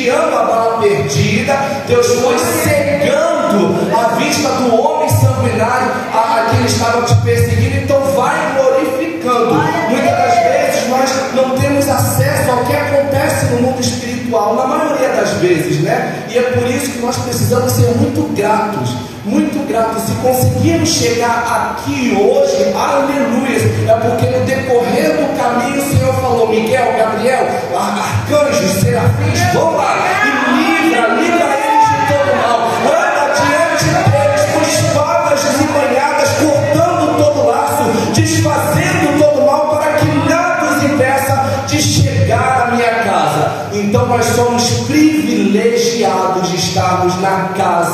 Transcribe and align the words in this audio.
desviando 0.00 0.34
a 0.34 0.44
bala 0.44 0.78
perdida. 0.78 1.54
Deus 1.86 2.06
foi 2.06 2.38
cegando 2.38 3.76
a 3.94 4.14
vista 4.14 4.48
do 4.48 4.74
homem 4.74 5.08
sanguinário 5.10 5.92
a, 6.14 6.40
a 6.40 6.44
que 6.46 6.56
ele 6.56 6.66
estava 6.66 7.02
te 7.02 7.14
perseguindo. 7.16 7.76
Então, 7.76 8.00
vai 8.16 8.54
glorificando. 8.54 9.54
Muitas 9.90 10.10
das 10.10 10.34
vezes 10.34 10.88
nós 10.88 11.10
não 11.34 11.50
temos 11.58 11.88
acesso 11.88 12.50
ao 12.50 12.64
que 12.64 12.74
acontece 12.74 13.46
no 13.46 13.62
mundo 13.62 13.80
espiritual, 13.80 14.54
na 14.54 14.66
maioria 14.66 15.08
das 15.10 15.32
vezes, 15.32 15.80
né? 15.82 16.24
E 16.30 16.38
é 16.38 16.42
por 16.42 16.66
isso 16.66 16.92
que 16.92 16.98
nós 17.00 17.16
precisamos 17.16 17.72
ser 17.72 17.88
muito 17.96 18.34
gratos, 18.34 18.94
muito 19.24 19.66
gratos. 19.68 20.02
Se 20.04 20.12
conseguirmos 20.22 20.88
chegar 20.88 21.76
aqui 21.76 22.16
hoje, 22.18 22.72
aleluia, 22.74 23.40
é 23.88 23.94
porque 24.00 24.26
no 24.26 24.44
decorrer 24.46 25.16
do 25.16 25.36
caminho 25.36 25.78
o 25.78 25.90
Senhor 25.90 26.14
falou: 26.14 26.48
Miguel, 26.48 26.94
Gabriel, 26.96 27.46
arcanjos, 27.76 28.70
serafins, 28.80 29.52
vão 29.52 29.76
lá 29.76 29.89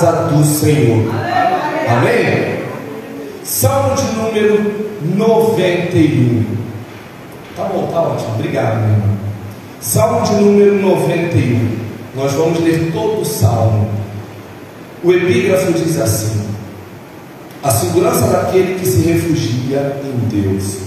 casa 0.07 0.29
do 0.29 0.45
Senhor. 0.45 1.13
Amém? 1.89 2.61
Salmo 3.43 3.97
de 3.97 4.05
número 4.17 4.99
91. 5.17 6.45
Tá 7.57 7.65
bom, 7.65 7.89
tá 7.93 8.03
ótimo. 8.03 8.35
Obrigado, 8.35 8.81
meu 8.81 8.91
irmão. 8.91 9.17
Salmo 9.81 10.27
de 10.27 10.35
número 10.35 10.81
91. 10.81 11.77
Nós 12.15 12.33
vamos 12.33 12.61
ler 12.61 12.93
todo 12.93 13.21
o 13.21 13.25
salmo. 13.25 13.89
O 15.03 15.13
epígrafo 15.13 15.73
diz 15.73 16.01
assim: 16.01 16.41
A 17.63 17.71
segurança 17.71 18.27
daquele 18.29 18.79
que 18.79 18.87
se 18.87 19.03
refugia 19.03 20.01
em 20.05 20.29
Deus. 20.29 20.87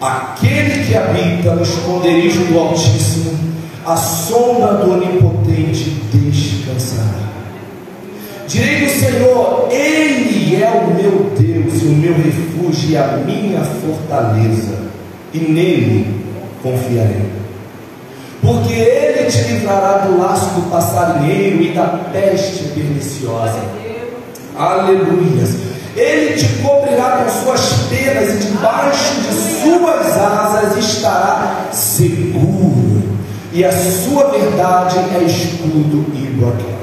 Aquele 0.00 0.84
que 0.84 0.94
habita 0.94 1.54
no 1.54 1.62
esconderijo 1.62 2.44
do 2.44 2.58
Altíssimo, 2.58 3.38
a 3.86 3.96
sombra 3.96 4.74
do 4.74 4.92
Onipotente 4.92 6.02
descansará. 6.12 7.23
Direi 8.46 8.84
do 8.84 8.90
Senhor, 8.90 9.68
Ele 9.70 10.62
é 10.62 10.70
o 10.70 10.94
meu 10.94 11.30
Deus, 11.38 11.82
o 11.82 11.86
meu 11.86 12.14
refúgio 12.14 12.90
e 12.90 12.96
a 12.96 13.16
minha 13.24 13.60
fortaleza, 13.60 14.78
e 15.32 15.38
nele 15.38 16.24
confiarei. 16.62 17.24
Porque 18.42 18.72
Ele 18.72 19.30
te 19.30 19.38
livrará 19.44 19.98
do 20.06 20.18
laço 20.18 20.54
do 20.54 20.70
passarinheiro 20.70 21.62
e 21.62 21.72
da 21.72 21.86
peste 22.12 22.64
perniciosa. 22.74 23.60
Aleluias. 24.56 25.56
Ele 25.96 26.34
te 26.34 26.46
cobrirá 26.62 27.24
com 27.24 27.44
suas 27.44 27.88
penas 27.88 28.34
e 28.34 28.38
debaixo 28.48 29.14
de 29.20 29.32
suas 29.62 30.18
asas 30.18 30.76
estará 30.76 31.68
seguro. 31.72 33.02
E 33.52 33.64
a 33.64 33.72
sua 33.72 34.30
verdade 34.30 34.98
é 35.14 35.22
escudo 35.24 36.04
e 36.14 36.26
bloqueio. 36.36 36.73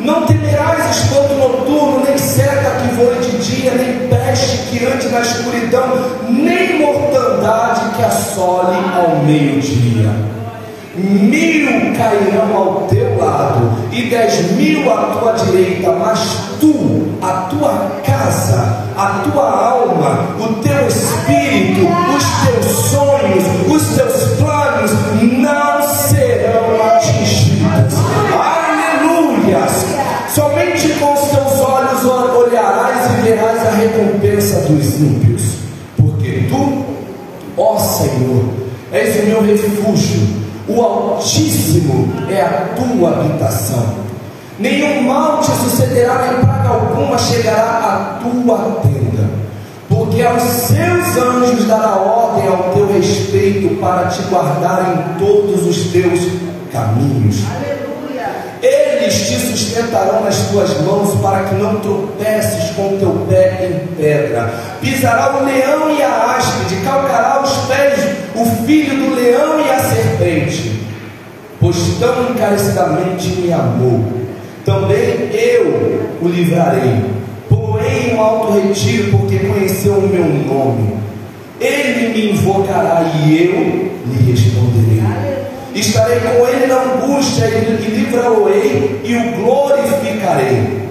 Não 0.00 0.26
temerás 0.26 0.96
espanto 0.96 1.34
noturno, 1.34 2.04
nem 2.04 2.16
seta 2.16 2.70
que 2.80 2.94
voe 2.94 3.16
de 3.16 3.38
dia, 3.38 3.72
nem 3.72 4.08
peste 4.08 4.58
que 4.68 4.86
ande 4.86 5.08
na 5.08 5.20
escuridão, 5.20 6.04
nem 6.28 6.78
mortandade 6.78 7.80
que 7.96 8.04
assole 8.04 8.76
ao 8.94 9.16
meio-dia. 9.24 10.08
Mil 10.94 11.96
cairão 11.96 12.56
ao 12.56 12.74
teu 12.88 13.18
lado 13.18 13.72
e 13.92 14.02
dez 14.02 14.52
mil 14.52 14.92
à 14.92 14.96
tua 14.96 15.32
direita, 15.32 15.90
mas 15.92 16.20
tu, 16.60 17.08
a 17.20 17.48
tua 17.50 17.90
casa, 18.04 18.84
a 18.96 19.20
tua 19.24 19.50
alma, 19.50 20.28
o 20.38 20.54
teu 20.62 20.86
espírito, 20.86 21.88
os 22.16 22.37
refúgio, 39.88 40.20
o 40.68 40.82
Altíssimo 40.82 42.12
é 42.28 42.40
a 42.40 42.74
tua 42.76 43.10
habitação. 43.10 44.08
Nenhum 44.58 45.02
mal 45.02 45.40
te 45.40 45.50
sucederá, 45.52 46.26
nem 46.26 46.44
praga 46.44 46.68
alguma 46.68 47.16
chegará 47.16 47.62
à 47.62 48.20
tua 48.20 48.80
tenda, 48.82 49.30
porque 49.88 50.22
aos 50.22 50.42
seus 50.42 51.16
anjos 51.16 51.66
dará 51.66 51.96
ordem 51.96 52.48
ao 52.48 52.74
teu 52.74 52.92
respeito 52.92 53.76
para 53.80 54.08
te 54.08 54.20
guardar 54.22 54.94
em 54.94 55.18
todos 55.18 55.64
os 55.64 55.92
teus 55.92 56.20
caminhos. 56.72 57.36
Eles 58.60 59.14
te 59.28 59.38
sustentarão 59.38 60.24
nas 60.24 60.36
tuas 60.48 60.80
mãos 60.80 61.14
para 61.22 61.44
que 61.44 61.54
não 61.54 61.76
tropeces 61.76 62.70
com 62.74 62.96
o 62.96 62.98
teu 62.98 63.26
pé 63.28 63.70
em 63.70 63.94
pedra. 63.94 64.52
Pisará 64.80 65.36
o 65.36 65.44
leão 65.44 65.96
e 65.96 66.02
a 66.02 66.36
áspide, 66.36 66.82
calcará 66.82 67.40
os 67.40 67.52
pés 67.66 68.07
o 68.42 68.46
filho 68.64 68.96
do 68.96 69.14
leão 69.14 69.60
e 69.60 69.70
a 69.70 69.78
serpente. 69.80 70.80
Pois 71.60 71.76
tão 71.98 72.30
encarecidamente 72.30 73.28
me 73.30 73.52
amou, 73.52 74.04
também 74.64 75.30
eu 75.32 76.08
o 76.22 76.28
livrarei. 76.28 77.04
Porém 77.48 78.14
um 78.14 78.20
alto 78.20 78.52
retiro, 78.52 79.10
porque 79.10 79.38
conheceu 79.38 79.94
o 79.94 80.08
meu 80.08 80.24
nome. 80.24 80.98
Ele 81.60 82.08
me 82.10 82.30
invocará 82.32 83.02
e 83.02 83.44
eu 83.44 83.52
lhe 84.06 84.30
responderei. 84.30 84.88
Estarei 85.74 86.20
com 86.20 86.46
ele 86.46 86.66
na 86.66 86.82
angústia 86.82 87.46
e 87.46 87.90
livrá-lo-ei 87.90 89.00
e 89.04 89.16
o 89.16 89.42
glorificarei. 89.42 90.88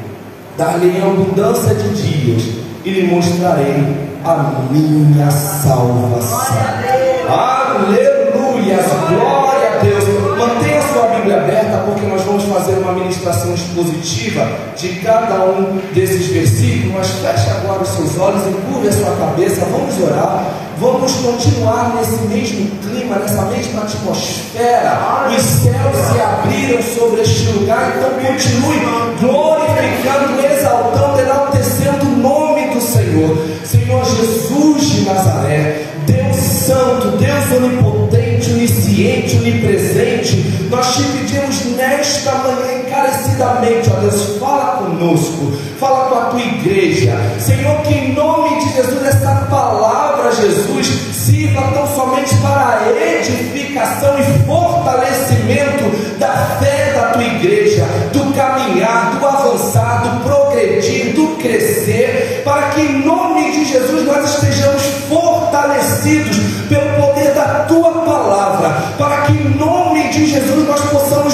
Dar-lhe 0.57 1.01
abundância 1.01 1.75
de 1.75 1.89
dias 1.89 2.43
e 2.83 2.89
lhe 2.89 3.07
mostrarei 3.07 3.83
a 4.23 4.63
minha 4.71 5.29
salvação. 5.31 7.16
Aleluia! 7.29 8.77
Glória 9.09 9.73
a 9.73 9.83
Deus! 9.83 10.03
Mantenha 10.37 10.81
sua 10.93 11.07
Bíblia 11.07 11.41
aberta 11.41 11.83
porque 11.85 12.05
nós 12.05 12.21
vamos 12.21 12.45
fazer 12.45 12.77
uma 12.79 12.93
ministração 12.93 13.53
expositiva 13.53 14.47
de 14.77 14.95
cada 15.01 15.43
um 15.43 15.77
desses 15.93 16.27
versículos. 16.27 16.93
Mas 16.95 17.09
feche 17.09 17.49
agora 17.49 17.81
os 17.81 17.89
seus 17.89 18.17
olhos, 18.17 18.47
encurve 18.47 18.87
a 18.87 18.93
sua 18.93 19.15
cabeça, 19.17 19.65
vamos 19.65 20.01
orar. 20.01 20.45
Vamos 20.79 21.11
continuar 21.15 21.95
nesse 21.95 22.21
mesmo 22.27 22.69
clima, 22.81 23.17
nessa 23.17 23.41
mesma 23.45 23.81
atmosfera. 23.81 25.27
Os 25.27 25.43
céus 25.43 25.97
se 25.97 26.21
abriram 26.21 26.81
sobre 26.81 27.21
este 27.21 27.49
lugar, 27.51 27.93
então 27.97 28.11
continue 28.11 28.79
glorificando, 29.19 30.37
Onipresente, 39.47 40.67
nós 40.69 40.97
te 40.97 41.03
pedimos 41.03 41.65
nesta 41.77 42.33
manhã 42.33 42.81
encarecidamente, 42.85 43.89
ó 43.89 44.01
Deus, 44.01 44.37
fala 44.37 44.77
conosco, 44.77 45.53
fala 45.79 46.09
com 46.09 46.15
a 46.15 46.21
tua 46.25 46.41
igreja, 46.41 47.15
Senhor, 47.39 47.81
que 47.83 47.93
em 47.93 48.13
nome 48.13 48.59
de 48.59 48.73
Jesus, 48.73 49.05
essa 49.05 49.47
palavra, 49.49 50.33
Jesus, 50.33 50.87
sirva 51.13 51.61
tão 51.73 51.87
somente 51.95 52.35
para 52.37 52.79
a 52.79 53.19
edificação 53.19 54.19
e 54.19 54.45
fortalecimento 54.45 56.17
da 56.19 56.57
fé 56.59 56.93
da 56.93 57.11
tua 57.11 57.23
igreja, 57.23 57.85
do 58.11 58.33
caminhar, 58.33 59.17
do 59.17 59.25
avançar, 59.25 60.03
do 60.03 60.23
progredir, 60.23 61.13
do 61.13 61.37
crescer, 61.37 62.41
para 62.43 62.69
que 62.69 62.81
em 62.81 63.05
nome 63.05 63.51
de 63.51 63.63
Jesus 63.63 64.05
nós 64.05 64.29
estejamos 64.29 64.83
fortalecidos 65.07 66.37
pelo 66.67 67.01
poder 67.01 67.33
da 67.33 67.65
tua 67.67 67.91
palavra, 68.01 68.69
para 68.97 69.21
que 69.21 69.26
de 70.39 70.45
Jesus 70.45 70.67
nós 70.67 70.81
possamos 70.91 71.33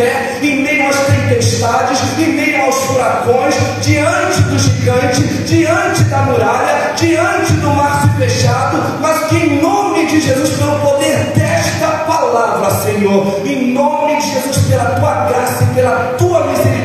pé 0.00 0.38
em 0.42 0.62
meio 0.62 0.88
às 0.88 0.96
tempestades, 0.96 2.00
em 2.18 2.32
meio 2.32 2.62
aos 2.62 2.76
furacões, 2.84 3.54
diante 3.82 4.40
do 4.42 4.58
gigante, 4.58 5.22
diante 5.44 6.04
da 6.04 6.18
muralha, 6.22 6.92
diante 6.96 7.52
do 7.54 7.68
mar 7.70 8.02
se 8.02 8.18
fechado, 8.18 8.78
mas 9.00 9.26
que 9.26 9.36
em 9.36 9.60
nome 9.60 10.06
de 10.06 10.20
Jesus, 10.20 10.50
pelo 10.56 10.78
poder 10.80 11.32
desta 11.36 11.88
palavra, 12.06 12.70
Senhor, 12.82 13.42
em 13.44 13.72
nome 13.72 14.16
de 14.16 14.30
Jesus, 14.32 14.58
pela 14.66 14.84
tua 14.84 15.26
graça 15.26 15.64
e 15.64 15.74
pela 15.74 16.14
tua 16.18 16.46
misericórdia, 16.46 16.79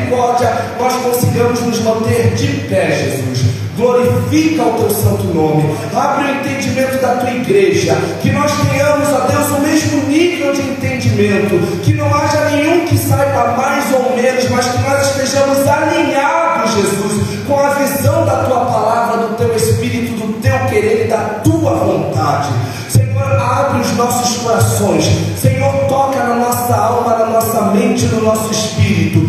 nós 0.78 0.94
consigamos 1.02 1.60
nos 1.62 1.80
manter 1.80 2.34
de 2.34 2.46
pé, 2.68 2.90
Jesus. 2.92 3.56
Glorifica 3.76 4.62
o 4.62 4.72
teu 4.78 4.90
santo 4.90 5.24
nome, 5.24 5.76
abre 5.94 6.24
o 6.24 6.34
entendimento 6.36 6.98
da 6.98 7.16
tua 7.16 7.30
igreja, 7.30 7.94
que 8.22 8.32
nós 8.32 8.50
tenhamos, 8.70 9.06
ó 9.10 9.26
Deus, 9.26 9.50
o 9.50 9.60
mesmo 9.60 10.08
nível 10.08 10.52
de 10.54 10.62
entendimento, 10.62 11.82
que 11.82 11.92
não 11.92 12.06
haja 12.14 12.46
nenhum 12.50 12.86
que 12.86 12.96
saiba 12.96 13.54
mais 13.54 13.84
ou 13.92 14.16
menos, 14.16 14.48
mas 14.48 14.66
que 14.66 14.78
nós 14.78 15.06
estejamos 15.08 15.68
alinhados, 15.68 16.72
Jesus, 16.72 17.22
com 17.46 17.58
a 17.58 17.68
visão 17.74 18.24
da 18.24 18.44
tua 18.44 18.64
palavra, 18.64 19.26
do 19.26 19.36
teu 19.36 19.54
espírito, 19.54 20.26
do 20.26 20.40
teu 20.40 20.58
querer 20.70 21.04
e 21.04 21.08
da 21.08 21.40
tua 21.44 21.74
vontade. 21.74 22.48
Senhor, 22.88 23.22
abre 23.38 23.82
os 23.82 23.92
nossos 23.94 24.38
corações, 24.38 25.04
Senhor, 25.38 25.72
toca 25.86 26.22
na 26.24 26.36
nossa 26.36 26.74
alma, 26.74 27.18
na 27.18 27.26
nossa 27.26 27.60
mente, 27.72 28.06
no 28.06 28.22
nosso 28.22 28.50
espírito, 28.50 29.28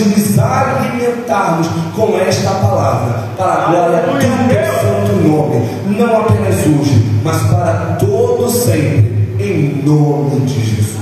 nos 0.00 0.38
alimentarmos 0.38 1.68
com 1.94 2.16
esta 2.18 2.50
palavra, 2.50 3.24
para 3.36 3.52
a 3.52 3.66
glória 3.66 4.02
do 4.02 4.18
teu 4.18 4.64
santo 4.80 5.12
nome, 5.28 5.68
não 5.86 6.22
apenas 6.22 6.56
hoje, 6.60 7.20
mas 7.22 7.42
para 7.42 7.96
todo 7.98 8.48
sempre, 8.48 9.36
em 9.38 9.82
nome 9.84 10.40
de 10.46 10.64
Jesus. 10.64 10.92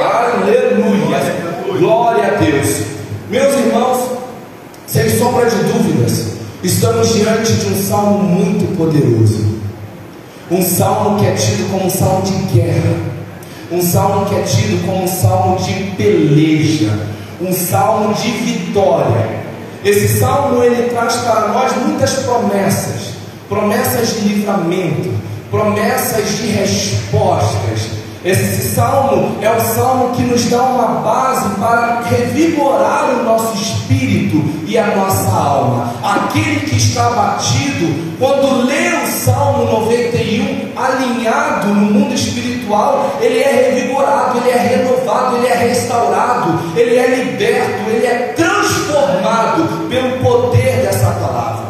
Aleluia! 0.00 1.44
Glória 1.78 2.26
a 2.26 2.36
Deus. 2.36 2.84
Meus 3.30 3.54
irmãos, 3.54 4.10
sem 4.86 5.08
sombra 5.10 5.48
de 5.50 5.56
dúvidas, 5.56 6.34
estamos 6.62 7.14
diante 7.14 7.52
de 7.52 7.66
um 7.66 7.82
salmo 7.82 8.22
muito 8.22 8.76
poderoso. 8.76 9.54
Um 10.50 10.62
salmo 10.62 11.18
que 11.18 11.26
é 11.26 11.32
tido 11.32 11.70
como 11.70 11.86
um 11.86 11.90
salmo 11.90 12.22
de 12.22 12.54
guerra, 12.54 12.96
um 13.72 13.80
salmo 13.80 14.26
que 14.26 14.34
é 14.34 14.42
tido 14.42 14.86
como 14.86 15.04
um 15.04 15.08
salmo 15.08 15.56
de 15.56 15.72
peleja, 15.96 17.13
um 17.40 17.52
salmo 17.52 18.14
de 18.14 18.30
vitória. 18.30 19.44
Esse 19.84 20.18
salmo 20.18 20.62
ele 20.62 20.88
traz 20.90 21.16
para 21.16 21.48
nós 21.48 21.76
muitas 21.76 22.14
promessas, 22.14 23.14
promessas 23.48 24.14
de 24.14 24.28
livramento, 24.28 25.10
promessas 25.50 26.38
de 26.38 26.46
respostas. 26.46 28.03
Esse 28.24 28.74
salmo 28.74 29.36
é 29.42 29.50
o 29.50 29.60
salmo 29.60 30.14
que 30.14 30.22
nos 30.22 30.48
dá 30.48 30.62
uma 30.62 31.00
base 31.02 31.60
para 31.60 32.00
revigorar 32.00 33.10
o 33.10 33.22
nosso 33.22 33.54
espírito 33.54 34.42
e 34.66 34.78
a 34.78 34.96
nossa 34.96 35.30
alma. 35.30 35.92
Aquele 36.02 36.60
que 36.60 36.76
está 36.76 37.10
batido, 37.10 38.16
quando 38.18 38.64
lê 38.64 38.94
o 38.94 39.06
Salmo 39.06 39.70
91 39.80 40.72
alinhado 40.74 41.68
no 41.68 41.74
mundo 41.74 42.14
espiritual, 42.14 43.14
ele 43.20 43.40
é 43.40 43.72
revigorado, 43.72 44.38
ele 44.38 44.50
é 44.50 44.56
renovado, 44.56 45.36
ele 45.36 45.46
é 45.46 45.56
restaurado, 45.56 46.60
ele 46.74 46.96
é 46.96 47.06
liberto, 47.06 47.90
ele 47.90 48.06
é 48.06 48.32
transformado 48.34 49.86
pelo 49.90 50.18
poder 50.24 50.80
dessa 50.80 51.10
palavra. 51.10 51.64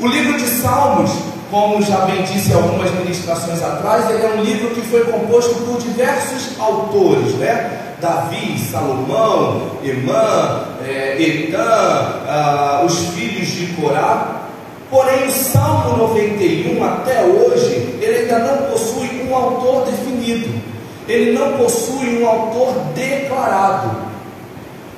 O 0.00 0.08
livro 0.08 0.36
de 0.38 0.46
Salmos 0.48 1.27
como 1.50 1.82
já 1.82 1.98
bem 2.00 2.22
disse 2.22 2.52
algumas 2.52 2.90
ministrações 2.92 3.62
atrás, 3.62 4.10
ele 4.10 4.22
é 4.22 4.28
um 4.36 4.42
livro 4.42 4.70
que 4.74 4.82
foi 4.82 5.04
composto 5.04 5.54
por 5.64 5.78
diversos 5.78 6.58
autores, 6.58 7.34
né? 7.34 7.94
Davi, 8.00 8.58
Salomão, 8.58 9.72
Emã, 9.82 10.66
é, 10.86 11.20
Etan, 11.20 11.58
ah, 12.28 12.82
os 12.84 12.96
filhos 13.08 13.48
de 13.48 13.66
Corá. 13.74 14.42
Porém, 14.90 15.26
o 15.26 15.30
Salmo 15.30 15.98
91 15.98 16.82
até 16.84 17.24
hoje, 17.24 17.98
ele 18.00 18.18
ainda 18.18 18.38
não 18.38 18.70
possui 18.70 19.26
um 19.28 19.34
autor 19.34 19.84
definido. 19.86 20.48
Ele 21.08 21.32
não 21.32 21.58
possui 21.58 22.22
um 22.22 22.28
autor 22.28 22.74
declarado. 22.94 24.07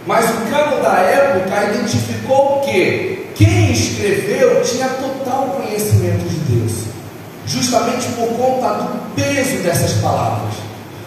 Mas 0.07 0.25
o 0.31 0.51
cano 0.51 0.83
da 0.83 0.99
época 0.99 1.73
identificou 1.73 2.61
que 2.65 3.33
quem 3.35 3.73
escreveu 3.73 4.63
tinha 4.63 4.89
total 4.89 5.57
conhecimento 5.57 6.29
de 6.29 6.37
Deus, 6.53 6.73
justamente 7.47 8.09
por 8.13 8.29
conta 8.29 8.75
do 8.75 9.15
peso 9.15 9.63
dessas 9.63 9.93
palavras. 10.01 10.55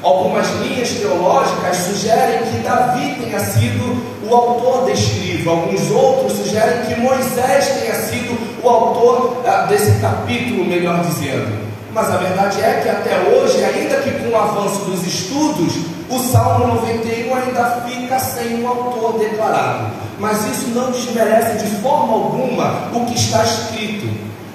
Algumas 0.03 0.47
linhas 0.59 0.89
teológicas 0.89 1.77
sugerem 1.77 2.39
que 2.51 2.57
Davi 2.59 3.15
tenha 3.21 3.39
sido 3.39 4.03
o 4.29 4.35
autor 4.35 4.85
deste 4.85 5.13
livro, 5.19 5.49
alguns 5.49 5.89
outros 5.91 6.33
sugerem 6.33 6.85
que 6.85 6.99
Moisés 6.99 7.67
tenha 7.79 7.95
sido 7.95 8.37
o 8.61 8.69
autor 8.69 9.41
ah, 9.47 9.65
desse 9.69 9.99
capítulo, 9.99 10.65
melhor 10.65 11.01
dizendo. 11.05 11.57
Mas 11.93 12.09
a 12.09 12.17
verdade 12.17 12.59
é 12.61 12.81
que 12.81 12.89
até 12.89 13.29
hoje, 13.29 13.63
ainda 13.63 13.97
que 13.97 14.11
com 14.11 14.29
o 14.29 14.35
avanço 14.35 14.79
dos 14.85 15.05
estudos, 15.05 15.73
o 16.09 16.19
Salmo 16.19 16.67
91 16.75 17.35
ainda 17.35 17.81
fica 17.87 18.02
sem 18.19 18.63
um 18.63 18.67
autor 18.67 19.19
declarado 19.19 20.03
mas 20.19 20.45
isso 20.45 20.69
não 20.69 20.91
desmerece 20.91 21.65
de 21.65 21.75
forma 21.81 22.13
alguma 22.13 22.89
o 22.93 23.05
que 23.05 23.15
está 23.15 23.43
escrito. 23.43 24.07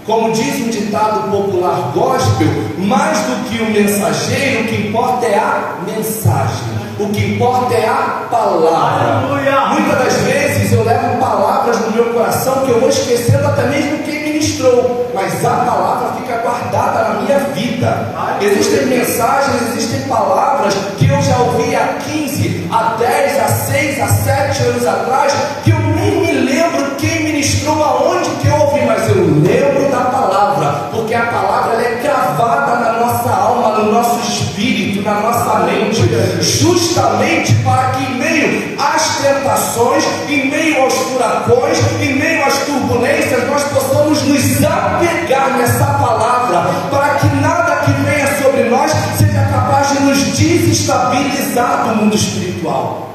Como 0.06 0.32
diz 0.32 0.66
um 0.66 0.70
ditado 0.70 1.30
popular 1.30 1.92
gospel, 1.92 2.48
mais 2.78 3.18
do 3.18 3.50
que 3.50 3.62
o 3.62 3.70
mensageiro, 3.70 4.62
o 4.62 4.68
que 4.68 4.88
importa 4.88 5.26
é 5.26 5.38
a 5.38 5.76
mensagem. 5.86 6.78
O 6.98 7.10
que 7.10 7.34
importa 7.34 7.74
é 7.74 7.86
a 7.86 8.26
palavra. 8.30 9.26
Aleluia. 9.26 9.60
Muitas 9.74 9.98
das 9.98 10.14
vezes 10.22 10.72
eu 10.72 10.82
levo 10.82 11.18
palavras 11.18 11.78
no 11.80 11.92
meu 11.92 12.06
coração 12.14 12.64
que 12.64 12.70
eu 12.70 12.80
vou 12.80 12.88
esquecendo 12.88 13.46
até 13.46 13.66
mesmo 13.66 13.98
quem 14.04 14.24
ministrou, 14.24 15.10
mas 15.14 15.44
a 15.44 15.50
palavra 15.50 16.12
fica 16.18 16.38
guardada 16.38 17.08
na 17.10 17.20
minha 17.20 17.38
vida. 17.40 18.08
Existem 18.40 18.86
mensagens, 18.86 19.76
existem 19.76 20.08
palavras 20.08 20.74
que 20.96 21.06
eu 21.06 21.20
já 21.20 21.36
ouvi 21.38 21.76
há 21.76 21.98
15, 22.10 22.57
há 22.70 22.96
10, 22.98 23.40
há 23.40 23.48
6, 23.48 24.00
há 24.00 24.08
7 24.08 24.62
anos 24.64 24.86
atrás, 24.86 25.32
que 25.64 25.70
eu 25.70 25.78
nem 25.78 26.20
me 26.20 26.32
lembro 26.32 26.94
quem 26.96 27.24
ministrou, 27.24 27.82
aonde 27.82 28.30
que 28.40 28.46
eu 28.46 28.54
ouvi, 28.56 28.80
mas 28.86 29.08
eu 29.08 29.24
lembro 29.24 29.90
da 29.90 30.04
palavra, 30.04 30.88
porque 30.90 31.14
a 31.14 31.26
palavra 31.26 31.82
é 31.82 31.98
cravada 32.02 32.76
na 32.76 32.92
nossa 33.00 33.30
alma, 33.30 33.78
no 33.78 33.92
nosso 33.92 34.20
espírito, 34.20 35.02
na 35.02 35.20
nossa 35.20 35.60
mente, 35.60 36.02
justamente 36.40 37.54
para 37.64 37.90
que 37.90 38.04
em 38.04 38.18
meio 38.18 38.78
às 38.78 39.18
tentações, 39.18 40.04
em 40.28 40.50
meio 40.50 40.82
aos 40.82 40.94
furacões, 40.94 41.78
em 42.00 42.14
meio 42.14 42.44
às 42.44 42.58
turbulências, 42.58 43.48
nós 43.48 43.62
possamos 43.64 44.22
nos 44.22 44.64
apegar 44.64 45.56
nessa 45.56 45.86
palavra, 45.86 46.70
para 46.90 47.07
nos 50.08 50.38
desestabilizar 50.38 51.88
do 51.88 51.96
mundo 51.96 52.16
espiritual. 52.16 53.10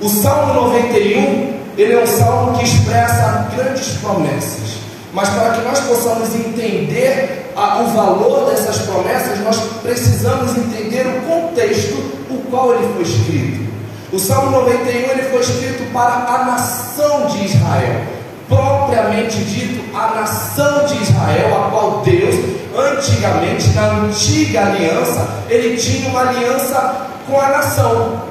O 0.00 0.08
Salmo 0.08 0.54
91, 0.70 1.54
ele 1.78 1.92
é 1.92 2.02
um 2.02 2.06
salmo 2.06 2.58
que 2.58 2.64
expressa 2.64 3.48
grandes 3.56 3.96
promessas. 3.98 4.74
Mas 5.12 5.28
para 5.28 5.50
que 5.52 5.62
nós 5.62 5.80
possamos 5.80 6.34
entender 6.34 7.52
a, 7.56 7.82
o 7.82 7.86
valor 7.88 8.50
dessas 8.50 8.78
promessas, 8.78 9.38
nós 9.40 9.56
precisamos 9.80 10.56
entender 10.56 11.06
o 11.06 11.22
contexto 11.22 11.94
o 12.28 12.38
qual 12.50 12.74
ele 12.74 12.92
foi 12.94 13.02
escrito. 13.02 13.64
O 14.12 14.18
Salmo 14.18 14.50
91 14.50 14.90
ele 14.90 15.22
foi 15.30 15.40
escrito 15.40 15.92
para 15.92 16.26
a 16.28 16.44
nação 16.44 17.26
de 17.26 17.44
Israel, 17.44 18.02
propriamente 18.48 19.38
dito, 19.38 19.96
a 19.96 20.14
nação 20.14 20.86
de 20.86 21.02
Israel, 21.02 21.56
a 21.56 21.70
qual 21.70 22.02
Deus, 22.04 22.34
antigamente, 22.76 23.68
na 23.70 23.86
antiga 23.86 24.66
aliança, 24.66 25.28
ele 25.48 25.76
tinha 25.76 26.08
uma 26.08 26.28
aliança 26.28 27.08
com 27.26 27.40
a 27.40 27.48
nação. 27.48 28.22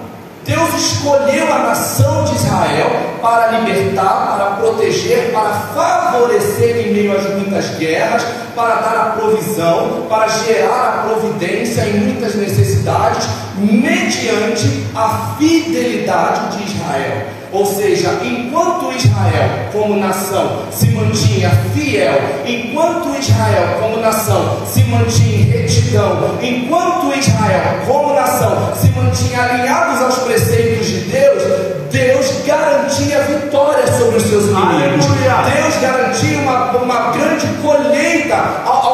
Deus 0.46 0.74
escolheu 0.74 1.54
a 1.54 1.60
nação 1.60 2.26
de 2.26 2.36
Israel 2.36 2.92
para 3.22 3.60
libertar, 3.60 4.36
para 4.36 4.46
proteger, 4.58 5.32
para 5.32 5.54
favorecer 5.74 6.86
em 6.86 6.94
meio 6.94 7.18
às 7.18 7.24
muitas 7.30 7.78
guerras, 7.78 8.26
para 8.56 8.76
dar 8.76 8.98
a 8.98 9.06
provisão, 9.18 10.06
para 10.10 10.28
gerar 10.28 10.88
a 10.88 11.08
providência 11.08 11.82
em 11.82 12.00
muitas 12.00 12.36
necessidades, 12.36 13.28
mediante 13.58 14.86
a 14.96 15.36
fidelidade 15.38 16.58
de 16.58 16.72
Israel. 16.72 17.28
Ou 17.52 17.68
seja, 17.68 18.20
enquanto 18.24 18.92
Israel, 18.98 19.70
como 19.72 19.96
nação, 19.98 20.64
se 20.72 20.90
mantinha 20.90 21.52
fiel, 21.74 22.20
enquanto 22.48 23.16
Israel, 23.16 23.78
como 23.80 23.98
nação, 23.98 24.66
se 24.66 24.84
mantinha 24.86 25.38
em 25.38 25.44
retidão, 25.44 26.40
enquanto 26.42 27.16
Israel, 27.16 27.84
como 27.86 28.16
nação, 28.16 28.74
se 28.76 28.90
mantinha 28.90 29.40
alinhados 29.40 30.02
aos 30.02 30.18
preceitos 30.24 30.88
de 30.88 31.00
Deus, 31.02 31.44
Deus 31.92 32.42
garantia 32.44 33.22
vitória 33.22 33.86
sobre 33.86 34.18
os 34.18 34.24
seus 34.24 34.46
inimigos. 34.46 35.06
Deus 35.06 35.80
garantia 35.80 36.13
uma, 36.54 36.78
uma 36.78 37.12
grande 37.12 37.48
colheita 37.62 38.36
ao, 38.66 38.94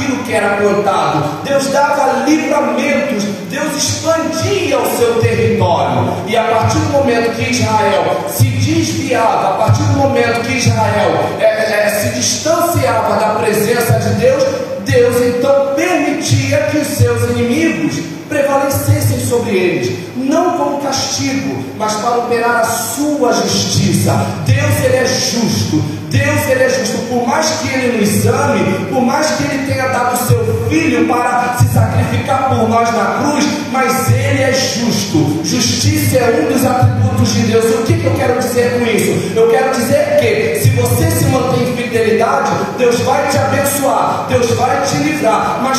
aquilo 0.00 0.22
que 0.24 0.32
era 0.32 0.56
plantado. 0.56 1.24
Deus 1.44 1.68
dava 1.68 2.24
livramentos, 2.26 3.24
Deus 3.48 3.76
expandia 3.76 4.78
o 4.78 4.96
seu 4.96 5.20
território. 5.20 6.12
E 6.26 6.36
a 6.36 6.44
partir 6.44 6.78
do 6.78 6.92
momento 6.92 7.34
que 7.36 7.50
Israel 7.50 8.24
se 8.28 8.44
desviava, 8.44 9.54
a 9.54 9.58
partir 9.58 9.82
do 9.82 9.98
momento 9.98 10.40
que 10.42 10.56
Israel 10.56 11.20
é, 11.38 11.44
é, 11.44 11.88
se 11.88 12.14
distanciava 12.14 13.16
da 13.16 13.34
presença 13.40 13.98
de 13.98 14.14
Deus, 14.14 14.44
Deus 14.84 15.16
então 15.22 15.74
permitia 15.74 16.58
que 16.70 16.78
os 16.78 16.86
seus 16.86 17.30
inimigos 17.30 18.19
prevalecessem 18.30 19.20
sobre 19.20 19.50
eles, 19.50 19.98
não 20.16 20.56
como 20.56 20.80
castigo, 20.80 21.62
mas 21.76 21.94
para 21.94 22.18
operar 22.18 22.60
a 22.60 22.64
sua 22.64 23.32
justiça. 23.32 24.12
Deus 24.46 24.84
ele 24.84 24.96
é 24.96 25.06
justo, 25.06 25.82
Deus 26.08 26.48
ele 26.48 26.62
é 26.62 26.68
justo, 26.70 26.98
por 27.08 27.26
mais 27.26 27.46
que 27.60 27.68
ele 27.68 28.00
nos 28.00 28.26
ame, 28.26 28.86
por 28.88 29.02
mais 29.02 29.26
que 29.32 29.42
ele 29.42 29.66
tenha 29.66 29.88
dado 29.88 30.14
o 30.14 30.26
seu 30.26 30.66
filho 30.68 31.08
para 31.08 31.56
se 31.58 31.74
sacrificar 31.74 32.48
por 32.48 32.68
nós 32.68 32.94
na 32.94 33.18
cruz, 33.20 33.44
mas 33.72 34.10
ele 34.10 34.42
é 34.42 34.52
justo. 34.52 35.40
Justiça 35.44 36.18
é 36.18 36.46
um 36.46 36.52
dos 36.52 36.64
atributos 36.64 37.34
de 37.34 37.42
Deus. 37.42 37.64
O 37.64 37.82
que, 37.82 37.94
que 37.94 38.04
eu 38.04 38.14
quero 38.14 38.38
dizer 38.38 38.78
com 38.78 38.86
isso? 38.86 39.36
Eu 39.36 39.50
quero 39.50 39.72
dizer 39.72 40.18
que 40.20 40.60
se 40.60 40.70
você 40.70 41.10
se 41.10 41.24
mantém 41.26 41.68
em 41.68 41.76
fidelidade, 41.76 42.50
Deus 42.78 43.00
vai 43.00 43.28
te 43.28 43.36
abençoar, 43.36 44.26
Deus 44.28 44.50
vai 44.52 44.82
te 44.82 44.96
livrar, 44.98 45.60
mas 45.62 45.78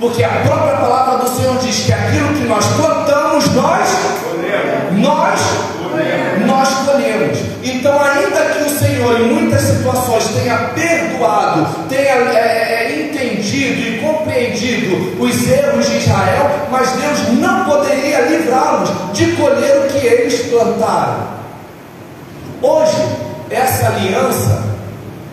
Porque 0.00 0.24
a 0.24 0.30
própria 0.30 0.76
palavra 0.76 1.18
do 1.18 1.28
Senhor 1.28 1.58
diz 1.58 1.84
que 1.84 1.92
aquilo 1.92 2.32
que 2.32 2.44
nós 2.44 2.64
plantamos, 2.74 3.54
nós 3.54 3.88
nós 4.92 5.40
nós 6.46 6.68
colhemos. 6.86 7.38
Então, 7.62 8.00
ainda 8.02 8.40
que 8.54 8.62
o 8.64 8.78
Senhor, 8.78 9.20
em 9.20 9.32
muitas 9.32 9.60
situações, 9.60 10.28
tenha 10.28 10.56
perdoado, 10.74 11.66
tenha 11.88 12.14
é, 12.14 12.34
é, 12.34 12.84
é, 12.84 13.02
entendido 13.02 13.80
e 13.80 13.98
compreendido 13.98 15.22
os 15.22 15.48
erros 15.48 15.88
de 15.88 15.98
Israel, 15.98 16.68
mas 16.70 16.90
Deus 16.92 17.38
não 17.38 17.64
poderia 17.64 18.20
livrá-los 18.22 18.90
de 19.12 19.32
colher 19.32 19.84
o 19.84 19.88
que 19.88 20.06
eles 20.06 20.46
plantaram. 20.46 21.28
Hoje, 22.62 22.96
essa 23.50 23.88
aliança, 23.88 24.62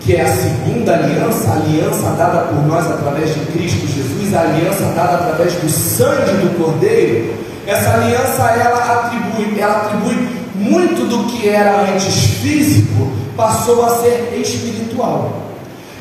que 0.08 0.16
é 0.16 0.22
a 0.22 0.38
segunda 0.38 0.94
aliança, 0.94 1.50
a 1.50 1.56
aliança 1.56 2.10
dada 2.12 2.48
por 2.48 2.66
nós 2.66 2.90
através 2.90 3.34
de 3.34 3.42
Cristo 3.48 3.86
Jesus, 3.86 4.34
a 4.34 4.40
aliança 4.40 4.86
dada 4.96 5.16
através 5.16 5.54
do 5.56 5.70
sangue 5.70 6.32
do 6.32 6.58
Cordeiro, 6.58 7.34
essa 7.68 7.96
aliança 7.96 8.42
ela 8.44 9.02
atribui, 9.04 9.60
ela 9.60 9.76
atribui 9.82 10.30
muito 10.56 11.06
do 11.10 11.26
que 11.26 11.50
era 11.50 11.82
antes 11.82 12.16
físico 12.42 13.12
passou 13.36 13.86
a 13.86 13.98
ser 13.98 14.40
espiritual. 14.42 15.44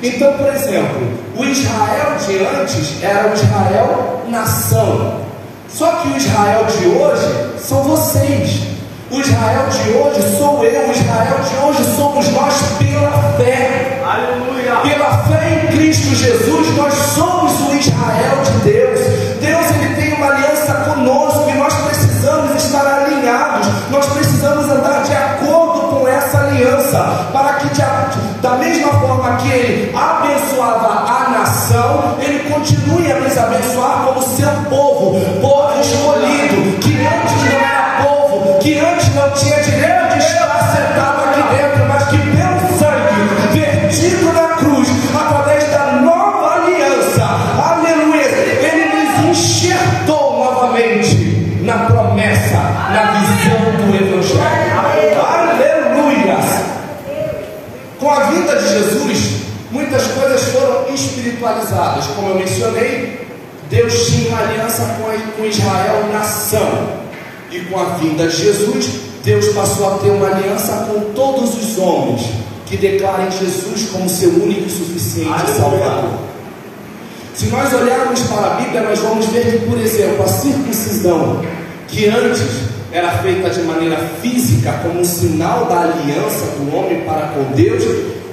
Então, 0.01 0.35
por 0.35 0.55
exemplo, 0.55 1.01
o 1.37 1.45
Israel 1.45 2.17
de 2.25 2.61
antes 2.61 3.03
era 3.03 3.29
o 3.29 3.35
Israel 3.35 4.23
nação. 4.29 5.21
Só 5.69 5.91
que 5.97 6.09
o 6.11 6.17
Israel 6.17 6.65
de 6.67 6.87
hoje 6.87 7.59
são 7.59 7.83
vocês. 7.83 8.76
O 9.17 9.21
Israel 9.21 9.67
de 9.71 9.91
hoje 9.93 10.37
sou 10.37 10.63
eu, 10.63 10.89
o 10.89 10.93
Israel 10.93 11.39
de 11.41 11.57
hoje 11.65 11.97
somos 11.97 12.29
nós 12.33 12.55
pela 12.79 13.11
fé. 13.39 14.03
Aleluia. 14.05 14.77
Pela 14.83 15.19
fé 15.25 15.63
em 15.65 15.67
Cristo 15.75 16.15
Jesus, 16.15 16.77
nós 16.77 16.93
somos 16.93 17.53
o 17.63 17.75
Israel 17.75 18.43
de 18.45 18.71
Deus. 18.71 19.01
Deus 19.41 19.71
ele 19.71 19.95
tem 19.97 20.13
uma 20.13 20.27
aliança 20.27 20.75
conosco 20.75 21.49
e 21.49 21.55
nós 21.55 21.73
precisamos 21.73 22.63
estar 22.63 22.87
alinhados. 22.87 23.67
Nós 23.91 24.05
precisamos 24.05 24.69
andar 24.69 25.03
de 25.05 25.15
acordo 25.15 25.97
com 25.97 26.07
essa 26.07 26.39
aliança, 26.39 27.29
para 27.33 27.55
que 27.55 27.69
de, 27.69 28.43
da 28.43 28.51
mesma 28.57 28.93
forma 29.01 29.37
que 29.37 29.49
ele 29.49 29.97
abençoava 29.97 31.11
a 31.11 31.31
nação, 31.31 32.17
ele 32.21 32.51
continue 32.51 33.11
a 33.11 33.21
nos 33.21 33.39
abençoar 33.39 34.05
como 34.05 34.21
seu 34.23 34.51
povo, 34.69 35.19
aliança 64.77 65.33
com 65.37 65.45
Israel, 65.45 66.09
nação. 66.13 67.07
E 67.51 67.61
com 67.61 67.79
a 67.79 67.85
vinda 67.97 68.27
de 68.27 68.37
Jesus, 68.37 68.91
Deus 69.25 69.49
passou 69.49 69.95
a 69.95 69.99
ter 69.99 70.11
uma 70.11 70.27
aliança 70.27 70.89
com 70.91 71.13
todos 71.15 71.55
os 71.55 71.79
homens 71.79 72.23
que 72.67 72.77
declarem 72.77 73.31
Jesus 73.31 73.89
como 73.91 74.09
seu 74.09 74.31
único 74.31 74.67
e 74.67 74.71
suficiente 74.71 75.51
Salvador. 75.57 76.19
Se 77.35 77.47
nós 77.47 77.73
olharmos 77.73 78.21
para 78.23 78.47
a 78.47 78.55
Bíblia, 78.57 78.83
nós 78.83 78.99
vamos 78.99 79.27
ver 79.27 79.61
que, 79.61 79.67
por 79.67 79.79
exemplo, 79.79 80.25
a 80.25 80.29
circuncisão, 80.29 81.43
que 81.87 82.09
antes 82.09 82.43
era 82.91 83.19
feita 83.19 83.51
de 83.51 83.63
maneira 83.63 83.97
física, 84.21 84.81
como 84.83 85.01
um 85.01 85.05
sinal 85.05 85.67
da 85.67 85.83
aliança 85.83 86.47
do 86.59 86.75
homem 86.75 87.03
para 87.03 87.29
com 87.29 87.53
Deus, 87.55 87.85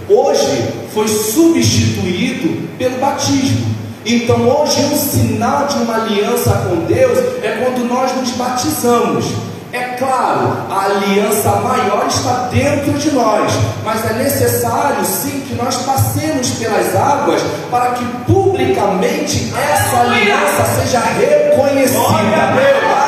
hoje 0.10 0.68
foi 0.94 1.08
substituído 1.08 2.68
pelo 2.78 2.98
batismo. 2.98 3.74
Então, 4.06 4.48
hoje, 4.50 4.84
um 4.86 4.98
sinal 4.98 5.66
de 5.68 5.76
uma 5.78 5.96
aliança 5.96 6.52
com 6.68 6.86
Deus 6.86 7.18
é 7.42 7.64
quando 7.64 7.88
nós 7.88 8.14
nos 8.16 8.32
batizamos. 8.32 9.26
É 9.72 9.96
claro, 9.98 10.56
a 10.70 10.86
aliança 10.86 11.50
maior 11.62 12.06
está 12.08 12.48
dentro 12.52 12.94
de 12.94 13.12
nós, 13.12 13.52
mas 13.84 14.06
é 14.08 14.14
necessário 14.14 15.04
sim 15.04 15.42
que 15.48 15.56
nós 15.56 15.78
passemos 15.78 16.52
pelas 16.60 16.96
águas 16.96 17.42
para 17.72 17.92
que 17.94 18.06
publicamente 18.32 19.52
essa 19.58 20.02
aliança 20.02 20.64
seja 20.80 21.00
reconhecida. 21.00 21.98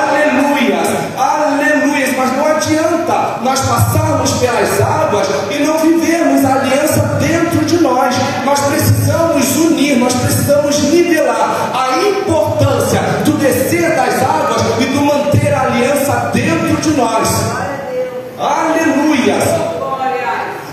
Aleluia, 0.07 0.81
aleluia. 1.19 1.74
Mas 2.25 2.37
não 2.37 2.47
adianta 2.47 3.39
nós 3.43 3.59
passarmos 3.59 4.31
pelas 4.33 4.81
águas 4.81 5.27
e 5.51 5.63
não 5.63 5.77
vivermos 5.77 6.43
a 6.43 6.55
aliança 6.55 7.01
dentro 7.19 7.63
de 7.65 7.77
nós. 7.83 8.15
Nós 8.43 8.59
precisamos 8.61 9.55
unir, 9.57 9.97
nós 9.97 10.13
precisamos 10.13 10.75
nivelar 10.85 11.71
a 11.71 11.99
importância 12.07 12.99
do 13.25 13.33
descer 13.33 13.95
das 13.95 14.23
águas 14.23 14.61
e 14.79 14.85
do 14.85 15.01
manter 15.01 15.53
a 15.53 15.61
aliança 15.61 16.31
dentro 16.33 16.75
de 16.77 16.97
nós. 16.97 17.29
Aleluia. 18.39 19.35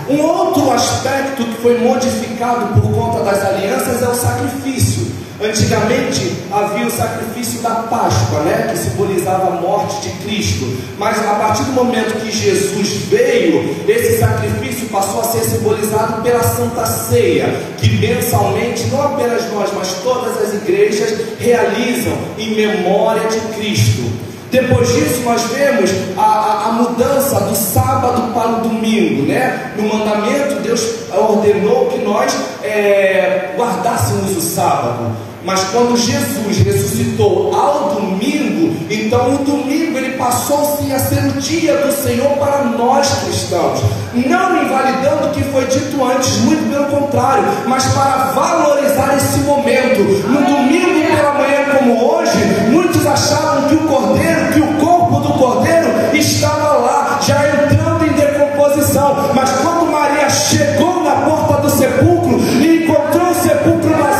Um 0.09 0.21
outro 0.21 0.52
aspecto 0.71 1.43
que 1.43 1.61
foi 1.61 1.79
modificado 1.79 2.79
por 2.79 2.91
conta 2.93 3.23
das 3.23 3.43
alianças 3.43 4.01
é 4.01 4.07
o 4.07 4.15
sacrifício. 4.15 5.11
Antigamente 5.41 6.37
havia 6.51 6.85
o 6.85 6.91
sacrifício 6.91 7.61
da 7.61 7.71
Páscoa, 7.71 8.41
né, 8.41 8.69
que 8.71 8.77
simbolizava 8.77 9.47
a 9.47 9.59
morte 9.59 10.07
de 10.07 10.09
Cristo. 10.23 10.65
Mas 10.97 11.17
a 11.19 11.33
partir 11.33 11.63
do 11.63 11.73
momento 11.73 12.21
que 12.21 12.31
Jesus 12.31 13.07
veio, 13.09 13.75
esse 13.87 14.19
sacrifício 14.19 14.87
passou 14.87 15.21
a 15.21 15.23
ser 15.23 15.41
simbolizado 15.41 16.21
pela 16.21 16.43
Santa 16.43 16.85
Ceia, 16.85 17.47
que 17.77 17.89
mensalmente, 17.97 18.85
não 18.85 19.01
apenas 19.01 19.51
nós, 19.51 19.69
mas 19.75 19.93
todas 20.03 20.37
as 20.41 20.53
igrejas 20.53 21.17
realizam 21.39 22.13
em 22.37 22.55
memória 22.55 23.27
de 23.27 23.39
Cristo. 23.55 24.22
Depois 24.53 24.87
disso, 24.93 25.21
nós 25.23 25.41
vemos 25.45 25.89
a, 26.15 26.21
a, 26.21 26.67
a, 26.67 26.71
mudança 26.73 27.39
do 27.39 27.55
sábado 27.55 28.31
para 28.35 28.49
o 28.49 28.61
domingo, 28.61 29.23
né? 29.23 29.73
No 29.75 29.91
mandamento, 29.91 30.61
Deus 30.61 31.09
ordenou 31.11 31.87
que 31.87 31.97
nós 32.03 32.31
é, 32.63 33.55
guardássemos 33.57 34.37
o 34.37 34.41
sábado. 34.41 35.11
Mas 35.45 35.61
quando 35.65 35.97
Jesus 35.97 36.57
ressuscitou 36.57 37.53
ao 37.53 37.95
domingo, 37.95 38.75
então 38.89 39.35
o 39.35 39.37
domingo 39.39 39.97
ele 39.97 40.17
passou-se 40.17 40.91
a 40.93 40.99
ser 40.99 41.25
o 41.25 41.33
dia 41.33 41.75
do 41.77 41.91
Senhor 41.91 42.37
para 42.37 42.63
nós 42.63 43.09
cristãos, 43.25 43.81
não 44.13 44.63
invalidando 44.63 45.27
o 45.27 45.31
que 45.31 45.43
foi 45.43 45.65
dito 45.65 46.03
antes, 46.05 46.37
muito 46.39 46.69
pelo 46.71 46.85
contrário, 46.85 47.43
mas 47.67 47.83
para 47.87 48.31
valorizar 48.31 49.17
esse 49.17 49.39
momento. 49.39 50.01
No 50.29 50.41
domingo 50.45 51.13
pela 51.13 51.33
manhã, 51.33 51.77
como 51.77 52.13
hoje, 52.13 52.37
muitos 52.71 53.05
achavam 53.05 53.67
que 53.67 53.75
o 53.75 53.87
cordeiro, 53.87 54.53
que 54.53 54.59
o 54.61 54.73
corpo 54.85 55.19
do 55.19 55.33
cordeiro 55.33 55.89
estava 56.13 56.77
lá, 56.77 57.19
já 57.21 57.35
entrando 57.49 58.05
em 58.05 58.13
decomposição, 58.13 59.31
mas 59.33 59.51
quando 59.61 59.91
Maria 59.91 60.29
chegou 60.29 61.03
na 61.03 61.15
porta 61.27 61.61
do 61.61 61.69
sepulcro 61.69 62.39
e 62.39 62.83
encontrou 62.83 63.31
o 63.31 63.35
sepulcro 63.35 63.89
vazio, 63.97 64.12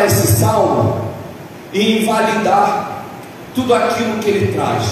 para 0.00 0.06
esse 0.06 0.26
salmo 0.28 1.10
e 1.74 2.02
invalidar 2.02 3.04
tudo 3.54 3.74
aquilo 3.74 4.18
que 4.18 4.30
ele 4.30 4.52
traz, 4.52 4.84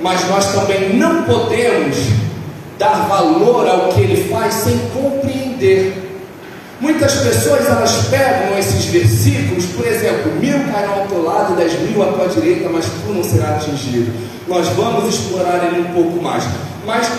mas 0.00 0.28
nós 0.28 0.52
também 0.52 0.96
não 0.96 1.24
podemos 1.24 1.96
dar 2.78 3.08
valor 3.08 3.68
ao 3.68 3.88
que 3.88 4.00
ele 4.02 4.28
faz 4.30 4.54
sem 4.54 4.78
compreender. 4.94 6.20
Muitas 6.80 7.12
pessoas 7.14 7.66
elas 7.66 8.06
pegam 8.08 8.56
esses 8.56 8.84
versículos, 8.84 9.66
por 9.66 9.84
exemplo, 9.84 10.32
mil 10.36 10.60
cairão 10.72 11.00
ao 11.00 11.06
teu 11.08 11.24
lado, 11.24 11.56
dez 11.56 11.72
mil 11.80 12.00
à 12.02 12.12
tua 12.12 12.28
direita, 12.28 12.68
mas 12.72 12.84
tu 12.84 13.12
não 13.12 13.24
serás 13.24 13.64
atingido. 13.64 14.12
Nós 14.46 14.68
vamos 14.68 15.12
explorar 15.12 15.64
ele 15.64 15.80
um 15.80 15.92
pouco 15.92 16.22
mais. 16.22 16.44
Mas 16.86 17.10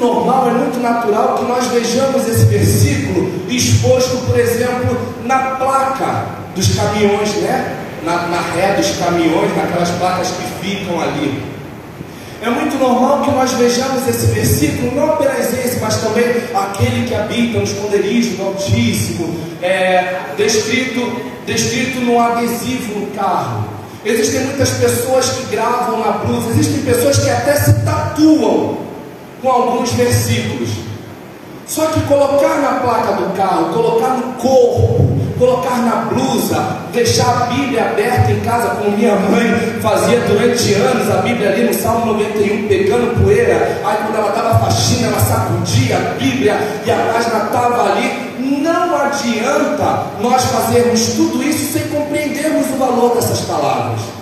normal, 0.00 0.48
é 0.48 0.52
muito 0.52 0.80
natural 0.80 1.36
que 1.38 1.44
nós 1.44 1.66
vejamos 1.66 2.26
esse 2.26 2.46
versículo 2.46 3.30
exposto, 3.48 4.26
por 4.26 4.38
exemplo, 4.38 4.98
na 5.24 5.38
placa 5.56 6.26
dos 6.54 6.74
caminhões, 6.74 7.34
né? 7.36 7.76
Na, 8.04 8.28
na 8.28 8.40
ré 8.40 8.74
dos 8.76 8.96
caminhões, 8.96 9.54
naquelas 9.54 9.90
placas 9.90 10.28
que 10.28 10.66
ficam 10.66 11.00
ali. 11.00 11.42
É 12.42 12.48
muito 12.48 12.78
normal 12.78 13.20
que 13.20 13.30
nós 13.32 13.52
vejamos 13.52 14.08
esse 14.08 14.26
versículo, 14.26 14.96
não 14.96 15.12
apenas 15.12 15.52
esse, 15.52 15.78
mas 15.78 16.00
também 16.00 16.24
aquele 16.54 17.06
que 17.06 17.14
habita 17.14 17.58
no 17.58 17.64
esconderijo 17.64 18.36
do 18.36 18.44
Altíssimo, 18.44 19.36
é, 19.60 20.20
descrito, 20.38 21.20
descrito 21.44 22.00
no 22.00 22.18
adesivo 22.18 22.98
no 22.98 23.06
carro. 23.08 23.68
Existem 24.02 24.40
muitas 24.46 24.70
pessoas 24.70 25.28
que 25.28 25.54
gravam 25.54 26.00
na 26.00 26.12
blusa, 26.12 26.48
existem 26.48 26.80
pessoas 26.80 27.18
que 27.18 27.28
até 27.28 27.54
se 27.56 27.74
tatuam 27.84 28.89
com 29.42 29.48
alguns 29.48 29.92
versículos. 29.92 30.70
Só 31.66 31.86
que 31.86 32.00
colocar 32.00 32.60
na 32.60 32.80
placa 32.80 33.12
do 33.12 33.32
carro, 33.36 33.72
colocar 33.72 34.16
no 34.16 34.32
corpo, 34.32 35.08
colocar 35.38 35.76
na 35.78 35.96
blusa, 36.12 36.78
deixar 36.92 37.42
a 37.42 37.46
Bíblia 37.46 37.90
aberta 37.90 38.32
em 38.32 38.40
casa, 38.40 38.74
como 38.74 38.96
minha 38.96 39.14
mãe 39.14 39.78
fazia 39.80 40.18
durante 40.20 40.74
anos, 40.74 41.08
a 41.08 41.22
Bíblia 41.22 41.50
ali 41.50 41.62
no 41.62 41.72
Salmo 41.72 42.06
91 42.06 42.66
pegando 42.66 43.22
poeira, 43.22 43.80
aí 43.84 43.98
quando 43.98 44.16
ela 44.16 44.28
estava 44.30 44.58
faxina, 44.58 45.08
ela 45.08 45.20
sacudia 45.20 45.96
a 45.96 46.14
Bíblia 46.18 46.58
e 46.84 46.90
a 46.90 46.96
página 46.96 47.44
estava 47.44 47.92
ali. 47.92 48.30
Não 48.60 48.96
adianta 48.96 50.06
nós 50.20 50.42
fazermos 50.46 51.14
tudo 51.14 51.42
isso 51.42 51.72
sem 51.72 51.88
compreendermos 51.88 52.66
o 52.66 52.78
valor 52.78 53.14
dessas 53.14 53.40
palavras. 53.42 54.19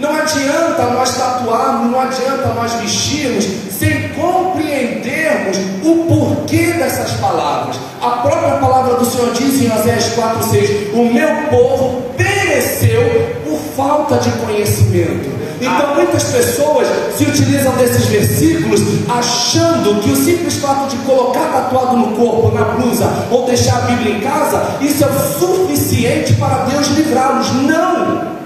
Não 0.00 0.16
adianta 0.16 0.82
nós 0.94 1.14
tatuarmos, 1.14 1.92
não 1.92 2.00
adianta 2.00 2.54
nós 2.54 2.72
vestirmos 2.74 3.44
sem 3.78 4.08
compreendermos 4.08 5.58
o 5.84 6.06
porquê 6.06 6.72
dessas 6.72 7.12
palavras. 7.20 7.76
A 8.00 8.08
própria 8.22 8.56
palavra 8.56 8.94
do 8.94 9.04
Senhor 9.04 9.30
diz 9.34 9.60
em 9.60 9.70
Oséias 9.70 10.14
4,6: 10.16 10.94
O 10.94 11.12
meu 11.12 11.28
povo 11.50 12.02
pereceu 12.16 13.02
por 13.44 13.58
falta 13.76 14.16
de 14.16 14.30
conhecimento. 14.38 15.38
Então 15.60 15.94
muitas 15.94 16.24
pessoas 16.24 16.88
se 17.14 17.24
utilizam 17.24 17.72
desses 17.74 18.06
versículos 18.06 18.80
achando 19.06 20.00
que 20.00 20.10
o 20.10 20.16
simples 20.16 20.56
fato 20.56 20.88
de 20.88 20.96
colocar 21.04 21.52
tatuado 21.52 21.98
no 21.98 22.16
corpo, 22.16 22.56
na 22.56 22.64
blusa 22.64 23.06
ou 23.30 23.44
deixar 23.44 23.76
a 23.76 23.80
Bíblia 23.82 24.16
em 24.16 24.20
casa, 24.20 24.78
isso 24.80 25.04
é 25.04 25.06
o 25.06 25.38
suficiente 25.38 26.32
para 26.34 26.64
Deus 26.64 26.88
livrá-los. 26.88 27.52
Não! 27.64 28.39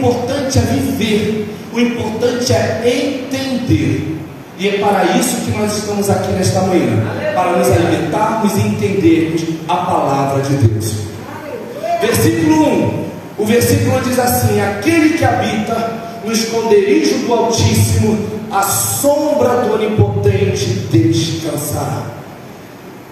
Importante 0.00 0.58
é 0.58 0.62
viver, 0.62 1.54
o 1.74 1.78
importante 1.78 2.52
é 2.54 2.82
entender. 2.86 4.16
E 4.58 4.66
é 4.66 4.78
para 4.78 5.04
isso 5.18 5.42
que 5.42 5.50
nós 5.50 5.76
estamos 5.76 6.08
aqui 6.08 6.32
nesta 6.32 6.62
manhã 6.62 7.04
para 7.34 7.58
nos 7.58 7.70
alimentarmos 7.70 8.56
e 8.56 8.60
entendermos 8.60 9.42
a 9.68 9.76
palavra 9.76 10.42
de 10.42 10.54
Deus. 10.54 10.94
Versículo 12.00 12.66
1: 12.66 13.04
o 13.36 13.44
versículo 13.44 14.00
diz 14.00 14.18
assim: 14.18 14.58
Aquele 14.58 15.18
que 15.18 15.24
habita 15.24 16.20
no 16.24 16.32
esconderijo 16.32 17.18
do 17.18 17.34
Altíssimo, 17.34 18.18
a 18.50 18.62
sombra 18.62 19.60
do 19.60 19.74
Onipotente 19.74 20.88
descansará. 20.90 22.04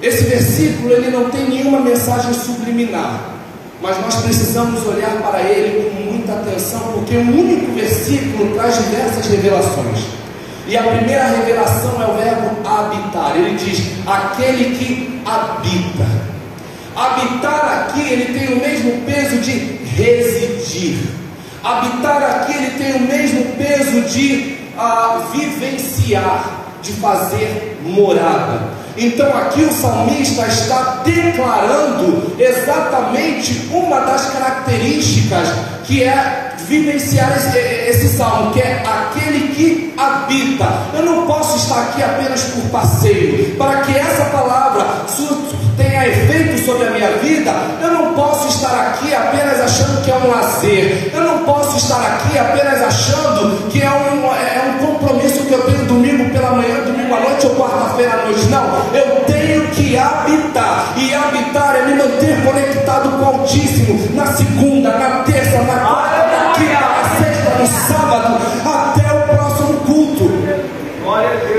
Esse 0.01 0.25
versículo 0.25 0.91
ele 0.95 1.11
não 1.11 1.29
tem 1.29 1.51
nenhuma 1.51 1.81
mensagem 1.81 2.33
subliminar 2.33 3.38
mas 3.81 4.01
nós 4.01 4.17
precisamos 4.17 4.85
olhar 4.87 5.23
para 5.23 5.41
ele 5.41 5.91
com 5.91 6.11
muita 6.13 6.33
atenção, 6.33 6.81
porque 6.95 7.17
um 7.17 7.41
único 7.41 7.73
versículo 7.73 8.55
traz 8.55 8.77
diversas 8.77 9.27
revelações. 9.27 10.19
E 10.67 10.77
a 10.77 10.83
primeira 10.83 11.25
revelação 11.25 12.03
é 12.03 12.07
o 12.07 12.15
verbo 12.15 12.69
habitar. 12.69 13.37
Ele 13.37 13.57
diz: 13.57 13.83
aquele 14.07 14.77
que 14.77 15.23
habita. 15.25 16.07
Habitar 16.95 17.89
aqui, 17.89 18.01
ele 18.01 18.39
tem 18.39 18.55
o 18.55 18.61
mesmo 18.61 19.03
peso 19.07 19.39
de 19.39 19.53
residir. 19.97 20.99
Habitar 21.63 22.23
aqui, 22.23 22.53
ele 22.53 22.71
tem 22.73 22.97
o 22.97 23.01
mesmo 23.01 23.45
peso 23.57 24.03
de 24.03 24.59
uh, 24.77 25.31
vivenciar, 25.33 26.65
de 26.83 26.93
fazer 26.95 27.79
morada. 27.83 28.69
Então 28.99 29.29
aqui 29.37 29.63
o 29.63 29.73
salmista 29.73 30.45
está 30.47 31.03
declarando 31.05 32.35
exatamente 32.39 33.69
uma 33.73 34.01
das 34.01 34.27
características 34.31 35.49
que 35.85 36.03
é 36.03 36.49
vivenciar 36.67 37.33
esse, 37.37 37.57
esse, 37.59 38.17
salmo, 38.17 38.53
que 38.53 38.61
é 38.61 38.83
aquele 38.85 39.55
que 39.55 39.95
habita. 39.97 40.67
Eu 40.95 41.05
não 41.05 41.27
posso 41.27 41.57
estar 41.57 41.81
aqui 41.83 42.03
apenas 42.03 42.43
por 42.43 42.63
passeio. 42.71 43.57
Para 43.57 43.81
que 43.83 43.97
essa 43.97 44.25
palavra 44.27 44.85
tenha 45.77 46.09
efeito 46.09 46.65
sobre 46.67 46.89
a 46.89 46.91
minha 46.91 47.11
vida, 47.19 47.53
eu 47.81 47.91
não 47.93 48.15
posso 48.15 48.49
estar 48.49 48.89
aqui 48.89 49.15
apenas 49.15 49.61
achando 49.61 50.05
que 50.05 50.11
é 50.11 50.15
um 50.15 50.29
lazer. 50.29 51.11
Eu 51.15 51.23
não 51.23 51.39
posso 51.45 51.79
estar 51.79 52.01
aqui 52.01 52.37
apenas 52.37 52.83
achando 52.83 53.69
que 53.71 53.81
é 53.81 53.91
um, 53.91 54.27
é 54.27 54.75
um 54.75 54.87
compromisso 54.87 55.45
que 55.45 55.53
eu 55.53 55.63
tenho 55.63 55.87
domingo 55.87 56.28
pela 56.49 56.53
manhã, 56.53 56.81
domingo 56.85 57.15
à 57.15 57.21
noite 57.21 57.47
ou 57.47 57.55
quarta-feira 57.55 58.13
à 58.13 58.25
noite. 58.25 58.47
Não, 58.47 58.95
eu 58.95 59.25
tenho 59.25 59.69
que 59.69 59.97
habitar. 59.97 60.95
E 60.97 61.15
habitar 61.15 61.77
é 61.77 61.87
me 61.87 61.95
manter 61.95 62.43
conectado 62.45 63.11
com 63.11 63.25
o 63.25 63.41
Altíssimo 63.41 64.15
na 64.15 64.27
segunda, 64.27 64.97
na 64.97 65.23
terça, 65.23 65.63
na 65.63 65.75
quarta, 65.75 66.27
na 66.27 66.53
quinta, 66.53 66.81
na 66.81 67.25
sexta, 67.25 67.51
no 67.59 67.67
sábado, 67.67 68.39
até 68.65 69.13
o 69.13 69.37
próximo 69.37 69.75
culto. 69.81 70.31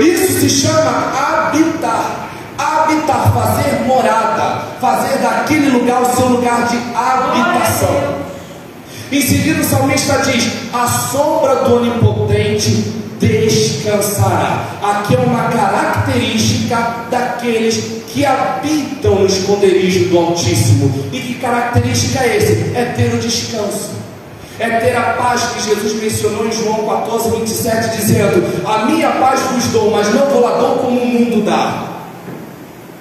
Isso 0.00 0.40
se 0.40 0.48
chama 0.48 1.12
habitar. 1.16 2.28
Habitar, 2.58 3.32
fazer 3.32 3.86
morada, 3.86 4.64
fazer 4.80 5.16
daquele 5.18 5.70
lugar 5.70 6.02
o 6.02 6.14
seu 6.14 6.26
lugar 6.26 6.66
de 6.66 6.76
habitação. 6.94 8.20
Em 9.10 9.22
seguida, 9.22 9.62
o 9.62 9.64
salmista 9.64 10.18
diz: 10.18 10.52
A 10.74 10.86
sombra 10.86 11.64
do 11.64 11.76
onipotente 11.76 13.00
descansará. 13.20 14.64
Aqui 14.82 15.14
é 15.14 15.18
uma 15.18 15.44
característica 15.44 17.06
daqueles 17.10 18.00
que 18.08 18.24
habitam 18.24 19.16
no 19.16 19.26
esconderijo 19.26 20.08
do 20.08 20.18
Altíssimo. 20.18 21.08
E 21.12 21.20
que 21.20 21.34
característica 21.34 22.24
é 22.24 22.36
esse? 22.36 22.72
É 22.74 22.94
ter 22.96 23.14
o 23.14 23.18
descanso. 23.18 23.90
É 24.58 24.68
ter 24.78 24.96
a 24.96 25.14
paz 25.14 25.42
que 25.54 25.68
Jesus 25.68 26.02
mencionou 26.02 26.46
em 26.46 26.52
João 26.52 26.86
14, 26.86 27.30
27, 27.38 27.96
dizendo: 27.96 28.66
A 28.66 28.84
minha 28.86 29.10
paz 29.12 29.40
vos 29.52 29.64
dou, 29.66 29.90
mas 29.90 30.12
não 30.14 30.26
vou 30.26 30.42
lá 30.42 30.58
dou 30.58 30.76
como 30.78 31.00
o 31.00 31.06
mundo 31.06 31.44
dá. 31.44 31.84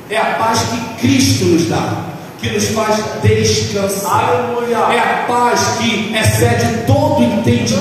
É 0.10 0.18
a 0.18 0.36
paz 0.36 0.60
que 0.60 1.02
Cristo 1.02 1.46
nos 1.46 1.68
dá 1.68 2.09
que 2.42 2.50
nos 2.52 2.70
faz 2.70 2.96
descansar. 3.22 4.30
Aleluia. 4.30 4.78
É 4.94 5.00
a 5.00 5.26
paz 5.28 5.78
que 5.80 6.16
excede 6.16 6.84
todo 6.88 7.22
entendimento. 7.22 7.80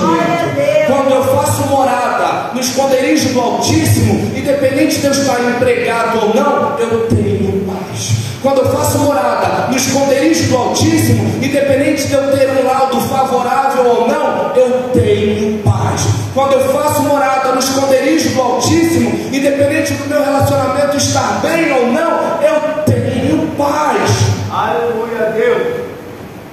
Quando 0.86 1.10
eu 1.10 1.24
faço 1.36 1.66
morada 1.68 2.50
no 2.52 2.60
esconderijo 2.60 3.28
do 3.30 3.40
Altíssimo, 3.40 4.36
independente 4.36 4.98
de 4.98 5.06
eu 5.06 5.12
estar 5.12 5.40
empregado 5.40 6.18
ou 6.26 6.34
não, 6.34 6.78
eu 6.78 7.06
tenho 7.08 7.64
paz. 7.66 8.28
Quando 8.42 8.58
eu 8.58 8.72
faço 8.72 8.98
morada 8.98 9.68
no 9.68 9.76
esconderijo 9.76 10.48
do 10.48 10.56
Altíssimo, 10.56 11.42
independente 11.42 12.06
de 12.06 12.12
eu 12.12 12.36
ter 12.36 12.50
um 12.50 12.66
laudo 12.66 13.00
favorável 13.02 13.84
ou 13.84 14.08
não, 14.08 14.52
eu 14.56 14.90
tenho 14.92 15.58
paz. 15.58 16.06
Quando 16.34 16.52
eu 16.52 16.72
faço 16.72 17.02
morada 17.02 17.52
no 17.52 17.58
esconderijo 17.58 18.30
do 18.30 18.40
Altíssimo, 18.40 19.10
independente 19.32 19.92
do 19.94 20.08
meu 20.08 20.24
relacionamento 20.24 20.96
estar 20.96 21.40
bem 21.42 21.72
ou 21.72 21.86
não, 21.88 22.40
eu 22.40 22.84
tenho 22.84 23.48
paz. 23.56 24.38
Aleluia 24.50 25.26
a 25.26 25.30
Deus. 25.30 25.88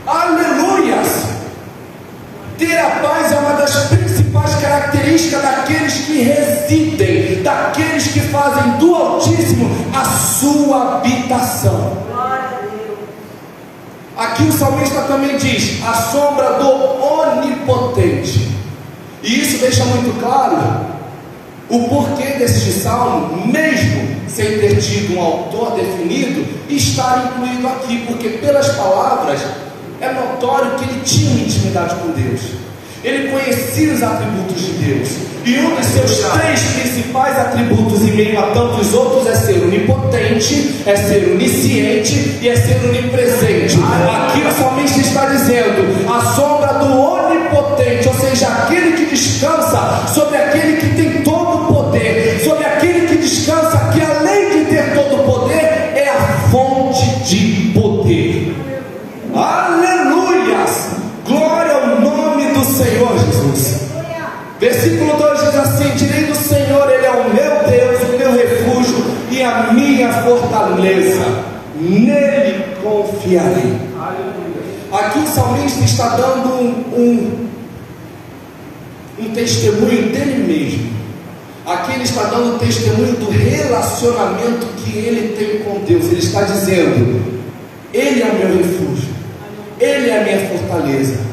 Aleluias. 0.06 1.26
Ter 2.58 2.78
a 2.78 2.90
paz 3.02 3.34
é 3.34 3.38
uma 3.38 3.54
das 3.54 3.76
principais 3.88 4.56
características 4.56 5.42
daqueles 5.42 5.94
que 5.94 6.22
residem, 6.22 7.44
daqueles 7.44 8.08
que 8.08 8.22
fazem 8.22 8.78
do 8.78 8.96
Altíssimo 8.96 9.70
a 9.94 10.06
sua 10.06 10.98
habitação. 10.98 11.98
Aqui 14.16 14.44
o 14.44 14.52
salmista 14.54 15.02
também 15.02 15.38
diz: 15.38 15.86
a 15.86 15.94
sombra 15.94 16.54
do 16.54 16.70
onipotente. 16.70 18.56
E 19.22 19.42
isso 19.42 19.58
deixa 19.58 19.84
muito 19.86 20.20
claro 20.20 20.56
O 21.68 21.90
porquê 21.90 22.38
deste 22.38 22.72
salmo, 22.72 23.48
mesmo 23.48 24.16
sem 24.28 24.60
ter 24.60 24.80
tido 24.80 25.18
um 25.18 25.22
autor 25.22 25.72
definido, 25.72 26.46
está 26.70 27.26
incluído 27.26 27.68
aqui, 27.68 28.06
porque 28.06 28.30
pelas 28.30 28.70
palavras 28.76 29.42
é 30.02 30.12
notório 30.12 30.72
que 30.76 30.84
ele 30.84 31.02
tinha 31.04 31.46
intimidade 31.46 31.96
com 31.96 32.12
Deus. 32.12 32.42
Ele 33.04 33.30
conhecia 33.30 33.94
os 33.94 34.02
atributos 34.02 34.62
de 34.62 34.72
Deus. 34.74 35.10
E 35.46 35.60
um 35.60 35.76
dos 35.76 35.86
seus 35.86 36.18
três 36.32 36.60
principais 36.60 37.38
atributos, 37.38 38.02
em 38.02 38.16
meio 38.16 38.40
a 38.40 38.48
tantos 38.48 38.96
outros, 38.96 39.28
é 39.28 39.36
ser 39.36 39.62
onipotente, 39.62 40.82
é 40.88 40.96
ser 40.96 41.34
onisciente 41.34 42.40
e 42.42 42.50
é 42.50 42.56
ser 42.56 42.84
onipresente. 42.84 43.78
Aqui 44.26 44.42
o 44.42 44.52
salmista 44.52 45.00
está 45.00 45.26
dizendo: 45.28 46.12
a 46.12 46.20
sombra 46.34 46.74
do 46.80 47.00
onipotente, 47.00 48.08
ou 48.08 48.14
seja, 48.16 48.48
aquele 48.48 48.94
que 48.94 49.06
descansa 49.06 50.08
sobre 50.12 50.36
aquele 50.36 50.78
que 50.78 50.96
tem 50.96 51.22
todo 51.22 51.64
o 51.64 51.74
poder, 51.76 52.42
sobre 52.44 52.66
aquele 52.66 53.08
que 53.08 53.18
descansa, 53.18 53.92
que 53.94 54.02
além 54.02 54.50
de 54.50 54.66
ter 54.66 54.96
todo 54.96 55.22
o 55.22 55.32
poder, 55.32 55.94
é 55.96 56.10
a 56.10 56.50
fonte 56.50 57.06
de 57.24 57.72
poder. 57.72 58.56
Aleluias! 59.32 60.88
Glória 61.28 61.74
ao 61.74 62.02
nome 62.02 62.46
do 62.54 62.64
Senhor 62.96 63.20
Jesus. 63.20 63.82
Versículo 64.58 65.18
2 65.18 65.40
diz 65.42 65.56
assim: 65.56 65.90
Direi 65.96 66.24
do 66.28 66.36
Senhor, 66.36 66.90
Ele 66.90 67.06
é 67.06 67.12
o 67.12 67.34
meu 67.34 67.70
Deus, 67.70 68.14
o 68.14 68.18
meu 68.18 68.32
refúgio 68.32 69.04
e 69.30 69.44
a 69.44 69.74
minha 69.74 70.12
fortaleza, 70.24 71.26
nele 71.76 72.78
confiarei. 72.82 73.76
Aqui 74.94 75.20
o 75.20 75.28
salmista 75.28 75.84
está 75.84 76.16
dando 76.16 76.54
um, 76.54 76.70
um, 76.98 77.50
um 79.20 79.34
testemunho 79.34 80.10
dele 80.10 80.48
mesmo. 80.48 80.96
Aqui 81.66 81.94
ele 81.94 82.04
está 82.04 82.26
dando 82.26 82.60
testemunho 82.60 83.14
do 83.18 83.30
relacionamento 83.30 84.68
que 84.78 84.98
ele 84.98 85.36
tem 85.36 85.64
com 85.64 85.84
Deus. 85.84 86.06
Ele 86.06 86.20
está 86.20 86.44
dizendo: 86.44 87.42
Ele 87.94 88.22
é 88.22 88.26
o 88.26 88.36
meu 88.36 88.58
refúgio, 88.58 89.10
Ele 89.82 90.10
é 90.10 90.22
a 90.22 90.24
minha 90.24 90.48
fortaleza. 90.48 91.25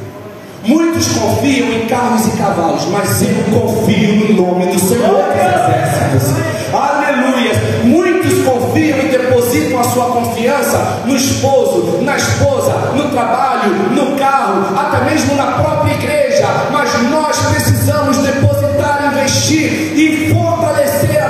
Muitos 0.64 1.08
confiam 1.08 1.72
em 1.72 1.86
carros 1.88 2.26
e 2.28 2.36
cavalos, 2.36 2.86
mas 2.86 3.20
eu 3.22 3.28
confio 3.52 4.14
no 4.14 4.34
nome 4.34 4.66
do 4.66 4.78
Senhor 4.78 5.08
dos 5.08 5.34
Exércitos. 5.34 6.72
Aleluia! 6.72 7.52
Muitos 7.82 8.44
confiam 8.44 8.98
e 8.98 9.08
depositam 9.08 9.80
a 9.80 9.84
sua 9.84 10.04
confiança 10.06 11.02
no 11.04 11.16
esposo, 11.16 11.98
na 12.02 12.16
esposa, 12.16 12.72
no 12.94 13.10
trabalho, 13.10 13.72
no 13.90 14.16
carro, 14.16 14.78
até 14.78 15.10
mesmo 15.10 15.34
na 15.34 15.46
própria 15.46 15.94
igreja. 15.94 16.46
Mas 16.70 16.90
nós 17.10 17.36
precisamos 17.46 18.18
depositar, 18.18 19.12
investir 19.12 19.98
e 19.98 20.32
fortalecer 20.32 21.21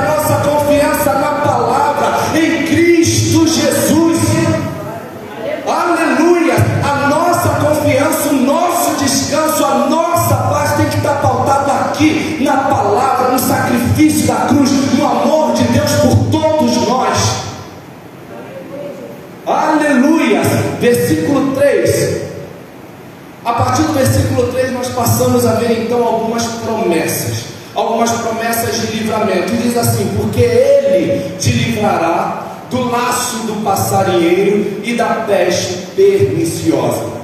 pautado 11.53 11.71
aqui 11.91 12.38
na 12.41 12.57
palavra, 12.57 13.33
no 13.33 13.38
sacrifício 13.38 14.27
da 14.27 14.47
cruz, 14.47 14.71
no 14.97 15.07
amor 15.07 15.53
de 15.53 15.65
Deus 15.65 15.91
por 15.93 16.17
todos 16.31 16.77
nós. 16.88 17.19
Aleluia! 19.47 20.41
Versículo 20.81 21.55
3. 21.55 22.23
A 23.45 23.53
partir 23.55 23.83
do 23.83 23.93
versículo 23.93 24.53
3 24.53 24.73
nós 24.73 24.88
passamos 24.88 25.45
a 25.45 25.55
ver 25.55 25.85
então 25.85 26.03
algumas 26.03 26.45
promessas, 26.45 27.45
algumas 27.75 28.11
promessas 28.11 28.81
de 28.81 28.99
livramento. 28.99 29.53
E 29.53 29.57
diz 29.59 29.77
assim: 29.77 30.11
porque 30.17 30.41
ele 30.41 31.37
te 31.38 31.51
livrará 31.51 32.47
do 32.71 32.91
laço 32.91 33.38
do 33.47 33.62
passarinheiro 33.62 34.81
e 34.85 34.95
da 34.95 35.25
peste 35.27 35.87
perniciosa. 35.95 37.22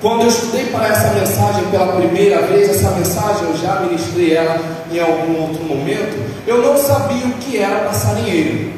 Quando 0.00 0.22
eu 0.22 0.28
estudei 0.28 0.66
para 0.66 0.86
essa 0.86 1.12
mensagem 1.12 1.64
pela 1.70 1.96
primeira 1.96 2.42
vez, 2.42 2.68
essa 2.68 2.92
mensagem 2.92 3.48
eu 3.48 3.56
já 3.56 3.80
ministrei 3.80 4.36
ela 4.36 4.60
em 4.92 5.00
algum 5.00 5.42
outro 5.42 5.64
momento, 5.64 6.16
eu 6.46 6.62
não 6.62 6.76
sabia 6.78 7.26
o 7.26 7.32
que 7.32 7.58
era 7.58 7.80
passarinheiro. 7.80 8.72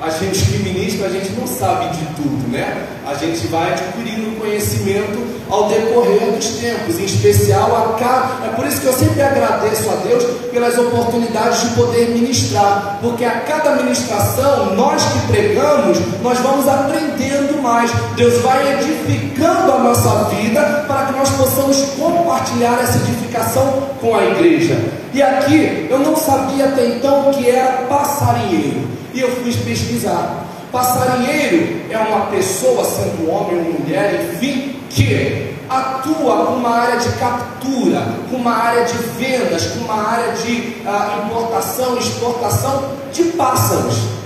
A 0.00 0.08
gente 0.08 0.44
que 0.44 0.58
ministra, 0.58 1.08
a 1.08 1.10
gente 1.10 1.32
não 1.32 1.46
sabe 1.48 1.96
de 1.96 2.04
tudo, 2.14 2.48
né? 2.52 2.86
A 3.06 3.14
gente 3.14 3.46
vai 3.46 3.72
adquirindo 3.72 4.36
conhecimento 4.36 5.24
ao 5.48 5.68
decorrer 5.68 6.32
dos 6.32 6.44
tempos, 6.56 6.98
em 6.98 7.04
especial 7.04 7.76
a 7.76 7.96
cada. 7.96 8.46
É 8.46 8.52
por 8.56 8.66
isso 8.66 8.80
que 8.80 8.86
eu 8.88 8.92
sempre 8.92 9.22
agradeço 9.22 9.88
a 9.88 9.94
Deus 10.06 10.24
pelas 10.50 10.76
oportunidades 10.76 11.60
de 11.60 11.76
poder 11.76 12.08
ministrar, 12.08 12.98
porque 13.00 13.24
a 13.24 13.42
cada 13.42 13.76
ministração, 13.76 14.74
nós 14.74 15.04
que 15.04 15.20
pregamos, 15.28 15.98
nós 16.20 16.38
vamos 16.40 16.66
aprendendo 16.66 17.62
mais. 17.62 17.92
Deus 18.16 18.42
vai 18.42 18.72
edificando 18.74 19.70
a 19.70 19.78
nossa 19.78 20.24
vida 20.24 20.84
para 20.88 21.06
que 21.06 21.12
nós 21.12 21.30
possamos 21.30 21.76
compartilhar 21.96 22.80
essa 22.82 22.98
edificação 22.98 23.84
com 24.00 24.16
a 24.16 24.24
igreja. 24.24 24.76
E 25.14 25.22
aqui 25.22 25.86
eu 25.88 26.00
não 26.00 26.16
sabia 26.16 26.64
até 26.64 26.88
então 26.88 27.30
o 27.30 27.32
que 27.32 27.48
era 27.48 27.84
passarinheiro. 27.88 28.80
E 29.14 29.20
eu 29.20 29.30
fui 29.30 29.52
pesquisar. 29.52 30.45
Passarinheiro 30.76 31.86
é 31.88 31.96
uma 31.96 32.26
pessoa, 32.26 32.84
sendo 32.84 33.30
homem 33.30 33.56
ou 33.60 33.80
mulher, 33.80 34.28
enfim, 34.30 34.78
que 34.90 35.54
atua 35.70 36.44
com 36.44 36.52
uma 36.56 36.68
área 36.68 36.98
de 36.98 37.08
captura, 37.12 38.06
com 38.30 38.36
uma 38.36 38.52
área 38.52 38.84
de 38.84 38.98
vendas, 39.18 39.68
com 39.68 39.84
uma 39.86 40.06
área 40.06 40.32
de 40.32 40.76
uh, 40.84 41.24
importação, 41.24 41.96
exportação 41.96 42.90
de 43.10 43.22
pássaros. 43.24 44.16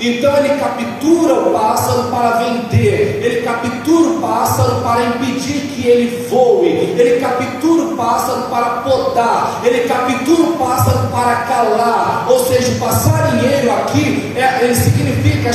Então 0.00 0.34
ele 0.38 0.58
captura 0.58 1.34
o 1.34 1.52
pássaro 1.52 2.04
para 2.04 2.30
vender, 2.38 3.20
ele 3.22 3.42
captura 3.42 4.08
o 4.08 4.20
pássaro 4.22 4.80
para 4.80 5.04
impedir 5.04 5.60
que 5.74 5.86
ele 5.86 6.26
voe, 6.30 6.66
ele 6.66 7.20
captura 7.20 7.82
o 7.82 7.96
pássaro 7.98 8.44
para 8.48 8.64
podar, 8.80 9.60
ele 9.62 9.86
captura 9.86 10.42
o 10.42 10.56
pássaro 10.56 11.06
para 11.08 11.36
calar. 11.42 12.26
Ou 12.30 12.46
seja, 12.46 12.72
o 12.72 12.78
passarinheiro 12.78 13.70
aqui 13.72 14.32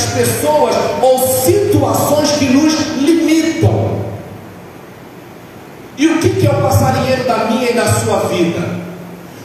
as 0.06 0.12
pessoas 0.12 0.74
ou 1.02 1.18
situações 1.18 2.30
que 2.32 2.46
nos 2.46 2.74
limitam. 2.98 3.96
E 5.98 6.06
o 6.06 6.18
que, 6.18 6.46
é 6.46 6.50
o 6.50 6.62
passarinheiro 6.62 7.24
da 7.24 7.38
minha 7.46 7.70
e 7.70 7.74
da 7.74 7.86
sua 7.86 8.20
vida? 8.28 8.86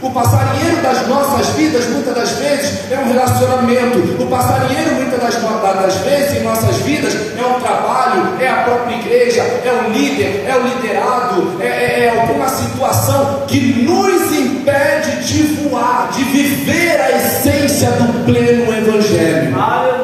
O 0.02 0.10
passarinheiro 0.10 0.82
das 0.82 1.08
nossas 1.08 1.48
vidas, 1.56 1.86
muitas 1.90 2.16
das 2.16 2.32
vezes, 2.32 2.92
é 2.92 2.98
um 2.98 3.14
relacionamento. 3.14 4.22
O 4.22 4.28
passarinheiro, 4.28 4.96
muitas 4.96 5.20
das, 5.20 5.36
das 5.36 5.96
vezes, 5.98 6.38
em 6.38 6.44
nossas 6.44 6.76
vidas, 6.78 7.14
é 7.14 7.46
um 7.46 7.60
trabalho, 7.62 8.34
é 8.40 8.50
a 8.50 8.64
própria 8.64 8.96
igreja, 8.96 9.42
é 9.42 9.86
um 9.86 9.92
líder, 9.92 10.46
é 10.48 10.56
o 10.56 10.64
liderado, 10.64 11.62
é, 11.62 11.68
é, 11.68 12.06
é 12.06 12.20
alguma 12.20 12.50
situação 12.50 13.44
que 13.48 13.84
nos 13.84 14.34
impede 14.34 15.24
de 15.24 15.44
voar, 15.44 16.10
de 16.12 16.24
viver 16.24 17.00
a 17.00 17.12
essência 17.12 17.92
do 17.92 18.26
pleno 18.26 18.74
Evangelho. 18.74 19.56
Aleluia! 19.58 20.01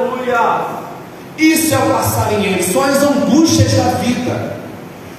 Isso 1.37 1.73
é 1.73 1.77
o 1.77 1.91
passarinheiro, 1.91 2.63
são 2.63 2.83
as 2.83 3.03
angústias 3.03 3.71
da 3.73 3.91
vida. 3.99 4.57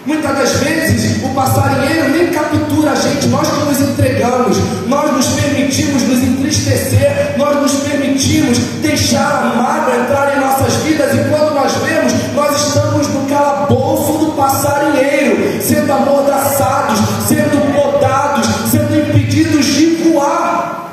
Muitas 0.05 0.39
das 0.39 0.53
vezes 0.53 1.23
o 1.23 1.29
passarinheiro 1.35 2.09
nem 2.09 2.29
captura 2.29 2.93
a 2.93 2.95
gente, 2.95 3.27
nós 3.27 3.47
que 3.47 3.65
nos 3.65 3.81
entregamos, 3.81 4.57
nós 4.87 5.13
nos 5.13 5.27
permitimos 5.29 6.03
nos 6.03 6.23
entristecer, 6.23 7.35
nós 7.37 7.61
nos 7.61 7.75
permitimos 7.83 8.59
deixar 8.81 9.43
a 9.43 9.57
mágoa 9.57 9.97
entrar 9.97 10.37
em 10.37 10.41
nossas 10.41 10.73
vidas 10.83 11.13
e 11.15 11.29
quando 11.29 11.55
nós 11.55 11.73
vemos, 11.85 12.13
nós 12.35 12.69
estamos 12.69 13.07
no 13.09 13.27
calabouço 13.27 14.25
do 14.25 14.33
passarinheiro, 14.33 15.63
sendo 15.63 15.93
amordaçados, 15.93 16.99
sendo 17.29 17.73
podados, 17.75 18.47
sendo 18.71 18.97
impedidos 18.97 19.67
de 19.67 19.87
voar. 20.11 20.91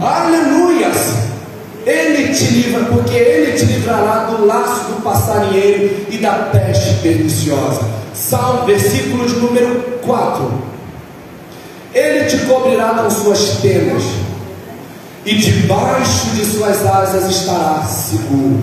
Aleluias! 0.00 0.47
Ele 2.28 2.36
te 2.36 2.44
livra, 2.44 2.84
porque 2.84 3.14
Ele 3.14 3.52
te 3.58 3.64
livrará 3.64 4.24
do 4.24 4.44
laço 4.44 4.84
do 4.92 5.02
passarinheiro 5.02 6.06
e 6.10 6.18
da 6.18 6.50
peste 6.52 7.00
perniciosa. 7.00 7.80
Salmo, 8.14 8.66
versículos 8.66 9.32
número 9.40 9.98
4. 10.02 10.62
Ele 11.94 12.24
te 12.26 12.36
cobrirá 12.44 12.90
com 12.90 13.10
suas 13.10 13.52
penas, 13.62 14.02
e 15.24 15.36
debaixo 15.36 16.26
de 16.34 16.44
suas 16.44 16.84
asas 16.84 17.30
estará 17.30 17.82
seguro. 17.84 18.62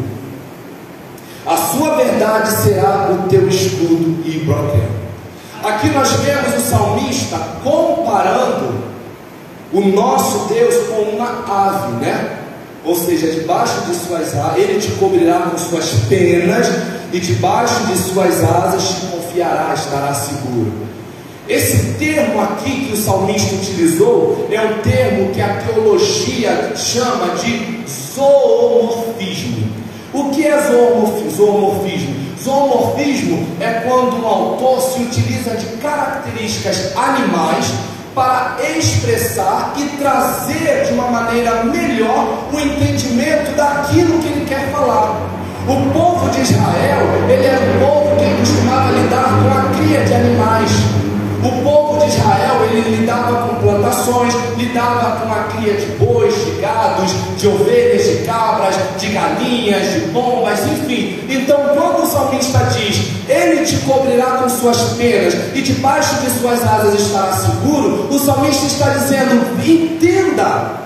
A 1.48 1.58
sua 1.58 1.96
verdade 1.96 2.52
será 2.52 3.10
o 3.12 3.28
teu 3.28 3.48
escudo 3.48 4.22
e 4.26 4.44
broquel. 4.46 4.90
Aqui 5.64 5.90
nós 5.90 6.12
vemos 6.12 6.56
o 6.56 6.70
salmista 6.70 7.40
comparando 7.64 8.76
o 9.74 9.82
nosso 9.82 10.54
Deus 10.54 10.88
com 10.88 11.02
uma 11.02 11.44
ave, 11.48 11.94
né? 11.94 12.45
Ou 12.86 12.96
seja, 12.96 13.28
debaixo 13.28 13.82
de 13.82 13.96
suas 13.96 14.36
asas, 14.36 14.58
ele 14.58 14.80
te 14.80 14.92
cobrirá 14.94 15.40
com 15.40 15.58
suas 15.58 15.90
penas, 16.08 16.68
e 17.12 17.20
debaixo 17.20 17.86
de 17.88 17.98
suas 17.98 18.44
asas 18.44 18.84
te 18.84 19.06
confiará, 19.08 19.74
estará 19.74 20.14
seguro. 20.14 20.72
Esse 21.48 21.94
termo 22.00 22.42
aqui 22.42 22.88
que 22.88 22.94
o 22.94 22.98
salmista 22.98 23.56
utilizou 23.56 24.48
é 24.52 24.62
um 24.62 24.82
termo 24.82 25.32
que 25.32 25.40
a 25.40 25.62
teologia 25.62 26.74
chama 26.76 27.36
de 27.36 27.84
zoomorfismo. 27.88 29.70
O 30.12 30.30
que 30.32 30.46
é 30.46 30.60
zoomorfismo? 30.60 32.16
Zoomorfismo 32.44 33.48
é 33.60 33.82
quando 33.86 34.22
um 34.22 34.28
autor 34.28 34.82
se 34.82 35.02
utiliza 35.02 35.56
de 35.56 35.66
características 35.78 36.96
animais 36.96 37.66
para 38.16 38.56
expressar 38.78 39.74
e 39.78 39.84
trazer 39.98 40.86
de 40.86 40.94
uma 40.94 41.08
maneira 41.10 41.66
melhor 41.66 42.48
o 42.52 42.60
entendimento 42.60 43.54
daquilo 43.58 44.18
que 44.20 44.28
ele 44.28 44.46
quer 44.46 44.72
falar. 44.72 45.20
O 45.68 45.92
povo 45.92 46.30
de 46.30 46.42
Israel, 46.42 47.02
ele 47.30 47.46
era 47.46 47.60
um 47.60 47.80
povo 47.80 48.16
que 48.16 48.40
costumava 48.40 48.92
lidar 48.92 49.30
com 49.44 49.50
a 49.52 49.78
cria 49.78 50.06
de 50.06 50.14
animais. 50.14 50.95
O 51.46 51.62
povo 51.64 52.00
de 52.00 52.08
Israel, 52.08 52.66
ele 52.72 52.98
lidava 52.98 53.48
com 53.48 53.56
plantações, 53.62 54.34
lidava 54.58 55.20
com 55.20 55.32
a 55.32 55.44
cria 55.44 55.76
de 55.76 55.86
bois, 56.04 56.34
de 56.34 56.60
gados, 56.60 57.14
de 57.38 57.48
ovelhas, 57.48 58.04
de 58.04 58.26
cabras, 58.26 58.76
de 58.98 59.08
galinhas, 59.10 59.94
de 59.94 60.00
pombas, 60.12 60.60
enfim. 60.66 61.20
Então, 61.30 61.58
quando 61.76 62.04
o 62.04 62.08
salmista 62.08 62.58
diz, 62.76 63.12
ele 63.30 63.64
te 63.64 63.78
cobrirá 63.86 64.38
com 64.38 64.50
suas 64.50 64.94
penas 64.94 65.36
e 65.54 65.62
debaixo 65.62 66.16
de 66.22 66.32
suas 66.32 66.64
asas 66.64 67.00
estará 67.00 67.34
seguro, 67.34 68.08
o 68.10 68.18
salmista 68.18 68.66
está 68.66 68.90
dizendo, 68.90 69.46
entenda, 69.64 70.80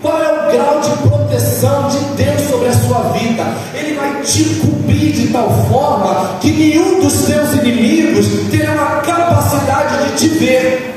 qual 0.00 0.22
é 0.22 0.28
o 0.28 0.52
grau 0.52 0.80
de 0.80 1.08
proteção 1.34 1.88
de 1.88 1.98
Deus 2.22 2.40
sobre 2.48 2.68
a 2.68 2.72
sua 2.72 3.00
vida? 3.12 3.44
Ele 3.74 3.94
vai 3.94 4.22
te 4.22 4.44
cobrir 4.60 5.12
de 5.12 5.28
tal 5.28 5.50
forma 5.68 6.38
que 6.40 6.52
nenhum 6.52 7.00
dos 7.00 7.12
seus 7.12 7.52
inimigos 7.54 8.26
terá 8.50 8.72
a 8.72 9.00
capacidade 9.00 10.04
de 10.04 10.16
te 10.16 10.28
ver. 10.28 10.90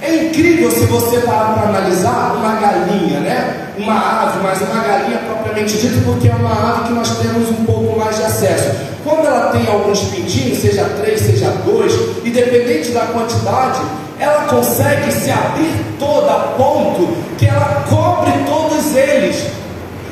É 0.00 0.26
incrível 0.26 0.70
se 0.70 0.86
você 0.86 1.18
parar 1.18 1.54
para 1.54 1.68
analisar 1.68 2.34
uma 2.36 2.54
galinha, 2.54 3.20
né? 3.20 3.66
Uma 3.76 4.22
ave, 4.22 4.38
mas 4.42 4.60
uma 4.62 4.82
galinha 4.82 5.18
propriamente 5.18 5.76
dita, 5.76 6.00
porque 6.04 6.28
é 6.28 6.34
uma 6.34 6.52
ave 6.52 6.88
que 6.88 6.92
nós 6.94 7.18
temos 7.18 7.50
um 7.50 7.64
pouco 7.64 7.98
mais 7.98 8.16
de 8.16 8.22
acesso. 8.22 8.70
Quando 9.04 9.26
ela 9.26 9.50
tem 9.50 9.66
alguns 9.66 10.00
pintinhos, 10.04 10.58
seja 10.58 10.84
três, 11.00 11.20
seja 11.20 11.50
dois, 11.64 11.92
independente 12.24 12.90
da 12.90 13.02
quantidade, 13.02 13.80
ela 14.18 14.44
consegue 14.44 15.12
se 15.12 15.30
abrir 15.30 15.72
toda 15.98 16.32
a 16.32 16.38
ponto 16.56 17.08
que 17.36 17.46
ela 17.46 17.84
cobre 17.88 18.32
todos 18.46 18.96
eles. 18.96 19.57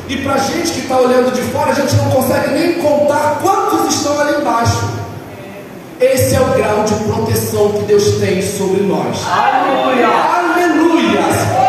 E 0.09 0.17
para 0.19 0.35
a 0.35 0.39
gente 0.39 0.73
que 0.73 0.81
está 0.81 0.99
olhando 0.99 1.33
de 1.35 1.43
fora, 1.43 1.73
a 1.73 1.75
gente 1.75 1.95
não 1.97 2.11
consegue 2.11 2.51
nem 2.51 2.75
contar 2.75 3.39
quantos 3.43 3.95
estão 3.95 4.21
ali 4.21 4.41
embaixo. 4.41 4.89
Esse 6.01 6.37
é 6.37 6.41
o 6.41 6.47
grau 6.53 6.85
de 6.85 6.95
proteção 6.95 7.73
que 7.73 7.85
Deus 7.87 8.19
tem 8.21 8.41
sobre 8.41 8.83
nós. 8.83 9.17
Aleluia! 9.27 10.07
Aleluia! 10.07 11.21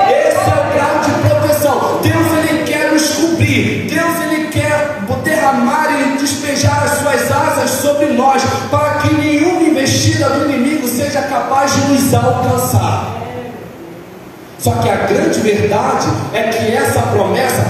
Esse 0.10 0.38
é 0.38 0.54
o 0.54 0.73
grau 0.73 1.00
de 1.04 1.30
proteção. 1.30 2.00
Deus 2.04 2.28
ele 2.38 2.63
quer 2.63 2.91
nos 2.91 3.10
cobrir. 3.15 3.88
Deus 3.89 4.21
ele 4.21 4.50
quer 4.50 4.97
derramar 5.23 5.88
e 6.00 6.17
despejar 6.17 6.84
as 6.84 7.00
suas 7.00 7.32
asas 7.32 7.69
sobre 7.69 8.08
nós 8.08 8.41
para 8.69 8.95
que 9.00 9.13
nenhuma 9.15 9.63
investida 9.63 10.30
do 10.30 10.50
inimigo 10.50 10.88
seja 10.88 11.21
capaz 11.23 11.73
de 11.73 11.82
nos 11.91 12.13
alcançar. 12.13 13.17
Só 14.60 14.71
que 14.71 14.89
a 14.89 14.95
grande 14.95 15.39
verdade 15.39 16.08
é 16.34 16.43
que 16.43 16.73
essa 16.73 17.02
promessa 17.04 17.65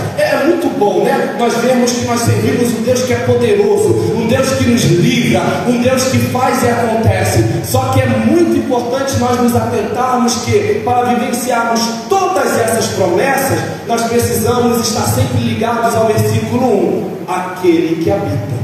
muito 0.57 0.79
bom, 0.79 1.03
né? 1.03 1.35
Nós 1.37 1.53
vemos 1.57 1.91
que 1.91 2.05
nós 2.05 2.21
servimos 2.21 2.69
um 2.79 2.81
Deus 2.81 3.03
que 3.03 3.13
é 3.13 3.17
poderoso, 3.17 3.89
um 4.15 4.27
Deus 4.27 4.49
que 4.53 4.65
nos 4.65 4.83
livra, 4.83 5.41
um 5.67 5.81
Deus 5.81 6.05
que 6.05 6.17
faz 6.17 6.63
e 6.63 6.67
acontece. 6.67 7.45
Só 7.63 7.89
que 7.89 8.01
é 8.01 8.05
muito 8.05 8.57
importante 8.57 9.17
nós 9.19 9.39
nos 9.39 9.55
atentarmos 9.55 10.35
que 10.45 10.81
para 10.83 11.13
vivenciarmos 11.13 11.81
todas 12.09 12.57
essas 12.59 12.87
promessas, 12.87 13.59
nós 13.87 14.01
precisamos 14.03 14.87
estar 14.87 15.03
sempre 15.03 15.43
ligados 15.43 15.95
ao 15.95 16.07
versículo 16.07 16.65
1, 16.65 17.31
aquele 17.31 18.03
que 18.03 18.11
habita. 18.11 18.57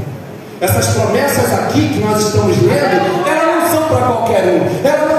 Essas 0.60 0.86
promessas 0.88 1.52
aqui 1.52 1.88
que 1.88 2.00
nós 2.00 2.26
estamos 2.26 2.56
lendo, 2.62 3.28
elas 3.28 3.62
não 3.62 3.70
são 3.70 3.88
para 3.88 4.06
qualquer 4.06 4.44
um, 4.44 4.86
elas 4.86 5.13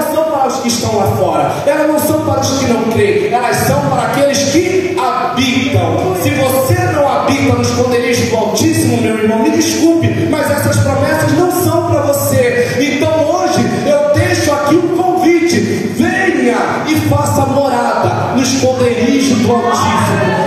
os 0.56 0.62
que 0.62 0.68
estão 0.68 0.96
lá 0.96 1.06
fora, 1.16 1.52
elas 1.66 1.88
não 1.88 1.98
são 1.98 2.24
para 2.24 2.40
os 2.40 2.58
que 2.58 2.66
não 2.66 2.82
creem, 2.84 3.32
elas 3.32 3.56
são 3.56 3.80
para 3.88 4.02
aqueles 4.02 4.38
que 4.50 4.96
habitam. 4.98 6.16
Se 6.22 6.30
você 6.30 6.74
não 6.92 7.08
habita 7.08 7.52
no 7.54 7.62
esconderijo 7.62 8.30
do 8.30 8.36
Altíssimo, 8.36 9.00
meu 9.00 9.18
irmão, 9.18 9.42
me 9.42 9.50
desculpe, 9.50 10.08
mas 10.30 10.50
essas 10.50 10.76
promessas 10.78 11.32
não 11.32 11.50
são 11.50 11.86
para 11.90 12.02
você. 12.02 12.76
Então 12.80 13.30
hoje 13.30 13.64
eu 13.86 14.14
deixo 14.14 14.52
aqui 14.52 14.76
um 14.76 14.96
convite: 14.96 15.60
venha 15.96 16.84
e 16.86 16.94
faça 17.08 17.46
morada 17.46 18.34
no 18.34 18.42
esconderijo 18.42 19.36
do 19.36 19.52
Altíssimo, 19.52 20.45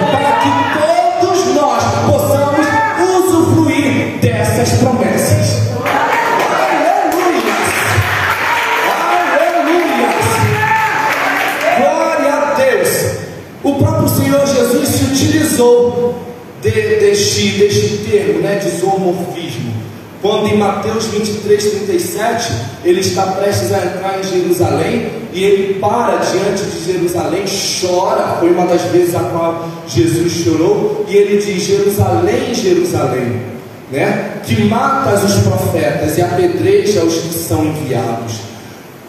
utilizou 15.60 16.16
de, 16.62 16.72
deste, 16.72 17.52
deste 17.60 17.98
termo, 18.10 18.40
né, 18.40 18.56
de 18.56 18.70
zoomorfismo. 18.70 19.80
Quando 20.22 20.48
em 20.48 20.58
Mateus 20.58 21.06
23, 21.06 21.64
37, 21.88 22.52
ele 22.84 23.00
está 23.00 23.24
prestes 23.28 23.72
a 23.72 23.86
entrar 23.86 24.20
em 24.20 24.24
Jerusalém 24.24 25.08
e 25.32 25.44
ele 25.44 25.80
para 25.80 26.18
diante 26.18 26.64
de 26.64 26.92
Jerusalém, 26.92 27.46
chora, 27.80 28.38
foi 28.40 28.52
uma 28.52 28.66
das 28.66 28.82
vezes 28.84 29.16
a 29.16 29.20
qual 29.20 29.70
Jesus 29.88 30.44
chorou, 30.44 31.06
e 31.08 31.16
ele 31.16 31.38
diz: 31.38 31.64
Jerusalém, 31.64 32.54
Jerusalém, 32.54 33.42
né, 33.92 34.42
que 34.46 34.62
matas 34.66 35.24
os 35.24 35.44
profetas 35.44 36.18
e 36.18 36.22
apedreja 36.22 37.06
os 37.06 37.14
que 37.14 37.34
são 37.34 37.66
enviados. 37.66 38.42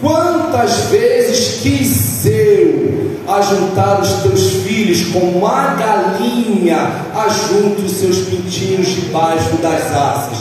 Quantas 0.01 0.85
vezes 0.91 1.61
quis 1.61 2.27
eu 2.27 3.10
ajuntar 3.37 4.01
os 4.01 4.23
teus 4.23 4.53
filhos 4.64 5.12
como 5.12 5.47
a 5.47 5.75
galinha 5.75 6.90
ajunta 7.14 7.83
os 7.83 7.93
seus 7.93 8.19
pintinhos 8.27 8.88
debaixo 8.88 9.57
das 9.62 9.95
asas, 9.95 10.38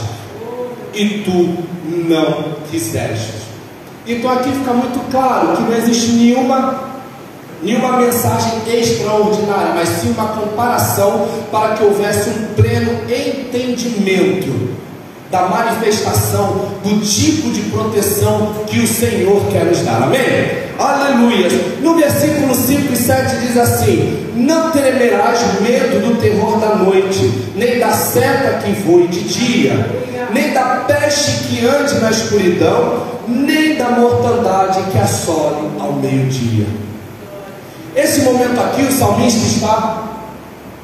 e 0.94 1.22
tu 1.24 1.58
não 2.08 2.56
quiseste. 2.70 3.40
Então 4.06 4.30
aqui 4.30 4.50
fica 4.50 4.72
muito 4.72 5.10
claro 5.10 5.56
que 5.56 5.62
não 5.62 5.76
existe 5.76 6.12
nenhuma 6.12 6.90
nenhuma 7.62 7.98
mensagem 7.98 8.52
extraordinária, 8.66 9.74
mas 9.74 9.88
sim 9.88 10.10
uma 10.12 10.28
comparação 10.28 11.28
para 11.52 11.74
que 11.74 11.84
houvesse 11.84 12.30
um 12.30 12.54
pleno 12.54 12.92
entendimento 13.04 14.70
da 15.30 15.42
manifestação 15.42 16.70
do 16.82 17.00
tipo 17.00 17.50
de 17.50 17.60
proteção 17.70 18.64
que 18.66 18.80
o 18.80 18.86
Senhor 18.86 19.44
quer 19.52 19.66
nos 19.66 19.80
dar. 19.80 20.04
Amém? 20.04 20.69
Aleluia. 20.80 21.46
No 21.82 21.94
versículo 21.94 22.54
5 22.54 22.94
e 22.94 22.96
7 22.96 23.36
diz 23.46 23.56
assim: 23.58 24.32
Não 24.34 24.70
temerás 24.70 25.60
medo 25.60 26.00
do 26.00 26.18
terror 26.18 26.58
da 26.58 26.74
noite, 26.76 27.50
nem 27.54 27.78
da 27.78 27.90
seta 27.90 28.60
que 28.64 28.72
voe 28.80 29.06
de 29.06 29.20
dia, 29.20 29.74
nem 30.32 30.54
da 30.54 30.84
peste 30.88 31.44
que 31.44 31.66
ande 31.66 32.00
na 32.00 32.10
escuridão, 32.10 33.02
nem 33.28 33.76
da 33.76 33.90
mortandade 33.90 34.82
que 34.90 34.98
assole 34.98 35.68
ao 35.78 35.92
meio-dia. 35.92 36.64
Esse 37.94 38.22
momento 38.22 38.58
aqui, 38.60 38.82
o 38.82 38.92
salmista 38.92 39.46
está 39.46 40.04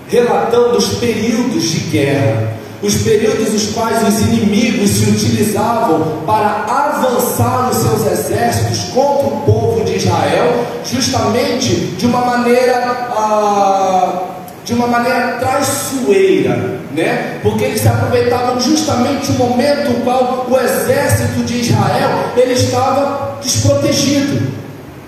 relatando 0.08 0.76
os 0.76 0.88
períodos 0.98 1.70
de 1.70 1.78
guerra, 1.90 2.52
os 2.82 2.96
períodos 2.96 3.50
nos 3.50 3.70
quais 3.70 4.06
os 4.06 4.20
inimigos 4.20 4.90
se 4.90 5.10
utilizavam 5.10 6.22
para 6.26 6.66
avançar 6.68 7.70
os 7.70 7.78
seus 7.78 8.12
exércitos 8.12 8.90
contra 8.92 9.26
o 9.26 9.40
povo 9.46 9.65
Israel, 9.96 10.66
justamente 10.84 11.74
de 11.74 12.06
uma 12.06 12.20
maneira. 12.20 13.08
Ah, 13.10 14.22
de 14.66 14.74
uma 14.74 14.88
maneira 14.88 15.36
traiçoeira, 15.38 16.80
né? 16.92 17.38
Porque 17.40 17.64
eles 17.64 17.80
se 17.80 17.86
aproveitavam 17.86 18.58
justamente 18.58 19.30
o 19.30 19.34
momento 19.34 19.90
no 19.90 20.00
qual 20.00 20.44
o 20.50 20.58
exército 20.58 21.44
de 21.44 21.60
Israel 21.60 22.10
ele 22.36 22.52
estava 22.52 23.38
desprotegido. 23.40 24.56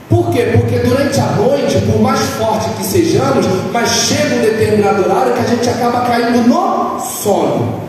Por 0.08 0.30
quê? 0.30 0.50
Porque 0.52 0.78
durante 0.78 1.20
a 1.20 1.26
noite, 1.32 1.76
por 1.90 2.00
mais 2.00 2.20
forte 2.38 2.70
que 2.76 2.84
sejamos, 2.84 3.44
mas 3.72 3.90
chega 3.90 4.36
um 4.36 4.42
determinado 4.42 5.04
horário 5.04 5.32
que 5.32 5.40
a 5.40 5.48
gente 5.48 5.68
acaba 5.68 6.02
caindo 6.02 6.46
no 6.46 7.00
sono. 7.00 7.82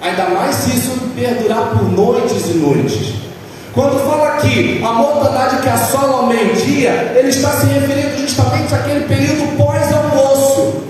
Ainda 0.00 0.28
mais 0.30 0.54
se 0.54 0.76
isso 0.76 0.92
perdurar 1.14 1.70
por 1.70 1.90
noites 1.90 2.50
e 2.50 2.58
noites. 2.58 3.14
Quando 3.74 3.98
aqui 4.40 4.82
a 4.82 4.92
mortandade 4.92 5.62
que 5.62 5.68
assola 5.68 6.18
ao 6.18 6.26
meio-dia, 6.26 7.12
ele 7.14 7.28
está 7.28 7.50
se 7.50 7.66
referindo 7.66 8.18
justamente 8.18 8.74
àquele 8.74 9.04
período 9.04 9.56
pós-almoço. 9.56 10.82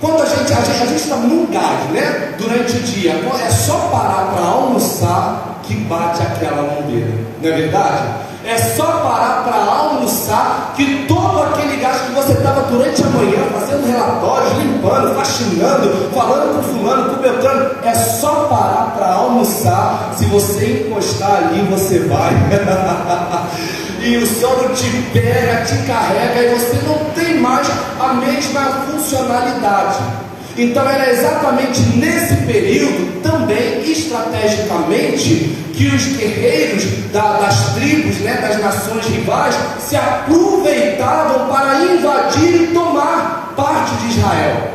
Quando 0.00 0.22
a 0.22 0.26
gente 0.26 0.52
a 0.52 0.60
gente 0.60 0.96
está 0.96 1.16
num 1.16 1.46
gás, 1.46 1.90
né? 1.90 2.34
Durante 2.36 2.76
o 2.76 2.80
dia, 2.80 3.12
é 3.12 3.50
só 3.50 3.88
parar 3.90 4.32
para 4.34 4.44
almoçar 4.44 5.60
que 5.62 5.74
bate 5.74 6.22
aquela 6.22 6.60
lambeira, 6.60 7.14
não 7.40 7.50
é 7.50 7.52
verdade? 7.56 8.02
É 8.46 8.58
só 8.58 8.84
parar 8.84 9.42
para 9.42 9.56
almoçar 9.56 10.74
que 10.76 11.06
todo 11.08 11.42
aquele 11.44 11.78
gasto 11.78 12.08
que 12.08 12.12
você 12.12 12.32
estava 12.34 12.60
durante 12.64 13.02
a 13.02 13.06
manhã 13.06 13.38
fazendo 13.58 13.86
relatórios, 13.86 14.52
limpando, 14.58 15.14
faxinando, 15.14 16.10
falando 16.14 16.56
com 16.56 16.62
fulano, 16.62 17.14
com 17.14 17.22
Beltrano, 17.22 17.70
é 17.82 17.94
só 17.94 18.46
parar 18.48 18.92
para 18.94 19.14
almoçar. 19.14 20.12
Se 20.18 20.26
você 20.26 20.86
encostar 20.86 21.44
ali, 21.44 21.62
você 21.70 22.00
vai. 22.00 22.32
e 24.04 24.18
o 24.18 24.26
sono 24.26 24.74
te 24.74 24.90
pega, 25.14 25.64
te 25.64 25.78
carrega 25.86 26.42
e 26.42 26.54
você 26.54 26.78
não 26.86 26.98
tem 27.14 27.40
mais 27.40 27.66
a 27.98 28.12
mesma 28.12 28.60
funcionalidade. 28.86 30.23
Então 30.56 30.88
era 30.88 31.10
exatamente 31.10 31.80
nesse 31.96 32.36
período, 32.46 33.20
também 33.22 33.82
estrategicamente, 33.90 35.56
que 35.72 35.88
os 35.88 36.06
guerreiros 36.16 36.84
da, 37.12 37.38
das 37.38 37.74
tribos, 37.74 38.18
né, 38.18 38.38
das 38.40 38.60
nações 38.60 39.04
rivais, 39.06 39.56
se 39.80 39.96
aproveitavam 39.96 41.48
para 41.48 41.84
invadir 41.84 42.62
e 42.62 42.66
tomar 42.68 43.52
parte 43.56 43.94
de 43.96 44.18
Israel. 44.18 44.74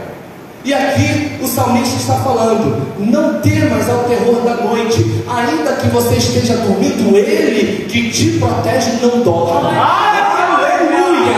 E 0.65 0.73
aqui 0.73 1.37
o 1.41 1.47
salmista 1.47 1.95
está 1.95 2.15
falando: 2.15 2.85
não 2.99 3.39
temas 3.39 3.89
ao 3.89 4.03
terror 4.03 4.41
da 4.41 4.55
noite, 4.55 5.23
ainda 5.27 5.73
que 5.73 5.87
você 5.87 6.15
esteja 6.15 6.57
dormindo, 6.57 7.15
ele 7.15 7.85
que 7.85 8.09
te 8.09 8.37
protege 8.37 8.99
não 9.01 9.21
dorme. 9.21 9.77
Aleluia! 9.77 11.37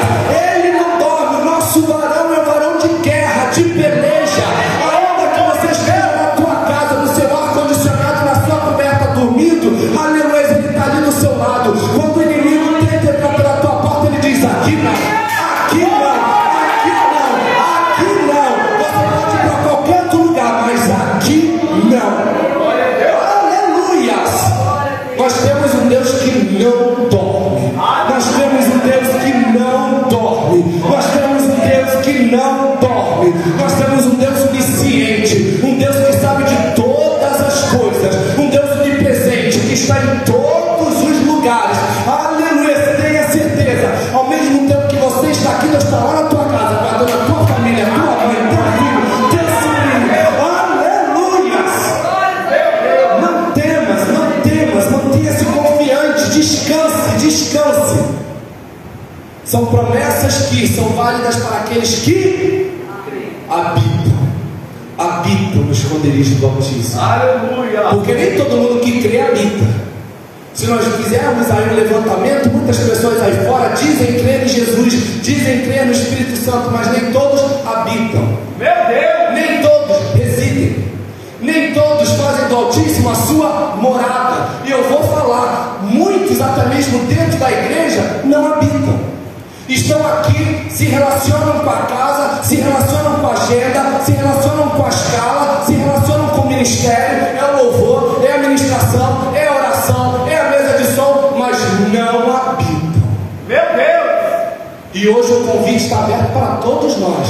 Ele 0.55 0.71
não 0.79 0.97
dorme, 0.97 1.41
o 1.41 1.45
nosso 1.45 1.81
varão 1.81 2.33
é 2.33 2.43
varão 2.43 2.70
Ainda 4.39 5.27
que 5.33 5.41
você 5.41 5.67
esteja 5.71 6.07
na 6.15 6.27
tua 6.37 6.55
casa, 6.65 6.95
no 7.01 7.07
seu 7.13 7.37
ar-condicionado, 7.37 8.25
na 8.25 8.35
sua 8.45 8.55
coberta, 8.55 9.07
dormindo, 9.13 9.99
aleluia, 9.99 10.57
ele 10.57 10.67
está 10.69 10.83
ali 10.85 11.01
do 11.01 11.11
seu 11.11 11.37
lado. 11.37 11.73
Quando 11.95 12.17
o 12.17 12.21
inimigo 12.23 12.85
tenta 12.85 13.11
entrar 13.11 13.35
pela 13.35 13.57
tua 13.57 13.71
porta, 13.81 14.07
ele 14.07 14.19
diz: 14.19 14.45
aqui 14.45 14.77
não, 14.77 14.91
aqui 14.91 15.81
não, 15.81 16.11
aqui 16.71 16.91
não, 17.11 17.31
aqui 17.91 18.09
não. 18.27 18.51
Pode 18.79 19.35
ir 19.35 19.41
para 19.41 19.57
qualquer 19.63 20.03
outro 20.03 20.17
lugar, 20.23 20.63
mas 20.65 20.81
aqui 20.89 21.59
não. 21.89 22.11
Aleluias! 23.41 24.33
Nós 25.17 25.33
temos 25.41 25.73
um 25.75 25.87
Deus 25.89 26.09
que 26.21 26.63
não 26.63 27.09
dorme. 27.09 27.73
Nós 28.09 28.25
temos 28.35 28.65
um 28.65 28.79
Deus 28.79 29.07
que 29.23 29.31
não 29.59 30.09
dorme. 30.09 30.81
Nós 30.89 31.05
temos 31.07 31.43
um 31.43 31.59
Deus 31.67 32.05
que 32.05 32.13
não 32.31 32.77
dorme. 32.79 32.90
São 59.51 59.65
promessas 59.65 60.45
que 60.45 60.65
são 60.65 60.85
válidas 60.93 61.35
para 61.35 61.57
aqueles 61.57 61.99
que 62.05 62.71
habitam, 63.49 64.13
habitam 64.97 65.63
no 65.63 65.73
esconderijo 65.73 66.35
do 66.35 66.45
Altíssimo. 66.45 67.01
Aleluia. 67.01 67.81
Porque 67.89 68.13
nem 68.13 68.37
todo 68.37 68.55
mundo 68.55 68.79
que 68.79 69.01
crê 69.01 69.19
habita. 69.19 69.65
Se 70.53 70.67
nós 70.67 70.85
fizermos 70.95 71.51
aí 71.51 71.69
um 71.69 71.75
levantamento, 71.75 72.49
muitas 72.49 72.77
pessoas 72.77 73.21
aí 73.21 73.45
fora 73.45 73.75
dizem 73.75 74.21
crer 74.21 74.43
em 74.45 74.47
Jesus, 74.47 75.21
dizem 75.21 75.65
crer 75.65 75.85
no 75.85 75.91
Espírito 75.91 76.37
Santo, 76.37 76.71
mas 76.71 76.89
nem 76.93 77.11
todos 77.11 77.41
habitam. 77.67 78.37
Meu 78.57 78.73
Deus. 78.87 79.33
Nem 79.33 79.61
todos 79.61 79.97
residem. 80.15 80.85
Nem 81.41 81.73
todos 81.73 82.09
fazem 82.11 82.47
do 82.47 82.55
Altíssimo 82.55 83.09
a 83.09 83.15
sua 83.15 83.75
morada. 83.75 84.47
E 84.63 84.71
eu 84.71 84.81
vou 84.87 85.03
falar, 85.03 85.81
muitos 85.83 86.39
até 86.39 86.69
mesmo 86.69 86.99
dentro 86.99 87.37
da 87.37 87.51
igreja 87.51 88.21
não 88.23 88.53
habitam. 88.53 89.11
Estão 89.67 90.05
aqui, 90.05 90.67
se 90.69 90.85
relacionam 90.85 91.59
com 91.59 91.69
a 91.69 91.77
casa, 91.83 92.43
se 92.43 92.55
relacionam 92.55 93.19
com 93.19 93.27
a 93.27 93.33
agenda, 93.33 94.01
se 94.03 94.11
relacionam 94.11 94.69
com 94.69 94.85
a 94.85 94.89
escala, 94.89 95.63
se 95.65 95.73
relacionam 95.73 96.27
com 96.29 96.41
o 96.41 96.47
ministério, 96.47 97.37
é 97.37 97.53
o 97.53 97.63
louvor, 97.63 98.21
é 98.25 98.33
a 98.33 98.37
ministração, 98.39 99.31
é 99.33 99.47
a 99.47 99.55
oração, 99.55 100.27
é 100.27 100.37
a 100.37 100.49
mesa 100.49 100.77
de 100.77 100.95
som, 100.95 101.35
mas 101.37 101.57
não 101.93 102.35
habitam. 102.35 103.01
Meu 103.47 103.61
Deus. 103.75 104.11
E 104.93 105.07
hoje 105.07 105.31
o 105.31 105.45
convite 105.45 105.85
está 105.85 105.99
aberto 105.99 106.33
para 106.33 106.57
todos 106.57 106.97
nós. 106.97 107.27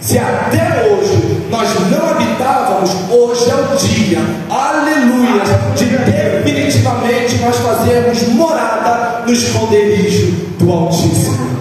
Se 0.00 0.18
até 0.18 0.88
hoje 0.90 1.46
nós 1.50 1.68
não 1.90 2.10
habitávamos, 2.10 2.90
hoje 3.10 3.50
é 3.50 3.54
o 3.54 3.76
dia, 3.76 4.18
aleluia, 4.48 5.42
de 5.76 5.84
definitivamente 5.84 7.36
nós 7.38 7.56
fazermos 7.56 8.22
morada 8.28 9.22
no 9.26 9.32
esconderijo 9.32 10.32
do 10.58 10.72
Altíssimo. 10.72 11.57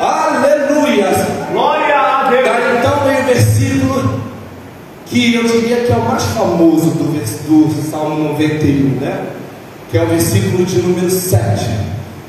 Aleluia! 0.00 1.10
Glória 1.52 1.96
a 1.96 2.30
Deus. 2.30 2.44
Daí 2.44 2.78
então 2.78 3.04
vem 3.04 3.20
o 3.20 3.24
versículo 3.24 4.20
que 5.06 5.34
eu 5.34 5.42
diria 5.44 5.84
que 5.84 5.92
é 5.92 5.96
o 5.96 6.08
mais 6.08 6.22
famoso 6.22 6.90
do, 6.90 7.08
do 7.08 7.90
Salmo 7.90 8.32
91, 8.32 9.00
né? 9.00 9.26
Que 9.90 9.98
é 9.98 10.02
o 10.02 10.06
versículo 10.06 10.64
de 10.64 10.80
número 10.82 11.10
7, 11.10 11.64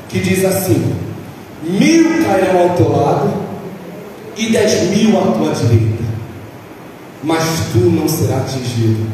que 0.07 0.19
diz 0.19 0.43
assim: 0.45 0.95
Mil 1.63 2.25
cairão 2.25 2.61
ao 2.61 2.69
teu 2.75 2.91
lado 2.91 3.33
e 4.35 4.51
dez 4.51 4.89
mil 4.89 5.17
à 5.19 5.31
tua 5.33 5.53
direita, 5.53 6.03
mas 7.21 7.43
tu 7.71 7.79
não 7.79 8.07
serás 8.07 8.43
atingido. 8.43 9.05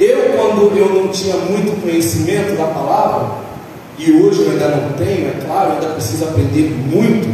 Eu, 0.00 0.32
quando 0.36 0.76
eu 0.76 0.92
não 0.92 1.08
tinha 1.08 1.36
muito 1.36 1.80
conhecimento 1.80 2.56
da 2.56 2.64
palavra, 2.64 3.43
e 4.06 4.12
hoje 4.12 4.42
eu 4.42 4.50
ainda 4.50 4.68
não 4.68 4.92
tenho, 4.92 5.28
é 5.28 5.34
claro, 5.46 5.72
ainda 5.72 5.86
preciso 5.94 6.24
aprender 6.24 6.70
muito. 6.92 7.26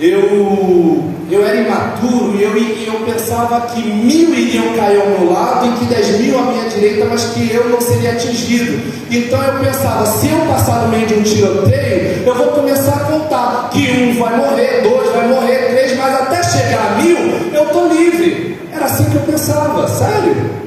Eu, 0.00 1.12
eu 1.30 1.46
era 1.46 1.56
imaturo 1.56 2.34
e 2.36 2.42
eu, 2.42 2.56
eu 2.94 3.00
pensava 3.04 3.60
que 3.66 3.82
mil 3.82 4.34
iriam 4.34 4.74
cair 4.74 5.00
ao 5.00 5.08
meu 5.08 5.30
lado 5.30 5.66
e 5.66 5.72
que 5.78 5.84
dez 5.86 6.20
mil 6.20 6.38
à 6.38 6.42
minha 6.42 6.68
direita, 6.70 7.06
mas 7.06 7.24
que 7.26 7.52
eu 7.52 7.68
não 7.68 7.80
seria 7.80 8.12
atingido. 8.12 8.80
Então 9.10 9.42
eu 9.42 9.60
pensava, 9.60 10.06
se 10.06 10.28
eu 10.28 10.38
passar 10.46 10.82
no 10.82 10.88
meio 10.88 11.06
de 11.06 11.14
um 11.14 11.22
tiroteio, 11.22 12.22
eu 12.26 12.34
vou 12.34 12.48
começar 12.48 12.94
a 12.94 13.00
contar 13.00 13.70
que 13.72 13.90
um 13.90 14.18
vai 14.18 14.36
morrer, 14.36 14.82
dois 14.82 15.12
vai 15.12 15.28
morrer, 15.28 15.70
três, 15.70 15.96
mas 15.98 16.14
até 16.14 16.42
chegar 16.42 16.92
a 16.92 17.02
mil, 17.02 17.16
eu 17.52 17.64
estou 17.64 17.92
livre. 17.92 18.58
Era 18.72 18.86
assim 18.86 19.04
que 19.04 19.16
eu 19.16 19.22
pensava, 19.22 19.86
sério. 19.88 20.66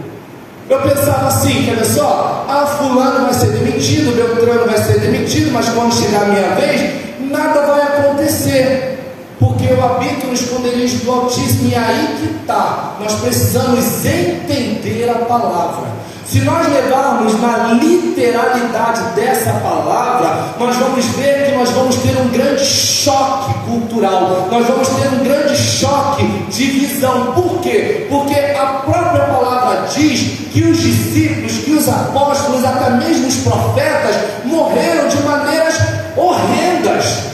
Eu 0.69 0.79
pensava 0.81 1.27
assim, 1.27 1.63
ver 1.63 1.83
só? 1.83 2.45
Ah, 2.47 2.65
fulano 2.77 3.25
vai 3.25 3.33
ser 3.33 3.47
demitido, 3.47 4.15
Beltrano 4.15 4.67
vai 4.67 4.77
ser 4.77 4.99
demitido, 4.99 5.51
mas 5.51 5.67
quando 5.69 5.91
chegar 5.93 6.21
a 6.21 6.25
minha 6.25 6.49
vez, 6.55 7.19
nada 7.21 7.65
vai 7.65 7.81
acontecer. 7.81 8.97
Porque 9.39 9.65
eu 9.65 9.83
habito 9.83 10.27
no 10.27 10.33
esconderijo 10.33 10.97
do 10.97 11.11
Altíssimo 11.11 11.69
e 11.69 11.73
é 11.73 11.79
aí 11.79 12.17
que 12.19 12.41
está. 12.41 12.97
Nós 12.99 13.15
precisamos 13.15 14.05
entender 14.05 15.09
a 15.09 15.25
palavra. 15.25 15.87
Se 16.29 16.41
nós 16.41 16.67
levarmos 16.71 17.41
na 17.41 17.73
literalidade 17.73 19.01
dessa 19.15 19.51
palavra, 19.53 20.53
nós 20.59 20.75
vamos 20.75 21.03
ver 21.15 21.47
que 21.47 21.57
nós 21.57 21.71
vamos 21.71 21.95
ter 21.95 22.15
um 22.21 22.27
grande 22.27 22.63
choque 22.63 23.51
cultural, 23.65 24.47
nós 24.51 24.67
vamos 24.67 24.87
ter 24.89 25.07
um 25.07 25.23
grande 25.23 25.57
choque 25.57 26.23
de 26.51 26.65
visão. 26.65 27.33
Por 27.33 27.59
quê? 27.61 28.05
Porque 28.11 28.35
a 28.35 28.83
própria 28.85 29.28
palavra 29.69 29.87
diz 29.95 30.49
que 30.51 30.63
os 30.63 30.77
discípulos, 30.79 31.51
que 31.63 31.71
os 31.71 31.87
apóstolos, 31.87 32.65
até 32.65 32.89
mesmo 32.91 33.27
os 33.27 33.35
profetas, 33.37 34.15
morreram 34.45 35.07
de 35.07 35.21
maneiras 35.23 35.75
horrendas. 36.17 37.29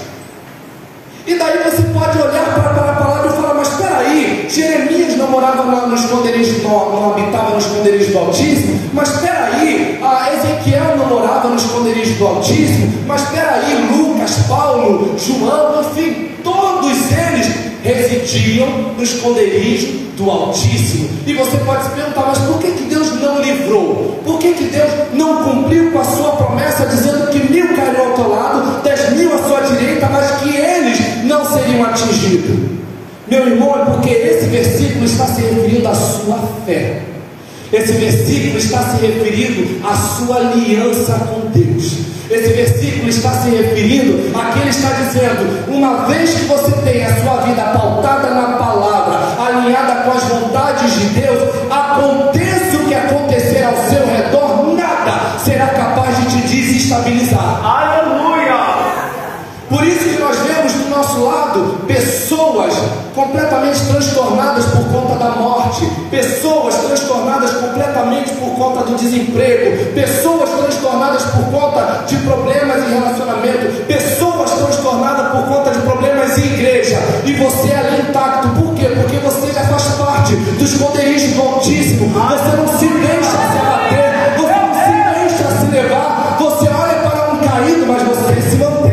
E 1.26 1.36
daí 1.36 1.58
você 1.64 1.82
pode 1.94 2.20
olhar 2.20 2.54
para, 2.54 2.74
para 2.74 2.92
a 2.92 2.96
palavra 2.96 3.32
e 3.32 3.34
falar, 3.34 3.54
mas 3.56 3.70
espera 3.70 3.98
aí, 3.98 4.48
Jeremias 4.48 5.18
não 5.18 5.32
morava 5.32 5.64
no, 5.64 5.88
no 5.88 5.96
esconderijo, 5.96 6.62
não, 6.62 6.92
não 6.92 7.12
habitava 7.12 7.52
no 7.52 7.58
esconderijo 7.58 8.12
do 8.12 8.20
Altíssimo, 8.20 8.80
mas 8.94 9.16
espera 9.16 9.46
aí, 9.46 10.00
ah, 10.04 10.30
Ezequiel 10.34 10.98
não 10.98 11.08
morava 11.08 11.48
no 11.48 11.56
esconderijo 11.56 12.14
do 12.16 12.28
Altíssimo, 12.28 13.06
mas 13.08 13.24
espera 13.24 13.54
aí, 13.54 13.90
Lucas, 13.92 14.36
Paulo, 14.48 15.16
João, 15.18 15.82
enfim, 15.82 16.32
todos 16.44 17.12
eles 17.12 17.75
residiam 17.86 18.94
no 18.98 19.04
esconderijo 19.04 20.06
do 20.18 20.30
Altíssimo. 20.30 21.10
E 21.28 21.34
você 21.34 21.58
pode 21.58 21.84
se 21.84 21.90
perguntar, 21.92 22.26
mas 22.28 22.40
por 22.40 22.60
que, 22.60 22.72
que 22.72 22.84
Deus 22.86 23.22
não 23.22 23.42
livrou? 23.42 24.20
Por 24.26 24.40
que, 24.40 24.54
que 24.54 24.64
Deus 24.66 24.90
não 25.14 25.44
cumpriu 25.44 25.92
com 25.92 26.00
a 26.00 26.04
sua 26.04 26.32
promessa, 26.32 26.86
dizendo 26.88 27.28
que 27.30 27.52
mil 27.52 27.76
cairão 27.76 28.08
ao 28.08 28.14
teu 28.14 28.30
lado, 28.30 28.82
dez 28.84 29.12
mil 29.12 29.34
à 29.34 29.38
sua 29.38 29.62
direita, 29.62 30.10
mas 30.12 30.32
que 30.42 30.50
eles 30.56 31.24
não 31.26 31.46
seriam 31.46 31.86
atingidos? 31.86 32.76
Meu 33.28 33.48
irmão, 33.48 33.76
é 33.76 33.86
porque 33.86 34.10
esse 34.10 34.48
versículo 34.48 35.06
está 35.06 35.26
se 35.28 35.42
referindo 35.42 35.88
à 35.88 35.94
sua 35.94 36.40
fé. 36.66 37.15
Esse 37.72 37.94
versículo 37.94 38.58
está 38.58 38.84
se 38.84 39.06
referindo 39.06 39.86
à 39.86 39.96
sua 39.96 40.38
aliança 40.38 41.14
com 41.20 41.50
Deus. 41.50 42.06
Esse 42.30 42.54
versículo 42.54 43.10
está 43.10 43.32
se 43.32 43.50
referindo 43.50 44.36
a 44.38 44.60
ele 44.60 44.70
está 44.70 44.90
dizendo: 44.94 45.68
uma 45.68 46.06
vez 46.08 46.34
que 46.34 46.46
você 46.46 46.72
tem 46.84 47.04
a 47.06 47.22
sua 47.22 47.42
vida 47.42 47.62
pautada 47.62 48.30
na 48.32 48.58
palavra, 48.58 49.44
alinhada 49.46 50.04
com 50.04 50.12
as 50.12 50.24
vontades 50.24 50.92
de 50.94 51.06
Deus, 51.22 51.56
aconteça 51.70 52.35
pessoas 62.56 62.74
completamente 63.14 63.80
transtornadas 63.88 64.66
por 64.66 64.86
conta 64.92 65.16
da 65.16 65.30
morte, 65.32 65.86
pessoas 66.10 66.76
transtornadas 66.76 67.52
completamente 67.52 68.32
por 68.34 68.56
conta 68.56 68.84
do 68.84 68.96
desemprego, 68.96 69.94
pessoas 69.94 70.50
transtornadas 70.50 71.24
por 71.24 71.46
conta 71.52 72.04
de 72.08 72.16
problemas 72.18 72.78
em 72.88 72.94
relacionamento, 72.94 73.86
pessoas 73.86 74.52
transtornadas 74.52 75.32
por 75.32 75.48
conta 75.48 75.72
de 75.72 75.80
problemas 75.80 76.38
em 76.38 76.46
igreja, 76.46 76.98
e 77.26 77.34
você 77.34 77.72
é 77.72 77.78
ali 77.78 78.10
intacto, 78.10 78.50
por 78.50 78.74
quê? 78.76 78.88
Porque 78.96 79.18
você 79.18 79.52
já 79.52 79.64
faz 79.66 79.84
parte 79.96 80.36
do 80.36 80.64
esconderijo 80.64 81.36
do 81.36 81.42
Altíssimo, 81.42 82.10
você 82.10 82.56
não 82.56 82.68
se 82.68 82.88
deixa 82.88 83.32
se 83.32 83.58
abater, 83.60 84.36
você 84.38 84.56
não 84.56 84.74
se 84.74 85.20
deixa 85.20 85.60
se 85.60 85.66
levar, 85.72 86.38
você 86.40 86.68
olha 86.68 86.96
para 87.10 87.34
um 87.34 87.40
caído, 87.40 87.86
mas 87.88 88.04
você 88.04 88.42
se 88.42 88.56
mantém, 88.58 88.85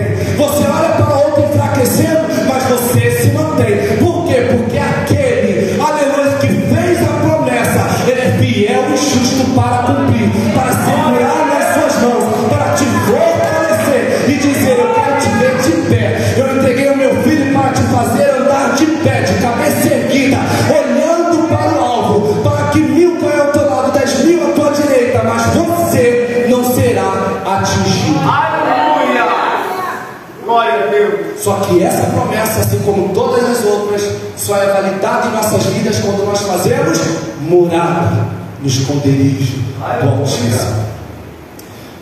assim 32.72 32.78
como 32.84 33.10
todas 33.12 33.44
as 33.44 33.64
outras, 33.64 34.02
só 34.36 34.56
é 34.56 34.72
validada 34.72 35.28
em 35.28 35.32
nossas 35.32 35.64
vidas 35.66 35.98
quando 35.98 36.24
nós 36.24 36.40
fazemos 36.40 36.98
morada 37.42 38.28
no 38.60 38.66
esconderijo 38.66 39.58
do 40.00 40.08
Altíssimo. 40.08 40.82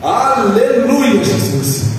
Aleluia, 0.02 1.24
Jesus. 1.24 1.90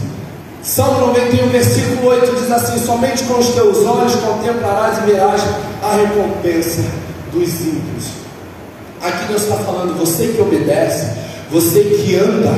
Salmo 0.64 1.08
91, 1.08 1.50
versículo 1.50 2.08
8 2.08 2.36
diz 2.36 2.52
assim: 2.52 2.80
Somente 2.80 3.24
com 3.24 3.40
os 3.40 3.50
teus 3.50 3.86
olhos 3.86 4.16
contemplarás 4.16 5.00
e 5.00 5.12
verás 5.12 5.42
a 5.84 5.96
recompensa 5.96 6.84
dos 7.34 7.50
ímpios. 7.62 8.06
Aqui 9.02 9.26
Deus 9.28 9.44
está 9.44 9.56
falando, 9.58 9.98
você 9.98 10.28
que 10.28 10.42
obedece, 10.42 11.08
você 11.52 11.82
que 11.82 12.16
anda 12.16 12.54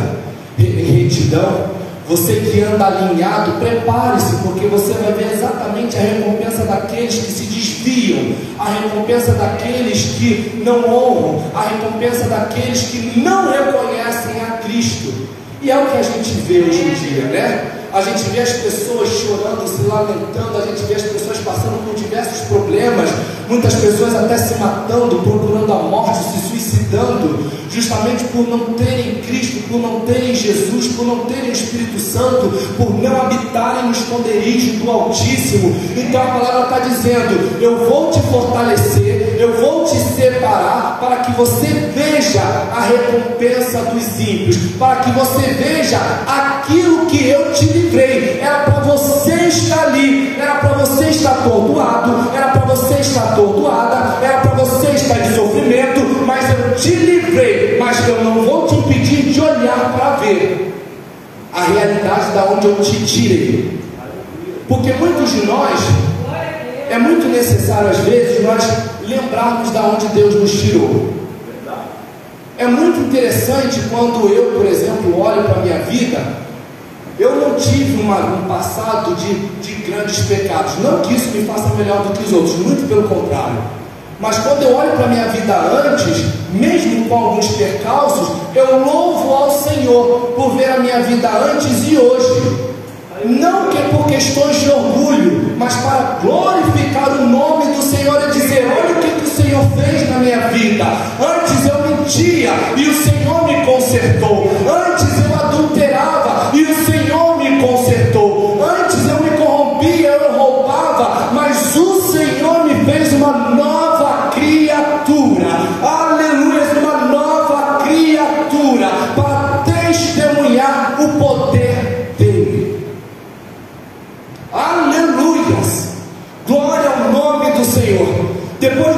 em 0.60 1.04
retidão, 1.04 1.73
você 2.14 2.36
que 2.36 2.62
anda 2.62 2.86
alinhado, 2.86 3.54
prepare-se, 3.54 4.36
porque 4.44 4.68
você 4.68 4.94
vai 4.94 5.14
ver 5.14 5.34
exatamente 5.34 5.98
a 5.98 6.00
recompensa 6.00 6.64
daqueles 6.66 7.16
que 7.16 7.32
se 7.32 7.46
desviam, 7.46 8.36
a 8.60 8.70
recompensa 8.70 9.32
daqueles 9.32 10.16
que 10.20 10.62
não 10.64 10.88
honram, 10.88 11.44
a 11.56 11.62
recompensa 11.62 12.26
daqueles 12.26 12.84
que 12.84 13.20
não 13.20 13.52
reconhecem 13.52 14.40
a 14.44 14.58
Cristo. 14.58 15.12
E 15.60 15.72
é 15.72 15.78
o 15.78 15.88
que 15.88 15.98
a 15.98 16.04
gente 16.04 16.30
vê 16.42 16.60
hoje 16.60 16.82
em 16.82 16.94
dia, 16.94 17.24
né? 17.24 17.83
A 17.94 18.02
gente 18.02 18.24
vê 18.32 18.40
as 18.42 18.54
pessoas 18.54 19.08
chorando, 19.08 19.68
se 19.68 19.84
lamentando, 19.84 20.58
a 20.58 20.66
gente 20.66 20.84
vê 20.86 20.96
as 20.96 21.04
pessoas 21.04 21.38
passando 21.38 21.86
por 21.86 21.94
diversos 21.94 22.48
problemas, 22.48 23.08
muitas 23.48 23.76
pessoas 23.76 24.16
até 24.16 24.36
se 24.36 24.56
matando, 24.56 25.20
procurando 25.20 25.72
a 25.72 25.84
morte, 25.84 26.18
se 26.18 26.50
suicidando, 26.50 27.52
justamente 27.70 28.24
por 28.26 28.48
não 28.48 28.74
terem 28.74 29.22
Cristo, 29.22 29.68
por 29.70 29.80
não 29.80 30.00
terem 30.00 30.34
Jesus, 30.34 30.88
por 30.96 31.06
não 31.06 31.26
terem 31.26 31.52
o 31.52 31.54
Espírito 31.54 32.00
Santo, 32.00 32.52
por 32.76 33.00
não 33.00 33.22
habitarem 33.22 33.86
no 33.86 33.92
esconderijo 33.92 34.84
do 34.84 34.90
Altíssimo. 34.90 35.76
Então 35.96 36.20
a 36.20 36.26
palavra 36.26 36.64
está 36.64 36.80
dizendo: 36.80 37.62
Eu 37.62 37.88
vou 37.88 38.10
te 38.10 38.20
fortalecer, 38.22 39.13
eu 39.44 39.54
vou 39.60 39.84
te 39.84 39.98
separar, 39.98 40.98
para 41.02 41.18
que 41.18 41.34
você 41.34 41.68
veja 41.94 42.40
a 42.40 42.82
recompensa 42.82 43.80
dos 43.80 44.20
ímpios, 44.20 44.58
para 44.80 44.96
que 44.98 45.12
você 45.12 45.42
veja 45.42 46.00
aquilo 46.26 47.06
que 47.08 47.28
eu 47.28 47.52
te 47.52 47.66
livrei. 47.66 48.40
Era 48.42 48.60
para 48.60 48.80
você 48.80 49.34
estar 49.34 49.88
ali, 49.88 50.38
era 50.40 50.56
para 50.56 50.70
você 50.70 51.10
estar 51.10 51.32
atordoado, 51.32 52.30
era 52.34 52.48
para 52.48 52.62
você 52.74 52.96
estar 53.02 53.34
atordoada, 53.34 54.26
era 54.26 54.40
para 54.40 54.52
você 54.52 54.92
estar 54.92 55.20
em 55.20 55.36
sofrimento, 55.36 56.00
mas 56.26 56.46
eu 56.50 56.76
te 56.76 56.96
livrei, 56.96 57.78
mas 57.78 58.08
eu 58.08 58.24
não 58.24 58.46
vou 58.46 58.66
te 58.66 58.76
impedir 58.76 59.34
de 59.34 59.42
olhar 59.42 59.94
para 59.94 60.16
ver 60.18 60.74
a 61.54 61.64
realidade 61.66 62.32
da 62.32 62.46
onde 62.46 62.68
eu 62.68 62.76
te 62.82 63.06
tirei. 63.06 63.80
Porque 64.70 64.94
muitos 64.94 65.32
de 65.32 65.46
nós 65.46 65.80
é 66.90 66.98
muito 66.98 67.28
necessário 67.28 67.90
às 67.90 67.98
vezes 67.98 68.42
nós 68.44 68.93
lembrarmos 69.08 69.72
da 69.72 69.82
onde 69.84 70.08
Deus 70.08 70.36
nos 70.36 70.52
tirou. 70.52 71.14
É 72.58 72.68
muito 72.68 73.00
interessante 73.00 73.82
quando 73.90 74.30
eu, 74.30 74.54
por 74.58 74.66
exemplo, 74.66 75.20
olho 75.20 75.44
para 75.44 75.60
a 75.60 75.64
minha 75.64 75.80
vida, 75.80 76.22
eu 77.20 77.36
não 77.36 77.56
tive 77.56 78.02
uma, 78.02 78.18
um 78.20 78.48
passado 78.48 79.16
de, 79.16 79.34
de 79.62 79.74
grandes 79.84 80.26
pecados. 80.26 80.80
Não 80.80 81.00
que 81.00 81.14
isso 81.14 81.30
me 81.30 81.46
faça 81.46 81.74
melhor 81.76 82.04
do 82.04 82.14
que 82.18 82.24
os 82.24 82.34
outros, 82.34 82.56
muito 82.58 82.88
pelo 82.88 83.04
contrário. 83.04 83.58
Mas 84.20 84.38
quando 84.40 84.64
eu 84.64 84.76
olho 84.76 84.92
para 84.92 85.06
a 85.06 85.10
minha 85.10 85.28
vida 85.28 85.54
antes, 85.54 86.26
mesmo 86.54 87.10
com 87.10 87.16
alguns 87.16 87.48
percalços, 87.50 88.30
eu 88.56 88.86
louvo 88.86 89.34
ao 89.34 89.52
Senhor 89.52 90.34
por 90.36 90.56
ver 90.56 90.72
a 90.72 90.80
minha 90.80 91.02
vida 91.02 91.30
antes 91.30 91.88
e 91.88 91.98
hoje. 91.98 92.72
Não 93.26 93.70
que 93.70 93.78
é 93.78 93.82
por 93.90 94.06
questões 94.06 94.62
de 94.62 94.70
orgulho, 94.70 95.56
mas 95.58 95.76
para 95.76 96.20
glorificar 96.22 97.10
o 97.10 97.26
nome 97.28 97.74
do 97.74 97.82
Senhor 97.82 98.22
e 98.28 98.32
dizer: 98.32 98.66
olha 98.66 98.93
Senhor 99.54 99.70
fez 99.76 100.10
na 100.10 100.18
minha 100.18 100.48
vida. 100.48 100.84
Antes 101.20 101.66
eu 101.68 101.88
mentia 101.88 102.54
e 102.76 102.90
o 102.90 103.04
Senhor 103.04 103.48
me 103.48 103.64
consertou. 103.64 104.50
Antes 104.68 104.93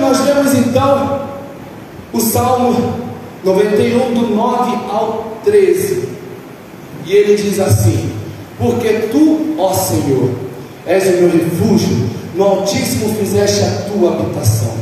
nós 0.05 0.19
vemos 0.19 0.53
então 0.53 1.21
o 2.13 2.19
Salmo 2.19 2.75
91, 3.43 4.13
do 4.13 4.35
9 4.35 4.71
ao 4.91 5.37
13. 5.43 6.09
E 7.05 7.11
ele 7.11 7.35
diz 7.35 7.59
assim: 7.59 8.11
Porque 8.59 9.09
tu, 9.11 9.55
ó 9.57 9.73
Senhor, 9.73 10.29
és 10.85 11.07
o 11.07 11.21
meu 11.21 11.31
refúgio, 11.31 12.07
no 12.35 12.43
Altíssimo 12.43 13.15
fizeste 13.15 13.63
a 13.63 13.89
tua 13.89 14.13
habitação. 14.13 14.73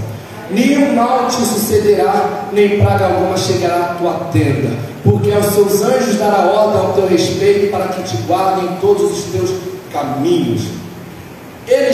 Nenhum 0.51 0.93
mal 0.93 1.27
te 1.29 1.41
sucederá, 1.41 2.49
nem 2.51 2.79
praga 2.79 3.05
alguma 3.05 3.37
chegará 3.37 3.75
à 3.77 3.93
tua 3.95 4.13
tenda, 4.31 4.71
porque 5.03 5.31
aos 5.31 5.45
seus 5.47 5.81
anjos 5.81 6.17
dará 6.17 6.51
ordem 6.51 6.81
ao 6.81 6.93
teu 6.93 7.07
respeito 7.07 7.71
para 7.71 7.87
que 7.87 8.03
te 8.03 8.17
guardem 8.23 8.65
em 8.65 8.75
todos 8.81 9.11
os 9.11 9.23
teus 9.31 9.51
caminhos. 9.91 10.82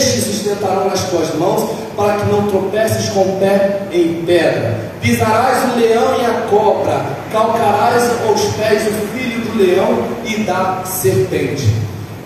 Te 0.00 0.20
sustentarão 0.20 0.88
nas 0.88 1.04
tuas 1.10 1.34
mãos, 1.34 1.70
para 1.94 2.14
que 2.14 2.30
não 2.30 2.46
tropeces 2.46 3.10
com 3.10 3.20
o 3.20 3.36
pé 3.38 3.82
em 3.92 4.22
pedra. 4.24 4.90
Pisarás 5.02 5.72
o 5.72 5.78
leão 5.78 6.18
e 6.18 6.24
a 6.24 6.46
cobra, 6.48 7.04
calcarás 7.30 8.10
aos 8.26 8.42
pés 8.54 8.82
o 8.86 8.92
filho 9.14 9.40
do 9.42 9.58
leão 9.58 10.04
e 10.24 10.42
da 10.44 10.82
serpente. 10.86 11.68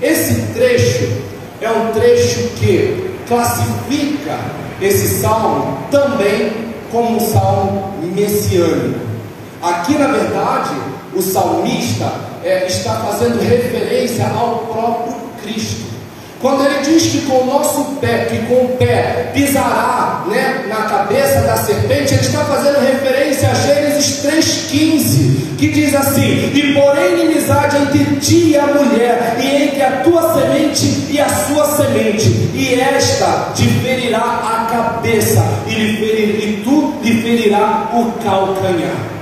Esse 0.01 0.53
trecho 0.55 1.23
é 1.61 1.69
um 1.69 1.91
trecho 1.93 2.49
que 2.61 3.11
classifica 3.27 4.39
esse 4.81 5.21
salmo 5.21 5.79
também 5.91 6.53
como 6.93 7.17
um 7.17 7.21
salmo 7.21 7.95
messiânico. 8.03 9.01
Aqui, 9.61 9.99
na 9.99 10.09
verdade, 10.09 10.75
o 11.13 11.21
salmista 11.23 12.13
é, 12.45 12.67
está 12.67 12.97
fazendo 12.97 13.41
referência 13.41 14.27
ao 14.29 14.59
próprio 14.59 15.15
Cristo. 15.43 15.94
Quando 16.45 16.63
ele 16.67 16.83
diz 16.83 17.05
que 17.05 17.23
com 17.23 17.39
o 17.39 17.47
nosso 17.47 17.97
pé, 18.03 18.27
que 18.27 18.37
com 18.45 18.67
o 18.67 18.77
pé 18.77 19.31
pisará 19.33 20.25
né, 20.29 20.67
na 20.69 20.83
cabeça 20.83 21.41
da 21.41 21.57
serpente, 21.57 22.13
ele 22.13 22.21
está 22.21 22.45
fazendo 22.45 22.81
referência 22.81 23.49
a 23.49 23.55
Gênesis 23.55 24.23
3,15, 24.23 25.57
que 25.57 25.69
diz 25.69 25.95
assim: 25.95 26.53
E 26.53 26.75
porém 26.75 27.23
inimizade 27.23 27.79
entre 27.79 28.17
ti 28.17 28.51
e 28.51 28.59
a 28.59 28.67
mulher, 28.67 29.39
e 29.41 29.63
entre 29.65 29.83
a 29.85 30.03
tua 30.03 30.35
semente 30.35 31.07
e 31.09 31.19
a 31.19 31.29
sua 31.31 31.65
semente, 31.79 32.29
e 32.53 32.79
esta 32.79 33.53
te 33.55 33.67
ferirá 33.67 34.19
a 34.19 34.67
cabeça, 34.71 35.43
e, 35.67 35.73
lhe 35.73 35.97
ferir, 35.97 36.47
e 36.47 36.63
tu 36.63 36.93
lhe 37.03 37.23
ferirá 37.23 37.89
o 37.95 38.13
calcanhar. 38.23 39.14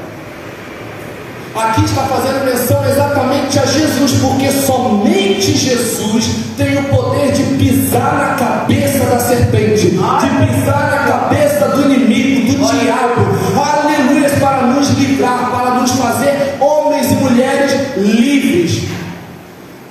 Aqui 1.55 1.85
está 1.85 2.03
fazendo 2.05 2.47
menção 2.47 2.83
exatamente 2.89 3.59
a 3.59 3.67
Jesus, 3.67 4.13
porque 4.23 4.51
somente 4.51 5.53
Jesus 5.55 6.31
tem 6.57 6.79
o 6.79 6.85
poder 6.85 7.31
de 7.33 7.43
pisar 7.57 8.15
na 8.17 8.35
cabeça 8.35 9.05
da 9.05 9.19
serpente, 9.19 9.91
de 9.91 9.91
pisar 9.91 10.91
na 10.91 11.13
cabeça 11.13 11.69
do 11.69 11.93
inimigo, 11.93 12.53
do 12.53 12.81
diabo, 12.81 13.21
aleluia, 13.55 14.31
para 14.41 14.63
nos 14.63 14.89
livrar, 14.99 15.51
para 15.51 15.71
nos 15.75 15.91
fazer 15.91 16.57
homens 16.59 17.13
e 17.13 17.15
mulheres 17.17 17.97
livres. 17.99 18.89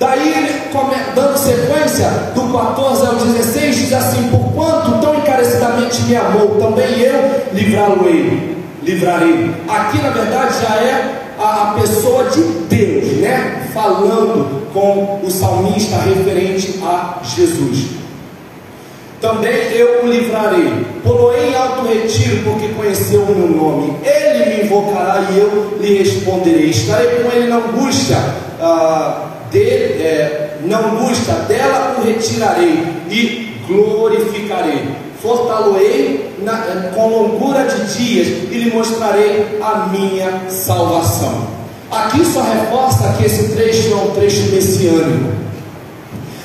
Daí, 0.00 0.64
dando 1.14 1.38
sequência, 1.38 2.08
do 2.34 2.52
14 2.52 3.06
ao 3.06 3.14
16, 3.14 3.76
diz 3.76 3.92
assim: 3.92 4.28
Porquanto 4.30 5.00
tão 5.00 5.14
encarecidamente 5.14 6.02
me 6.02 6.16
amou, 6.16 6.56
também 6.60 6.98
eu 6.98 7.44
livrá-lo-ei, 7.52 8.56
livrarei. 8.82 9.54
Aqui, 9.68 9.98
na 10.02 10.10
verdade, 10.10 10.54
já 10.60 10.74
é 10.74 11.21
a, 11.42 11.74
pessoa 11.80 12.24
de 12.24 12.40
Deus, 12.40 13.16
né? 13.18 13.68
Falando 13.74 14.72
com 14.72 15.20
o 15.24 15.30
salmista 15.30 15.96
referente 15.96 16.78
a 16.82 17.20
Jesus. 17.24 18.02
Também 19.20 19.72
eu 19.72 20.04
o 20.04 20.08
livrarei, 20.08 20.84
poloei 21.02 21.54
alto 21.54 21.86
retiro, 21.86 22.42
porque 22.42 22.68
conheceu 22.68 23.22
o 23.22 23.34
meu 23.34 23.48
nome. 23.48 23.96
Ele 24.04 24.56
me 24.56 24.64
invocará 24.64 25.28
e 25.30 25.38
eu 25.38 25.78
lhe 25.80 25.98
responderei. 25.98 26.70
Estarei 26.70 27.22
com 27.22 27.30
ele 27.30 27.46
na 27.46 27.56
angústia, 27.56 28.16
ah, 28.60 29.28
de, 29.50 29.60
é, 29.60 30.58
na 30.64 30.78
angústia 30.78 31.34
dela 31.34 31.96
o 31.98 32.04
retirarei 32.04 32.84
e 33.10 33.58
glorificarei. 33.66 34.88
Fortaloei 35.20 36.31
com 36.94 37.08
longura 37.08 37.64
de 37.64 37.96
dias 37.96 38.26
e 38.50 38.58
lhe 38.58 38.70
mostrarei 38.70 39.58
a 39.62 39.86
minha 39.86 40.50
salvação. 40.50 41.46
Aqui 41.90 42.24
só 42.24 42.42
reforça 42.42 43.14
que 43.18 43.24
esse 43.24 43.52
trecho 43.54 43.92
é 43.92 43.96
um 43.96 44.10
trecho 44.12 44.50
messiânico. 44.50 45.32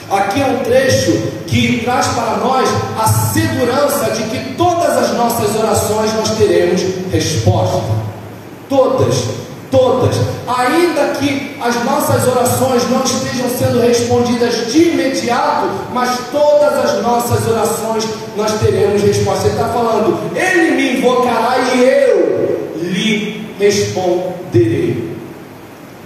Aqui 0.10 0.42
é 0.42 0.46
um 0.46 0.64
trecho 0.64 1.12
que 1.48 1.82
traz 1.84 2.08
para 2.08 2.38
nós 2.38 2.70
a 2.98 3.08
segurança 3.08 4.12
de 4.12 4.24
que 4.24 4.56
todas 4.56 4.98
as 4.98 5.14
nossas 5.16 5.56
orações 5.56 6.14
nós 6.14 6.32
teremos 6.38 6.82
resposta. 7.12 7.84
Todas 8.70 9.47
todas, 9.72 10.16
ainda 10.48 11.14
que 11.20 11.58
as 11.62 11.84
nossas 11.84 12.28
orações 12.28 12.90
não 12.90 13.04
estejam 13.04 13.50
sendo 13.50 13.80
respondidas 13.80 14.72
de 14.72 14.90
imediato, 14.90 15.68
mas 15.94 16.20
todas 16.32 16.74
as 16.86 17.02
nossas 17.02 17.48
orações 17.48 18.08
nós 18.36 18.54
teremos 18.60 19.02
resposta. 19.02 19.48
Ele 19.48 19.56
está 19.56 19.70
falando, 19.70 20.20
Ele 20.36 20.72
me 20.72 20.98
invocará 20.98 21.58
e 21.74 21.84
eu 21.84 22.70
lhe 22.76 23.48
responderei. 23.60 25.16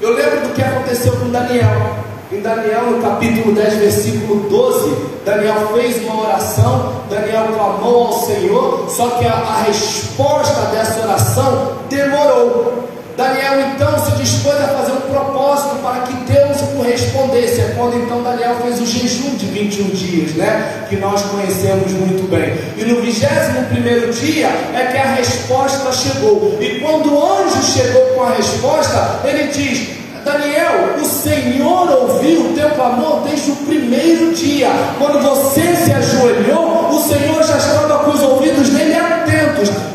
Eu 0.02 0.16
lembro 0.16 0.48
do 0.48 0.56
que 0.56 0.62
aconteceu 0.62 1.14
com 1.14 1.30
Daniel. 1.30 2.02
Em 2.32 2.40
Daniel, 2.40 2.92
no 2.92 3.02
capítulo 3.02 3.54
10, 3.54 3.74
versículo 3.76 4.50
12, 4.50 4.96
Daniel 5.26 5.70
fez 5.74 6.02
uma 6.04 6.22
oração, 6.22 6.94
Daniel 7.10 7.50
clamou 7.54 8.08
ao 8.08 8.14
Senhor, 8.22 8.90
só 8.90 9.10
que 9.10 9.28
a, 9.28 9.34
a 9.34 9.64
resposta 9.64 10.62
dessa 10.72 11.02
oração 11.02 11.74
demorou. 11.90 12.91
Daniel 13.18 13.74
então 13.74 13.98
se 14.00 14.12
dispôs 14.12 14.56
a 14.56 14.68
fazer 14.68 14.92
um 14.94 15.02
propósito 15.02 15.76
para 15.84 16.02
que 16.02 16.14
Deus 16.32 16.62
correspondesse. 16.76 17.62
É 17.62 17.74
quando 17.78 17.98
então 17.98 18.24
Daniel 18.24 18.56
fez 18.62 18.80
o 18.80 18.86
jejum 18.86 19.36
de 19.36 19.46
21 19.48 19.90
dias, 19.90 20.32
né? 20.36 20.86
Que 20.90 20.96
nós 20.96 21.22
conhecemos 21.24 21.92
muito 21.92 22.30
bem. 22.30 22.58
E 22.78 22.86
no 22.86 23.02
21 23.02 24.12
dia 24.12 24.48
é 24.74 24.90
que 24.92 24.98
a 24.98 25.16
resposta 25.16 25.92
chegou. 25.92 26.58
E 26.60 26.80
quando 26.80 27.14
o 27.14 27.24
anjo 27.24 27.62
chegou 27.64 28.02
com 28.16 28.24
a 28.24 28.32
resposta, 28.32 29.20
ele 29.26 29.48
diz: 29.52 29.90
Daniel, 30.24 30.96
o 31.02 31.06
Senhor 31.06 31.90
ouviu 31.90 32.52
o 32.52 32.54
teu 32.54 32.70
clamor 32.72 33.22
desde 33.22 33.52
o 33.52 33.56
primeiro 33.58 34.34
dia. 34.34 34.70
Quando 34.98 35.22
você 35.22 35.76
se 35.76 35.92
ajoelhou, 35.92 36.90
o 36.90 37.00
Senhor 37.00 37.44
já 37.44 37.58
estava 37.58 38.00
com 38.00 38.12
os 38.12 38.22
ouvidos 38.22 38.70
dele 38.70 38.94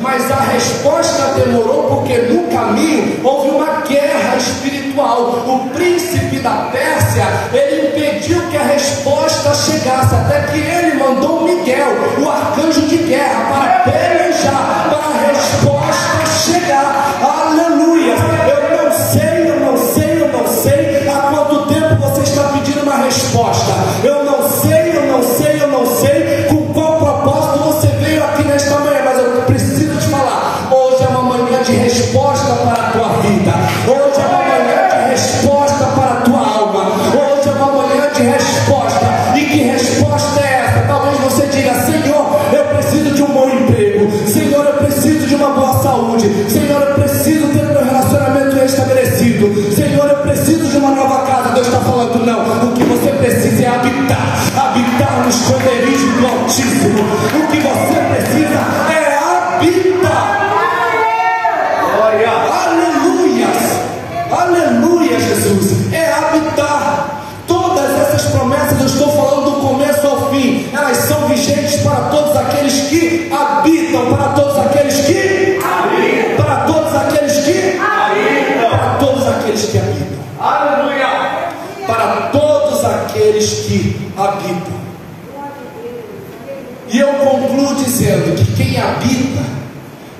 mas 0.00 0.30
a 0.30 0.36
resposta 0.36 1.34
demorou 1.34 1.84
porque 1.84 2.16
no 2.18 2.44
caminho 2.48 3.20
houve 3.24 3.50
uma 3.50 3.80
guerra 3.82 4.36
espiritual. 4.36 5.44
O 5.46 5.70
príncipe 5.70 6.38
da 6.38 6.68
Pérsia, 6.72 7.24
ele 7.52 7.88
impediu 7.88 8.40
que 8.48 8.56
a 8.56 8.62
resposta 8.62 9.54
chegasse, 9.54 10.14
até 10.14 10.40
que 10.52 10.58
ele 10.58 10.94
mandou 10.94 11.42
Miguel, 11.42 11.88
o 12.18 12.28
arcanjo 12.28 12.82
de 12.82 12.98
guerra, 12.98 13.82
para 13.84 13.92
pelejar, 13.92 14.95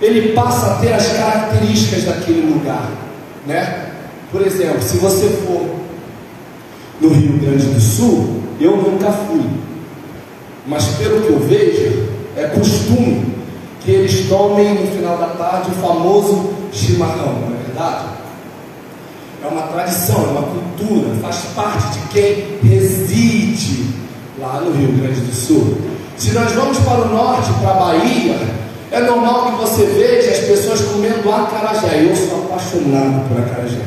ele 0.06 0.32
passa 0.32 0.72
a 0.72 0.74
ter 0.76 0.92
as 0.92 1.06
características 1.12 2.04
daquele 2.04 2.52
lugar, 2.52 2.90
né? 3.46 3.90
Por 4.30 4.42
exemplo, 4.42 4.82
se 4.82 4.98
você 4.98 5.28
for 5.28 5.66
no 7.00 7.08
Rio 7.08 7.38
Grande 7.38 7.66
do 7.66 7.80
Sul, 7.80 8.42
eu 8.60 8.76
nunca 8.76 9.10
fui, 9.12 9.42
mas 10.66 10.84
pelo 10.96 11.22
que 11.22 11.28
eu 11.28 11.40
vejo, 11.40 12.08
é 12.36 12.44
costume 12.48 13.34
que 13.80 13.90
eles 13.90 14.28
tomem 14.28 14.74
no 14.74 14.86
final 14.88 15.16
da 15.16 15.28
tarde 15.28 15.70
o 15.70 15.74
famoso 15.74 16.50
chimarrão, 16.72 17.40
não 17.40 17.56
é 17.56 17.62
verdade? 17.64 18.04
É 19.44 19.46
uma 19.46 19.62
tradição, 19.62 20.24
é 20.24 20.28
uma 20.28 20.42
cultura, 20.42 21.14
faz 21.22 21.36
parte 21.54 21.98
de 21.98 22.08
quem 22.08 22.58
reside 22.62 23.86
lá 24.38 24.60
no 24.60 24.72
Rio 24.72 24.92
Grande 24.92 25.20
do 25.20 25.34
Sul. 25.34 25.78
Se 26.16 26.32
nós 26.32 26.52
vamos 26.52 26.78
para 26.78 27.02
o 27.02 27.08
norte, 27.08 27.52
para 27.60 27.70
a 27.70 27.74
Bahia, 27.74 28.55
é 28.90 29.00
normal 29.00 29.52
que 29.52 29.60
você 29.60 29.84
veja 29.84 30.30
as 30.30 30.38
pessoas 30.40 30.80
comendo 30.82 31.32
acarajé. 31.32 32.04
Eu 32.04 32.14
sou 32.14 32.44
apaixonado 32.44 33.28
por 33.28 33.38
acarajé. 33.38 33.80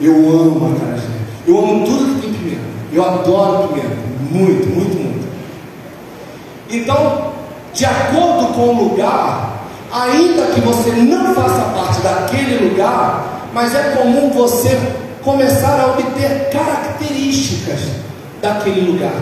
Eu 0.00 0.14
amo 0.14 0.74
acarajé. 0.76 1.08
Eu 1.46 1.58
amo 1.58 1.84
tudo 1.84 2.14
que 2.14 2.22
tem 2.22 2.32
pimenta. 2.32 2.60
Eu 2.92 3.04
adoro 3.04 3.68
pimenta. 3.68 3.96
Muito, 4.30 4.66
muito, 4.68 4.96
muito. 4.96 5.28
Então, 6.70 7.32
de 7.74 7.84
acordo 7.84 8.54
com 8.54 8.68
o 8.68 8.88
lugar, 8.88 9.66
ainda 9.92 10.46
que 10.54 10.60
você 10.60 10.90
não 10.90 11.34
faça 11.34 11.62
parte 11.74 12.00
daquele 12.00 12.70
lugar, 12.70 13.48
mas 13.52 13.74
é 13.74 13.96
comum 13.96 14.30
você 14.30 14.78
começar 15.22 15.80
a 15.80 15.86
obter 15.88 16.50
características 16.50 17.80
daquele 18.40 18.92
lugar. 18.92 19.12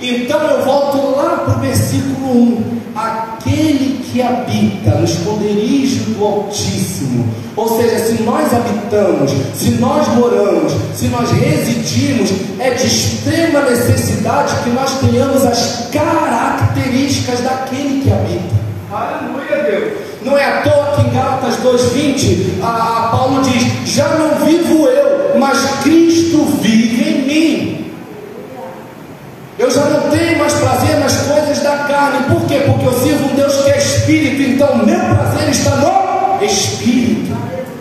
Então 0.00 0.40
eu 0.40 0.64
volto 0.64 1.16
lá 1.16 1.38
para 1.44 1.56
o 1.56 1.60
versículo 1.60 2.32
1: 2.32 2.75
aquele 2.96 4.02
que 4.02 4.22
habita 4.22 4.90
no 4.92 5.04
esconderijo 5.04 6.04
do 6.14 6.24
Altíssimo, 6.24 7.28
ou 7.54 7.76
seja, 7.76 7.98
se 7.98 8.22
nós 8.22 8.52
habitamos, 8.54 9.32
se 9.54 9.72
nós 9.72 10.08
moramos, 10.08 10.72
se 10.94 11.08
nós 11.08 11.30
residimos, 11.30 12.30
é 12.58 12.70
de 12.70 12.86
extrema 12.86 13.60
necessidade 13.62 14.54
que 14.64 14.70
nós 14.70 14.98
tenhamos 15.00 15.44
as 15.44 15.90
características 15.92 17.40
daquele 17.40 18.00
que 18.02 18.10
habita. 18.10 18.56
Aleluia, 18.90 19.62
Deus. 19.64 19.92
Não 20.24 20.36
é 20.36 20.44
à 20.44 20.62
toa 20.62 20.96
que 20.96 21.02
em 21.02 21.10
Gálatas 21.12 21.56
2,20 21.56 22.62
a, 22.62 22.66
a 22.66 23.08
Paulo 23.10 23.42
diz: 23.42 23.94
Já 23.94 24.08
não 24.08 24.44
vivo 24.44 24.86
eu, 24.86 25.38
mas 25.38 25.58
Cristo 25.82 26.44
vive 26.60 27.10
em 27.10 27.22
mim. 27.22 27.75
Eu 29.58 29.70
já 29.70 29.84
não 29.86 30.10
tenho 30.10 30.38
mais 30.38 30.52
prazer 30.52 30.96
nas 30.98 31.16
coisas 31.22 31.60
da 31.60 31.76
carne. 31.88 32.26
Por 32.28 32.46
quê? 32.46 32.60
Porque 32.66 32.86
eu 32.86 32.92
sirvo 33.00 33.24
um 33.24 33.34
Deus 33.34 33.54
que 33.62 33.70
é 33.70 33.78
Espírito. 33.78 34.42
Então, 34.42 34.84
meu 34.84 35.00
prazer 35.00 35.48
está 35.48 35.70
no 35.76 36.44
Espírito. 36.44 37.34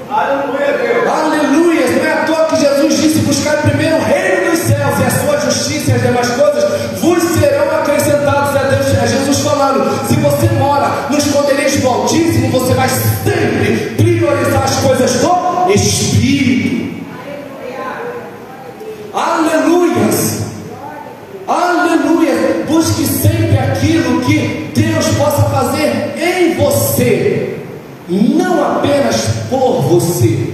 Aleluia, 0.10 0.78
Deus. 0.78 1.08
Aleluia! 1.08 1.86
Não 1.88 2.06
é 2.06 2.14
à 2.14 2.26
toa 2.26 2.46
que 2.46 2.56
Jesus 2.56 3.02
disse: 3.02 3.20
Buscar 3.20 3.62
primeiro 3.64 3.98
o 3.98 4.04
reino 4.06 4.52
dos 4.52 4.60
céus 4.60 5.00
e 5.00 5.04
a 5.04 5.10
sua 5.10 5.40
justiça 5.42 5.92
e 5.92 5.94
as 5.96 6.02
demais 6.02 6.30
coisas 6.30 6.55
você. 29.88 30.54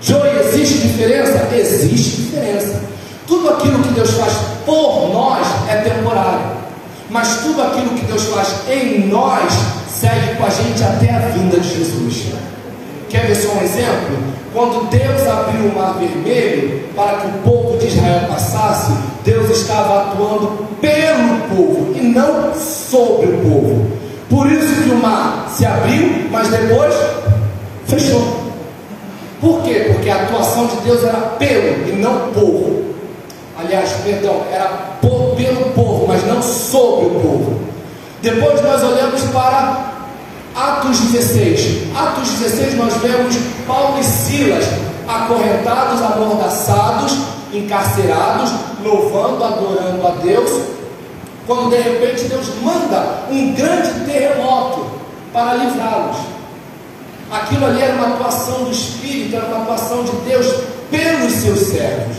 Joey, 0.00 0.40
existe 0.40 0.78
diferença? 0.78 1.48
Existe 1.54 2.22
diferença. 2.22 2.80
Tudo 3.26 3.50
aquilo 3.50 3.82
que 3.82 3.94
Deus 3.94 4.10
faz 4.10 4.32
por 4.66 5.10
nós 5.12 5.46
é 5.68 5.76
temporário, 5.76 6.56
mas 7.08 7.38
tudo 7.42 7.62
aquilo 7.62 7.90
que 7.90 8.04
Deus 8.04 8.24
faz 8.24 8.68
em 8.68 9.06
nós 9.06 9.52
segue 9.88 10.36
com 10.36 10.44
a 10.44 10.50
gente 10.50 10.82
até 10.82 11.10
a 11.10 11.18
vinda 11.28 11.58
de 11.58 11.68
Jesus. 11.68 12.32
Quer 13.08 13.26
ver 13.26 13.36
só 13.36 13.52
um 13.52 13.62
exemplo? 13.62 14.18
Quando 14.52 14.90
Deus 14.90 15.26
abriu 15.26 15.70
o 15.70 15.74
mar 15.74 15.98
vermelho 15.98 16.88
para 16.96 17.18
que 17.18 17.26
o 17.28 17.42
povo 17.42 17.78
de 17.78 17.86
Israel 17.86 18.26
passasse, 18.28 18.92
Deus 19.24 19.50
estava 19.50 20.10
atuando 20.10 20.66
pelo 20.80 21.48
povo 21.48 21.94
e 21.94 22.00
não 22.02 22.52
sobre 22.54 23.26
o 23.26 23.38
povo. 23.38 23.92
Por 24.28 24.50
isso 24.50 24.82
que 24.82 24.90
o 24.90 24.96
mar 24.96 25.50
se 25.56 25.64
abriu, 25.64 26.28
mas 26.30 26.48
depois 26.48 26.94
fechou. 27.98 28.42
Por 29.40 29.62
quê? 29.62 29.90
Porque 29.92 30.08
a 30.08 30.16
atuação 30.22 30.66
de 30.66 30.76
Deus 30.76 31.02
era 31.02 31.18
pelo 31.18 31.88
e 31.88 31.92
não 32.00 32.32
povo. 32.32 32.94
Aliás, 33.58 33.90
perdão, 34.04 34.42
era 34.52 34.66
po- 35.00 35.34
pelo 35.36 35.70
povo, 35.72 36.06
mas 36.06 36.24
não 36.26 36.40
sobre 36.42 37.06
o 37.06 37.10
povo. 37.20 37.60
Depois 38.22 38.62
nós 38.62 38.82
olhamos 38.82 39.20
para 39.32 39.92
Atos 40.54 40.98
16. 40.98 41.88
Atos 41.96 42.28
16 42.30 42.76
nós 42.76 42.94
vemos 42.98 43.36
Paulo 43.66 43.98
e 44.00 44.04
Silas 44.04 44.64
acorrentados, 45.08 46.00
amordaçados, 46.02 47.12
encarcerados, 47.52 48.52
louvando, 48.84 49.42
adorando 49.44 50.06
a 50.06 50.10
Deus. 50.22 50.50
Quando 51.46 51.70
de 51.70 51.76
repente 51.76 52.24
Deus 52.24 52.46
manda 52.62 53.24
um 53.30 53.52
grande 53.54 53.90
terremoto 54.06 54.86
para 55.32 55.54
livrá-los. 55.54 56.16
Aquilo 57.32 57.64
ali 57.64 57.80
era 57.80 57.94
uma 57.94 58.08
atuação 58.08 58.64
do 58.64 58.70
Espírito, 58.70 59.36
era 59.36 59.46
uma 59.46 59.62
atuação 59.62 60.04
de 60.04 60.12
Deus 60.28 60.46
pelos 60.90 61.32
seus 61.32 61.60
servos. 61.60 62.18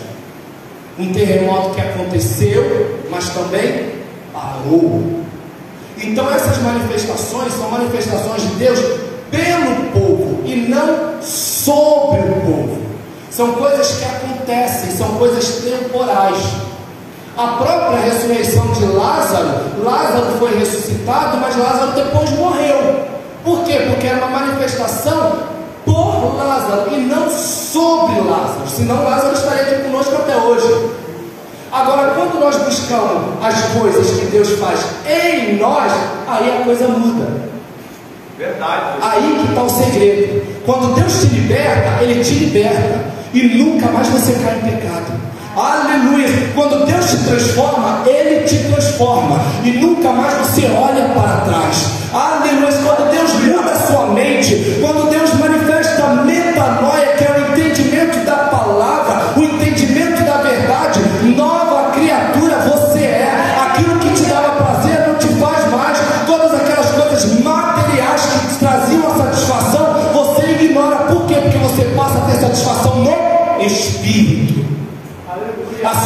Um 0.97 1.13
terremoto 1.13 1.75
que 1.75 1.81
aconteceu, 1.81 2.99
mas 3.11 3.29
também 3.29 3.93
parou. 4.33 5.21
Então 6.01 6.31
essas 6.31 6.57
manifestações 6.63 7.53
são 7.53 7.69
manifestações 7.69 8.41
de 8.41 8.55
Deus 8.55 8.79
pelo 9.29 9.91
povo 9.91 10.41
e 10.45 10.67
não 10.67 11.21
sobre 11.21 12.19
o 12.21 12.41
povo. 12.41 12.81
São 13.29 13.53
coisas 13.53 13.97
que 13.97 14.05
acontecem, 14.05 14.91
são 14.91 15.09
coisas 15.19 15.63
temporais. 15.63 16.37
A 17.37 17.47
própria 17.47 17.99
ressurreição 17.99 18.65
de 18.73 18.85
Lázaro, 18.85 19.83
Lázaro 19.83 20.37
foi 20.39 20.57
ressuscitado, 20.57 21.37
mas 21.37 21.55
Lázaro 21.55 21.91
depois 21.91 22.31
morreu. 22.31 23.13
Por 23.43 23.63
quê? 23.63 23.87
Porque 23.89 24.07
era 24.07 24.25
uma 24.25 24.39
manifestação 24.39 25.43
por 25.85 26.35
Lázaro 26.37 26.93
e 26.93 26.97
não 27.01 27.29
sobre 27.29 28.19
Lázaro. 28.21 28.67
Senão 28.67 29.03
Lázaro 29.03 29.33
estaria 29.33 29.63
aqui 29.63 29.83
conosco 29.83 30.15
até 30.15 30.37
hoje. 30.37 30.91
Agora, 31.71 32.13
quando 32.13 32.39
nós 32.39 32.55
buscamos 32.57 33.43
as 33.43 33.61
coisas 33.79 34.19
que 34.19 34.25
Deus 34.27 34.49
faz 34.59 34.79
em 35.07 35.57
nós, 35.57 35.91
aí 36.27 36.61
a 36.61 36.63
coisa 36.63 36.87
muda. 36.87 37.27
Verdade. 38.37 38.97
Aí 39.01 39.39
que 39.41 39.49
está 39.49 39.63
o 39.63 39.69
segredo. 39.69 40.63
Quando 40.65 40.95
Deus 40.95 41.21
te 41.21 41.27
liberta, 41.27 42.03
Ele 42.03 42.23
te 42.23 42.33
liberta. 42.35 43.05
E 43.33 43.41
nunca 43.57 43.87
mais 43.87 44.07
você 44.07 44.33
cai 44.33 44.57
em 44.57 44.61
pecado. 44.61 45.32
Aleluia. 45.55 46.51
Quando 46.55 46.85
Deus 46.85 47.11
te 47.11 47.17
transforma, 47.25 48.01
Ele 48.07 48.43
te 48.43 48.57
transforma. 48.69 49.39
E 49.63 49.71
nunca 49.71 50.11
mais 50.11 50.33
você 50.39 50.65
olha 50.65 51.09
para 51.09 51.41
trás. 51.41 51.89
Aleluia. 52.11 52.71
Quando 52.83 53.11
Deus 53.11 53.33
muda 53.43 53.71
a 53.71 53.79
sua 53.85 54.07
mente, 54.07 54.77
quando 54.81 55.09
Deus 55.09 55.31
manifesta 55.35 56.03
a 56.05 56.15
metanoia, 56.15 57.15
que 57.17 57.23
é 57.23 57.31
o 57.31 57.42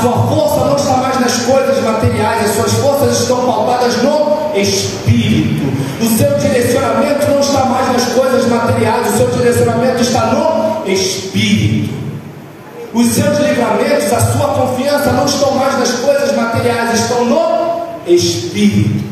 sua 0.08 0.28
força 0.28 0.66
não 0.66 0.76
está 0.76 0.97
mais 0.97 1.20
nas 1.20 1.38
coisas 1.39 1.84
materiais, 1.84 2.45
as 2.45 2.55
suas 2.55 2.74
forças 2.74 3.20
estão 3.22 3.45
pautadas 3.45 4.01
no 4.01 4.55
Espírito. 4.55 5.68
O 6.01 6.18
seu 6.18 6.38
direcionamento 6.38 7.30
não 7.30 7.39
está 7.39 7.66
mais 7.66 7.91
nas 7.91 8.05
coisas 8.14 8.45
materiais, 8.47 9.14
o 9.14 9.18
seu 9.18 9.28
direcionamento 9.32 10.01
está 10.01 10.28
no 10.28 10.89
Espírito. 10.89 11.93
Os 12.93 13.08
seus 13.08 13.38
livramentos, 13.39 14.14
a 14.14 14.20
sua 14.20 14.47
confiança 14.53 15.12
não 15.12 15.26
estão 15.26 15.51
mais 15.55 15.78
nas 15.78 15.91
coisas 15.91 16.34
materiais, 16.36 17.01
estão 17.01 17.26
no 17.26 17.82
Espírito. 18.08 19.05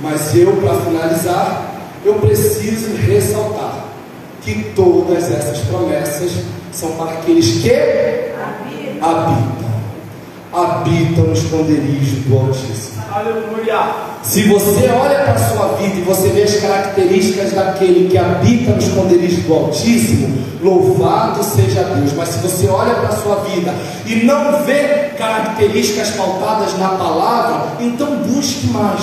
Mas 0.00 0.34
eu, 0.36 0.52
para 0.56 0.74
finalizar, 0.76 1.74
eu 2.04 2.14
preciso 2.14 2.94
ressaltar 2.96 3.86
que 4.42 4.72
todas 4.76 5.30
essas 5.30 5.58
promessas 5.60 6.30
são 6.70 6.92
para 6.92 7.12
aqueles 7.12 7.62
que 7.62 8.33
habitam. 9.00 9.64
Habitam 10.52 11.24
no 11.24 11.32
esconderijo 11.32 12.16
do 12.28 12.38
Altíssimo. 12.38 13.02
Aleluia. 13.12 14.14
Se 14.22 14.48
você 14.48 14.88
olha 14.88 15.20
para 15.20 15.32
a 15.32 15.38
sua 15.38 15.68
vida 15.76 15.96
e 15.96 16.02
você 16.02 16.28
vê 16.28 16.42
as 16.42 16.56
características 16.56 17.52
daquele 17.52 18.08
que 18.08 18.16
habita 18.16 18.72
no 18.72 18.78
esconderijo 18.78 19.42
do 19.42 19.54
Altíssimo, 19.54 20.36
louvado 20.62 21.42
seja 21.44 21.84
Deus. 21.84 22.12
Mas 22.14 22.30
se 22.30 22.38
você 22.38 22.66
olha 22.68 22.94
para 22.94 23.08
a 23.08 23.16
sua 23.16 23.36
vida 23.36 23.74
e 24.06 24.24
não 24.24 24.64
vê 24.64 25.12
características 25.18 26.10
pautadas 26.10 26.78
na 26.78 26.88
palavra, 26.88 27.76
então 27.80 28.16
busque 28.16 28.66
mais. 28.68 29.02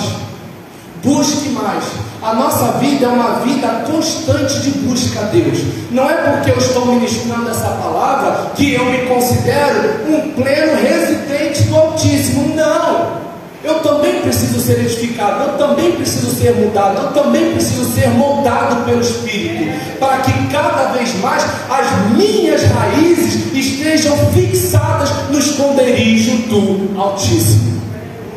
Busque 1.02 1.50
mais. 1.50 1.84
A 2.22 2.34
nossa 2.34 2.78
vida 2.78 3.06
é 3.06 3.08
uma 3.08 3.40
vida 3.40 3.66
constante 3.84 4.60
de 4.60 4.70
busca 4.78 5.22
a 5.22 5.24
Deus. 5.24 5.58
Não 5.90 6.08
é 6.08 6.14
porque 6.14 6.52
eu 6.52 6.58
estou 6.58 6.86
ministrando 6.86 7.50
essa 7.50 7.66
palavra 7.66 8.52
que 8.54 8.74
eu 8.74 8.84
me 8.84 8.98
considero 9.06 10.06
um 10.08 10.30
pleno 10.30 10.80
residente 10.80 11.64
do 11.64 11.76
Altíssimo. 11.76 12.54
Não. 12.54 13.22
Eu 13.64 13.80
também 13.80 14.20
preciso 14.22 14.60
ser 14.60 14.80
edificado, 14.80 15.50
eu 15.50 15.58
também 15.58 15.92
preciso 15.92 16.30
ser 16.30 16.52
mudado, 16.54 17.02
eu 17.02 17.12
também 17.12 17.52
preciso 17.52 17.84
ser 17.92 18.08
moldado 18.10 18.84
pelo 18.84 19.00
Espírito, 19.00 19.98
para 19.98 20.18
que 20.18 20.32
cada 20.48 20.92
vez 20.92 21.14
mais 21.20 21.44
as 21.70 22.16
minhas 22.16 22.62
raízes 22.62 23.52
estejam 23.52 24.16
fixadas 24.32 25.10
no 25.30 25.38
esconderijo 25.38 26.36
do 26.48 27.00
Altíssimo. 27.00 27.82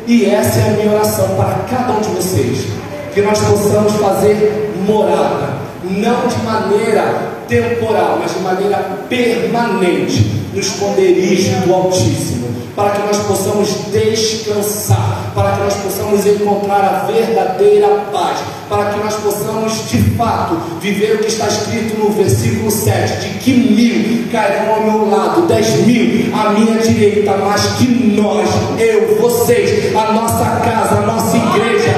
E 0.06 0.26
essa 0.26 0.60
é 0.60 0.68
a 0.68 0.76
minha 0.76 0.92
oração 0.92 1.28
para 1.36 1.54
cada 1.68 1.94
um 1.94 2.00
de 2.00 2.08
vocês, 2.10 2.75
que 3.16 3.22
nós 3.22 3.38
possamos 3.38 3.94
fazer 3.94 4.74
morada, 4.86 5.54
não 5.82 6.26
de 6.26 6.36
maneira 6.44 7.32
temporal, 7.48 8.18
mas 8.20 8.34
de 8.34 8.40
maneira 8.40 8.76
permanente 9.08 10.36
no 10.52 10.60
esconderijo 10.60 11.56
do 11.64 11.72
Altíssimo, 11.72 12.46
para 12.76 12.90
que 12.90 13.06
nós 13.06 13.16
possamos 13.20 13.70
descansar, 13.90 15.32
para 15.34 15.52
que 15.52 15.60
nós 15.60 15.74
possamos 15.76 16.26
encontrar 16.26 16.84
a 16.84 17.10
verdadeira 17.10 17.88
paz, 18.12 18.40
para 18.68 18.90
que 18.90 18.98
nós 18.98 19.14
possamos 19.14 19.88
de 19.88 19.98
fato 20.14 20.56
viver 20.82 21.14
o 21.14 21.18
que 21.20 21.28
está 21.28 21.46
escrito 21.46 21.98
no 21.98 22.10
versículo 22.10 22.70
7: 22.70 23.28
de 23.28 23.38
que 23.38 23.52
mil 23.52 24.30
cairão 24.30 24.74
ao 24.74 24.82
meu 24.82 25.10
lado, 25.10 25.46
dez 25.46 25.86
mil 25.86 26.34
à 26.36 26.50
minha 26.50 26.78
direita, 26.80 27.34
mas 27.38 27.64
que 27.78 27.86
nós, 28.20 28.46
eu, 28.78 29.16
vocês, 29.22 29.96
a 29.96 30.12
nossa 30.12 30.44
casa, 30.60 30.98
a 30.98 31.06
nossa 31.06 31.34
igreja, 31.34 31.94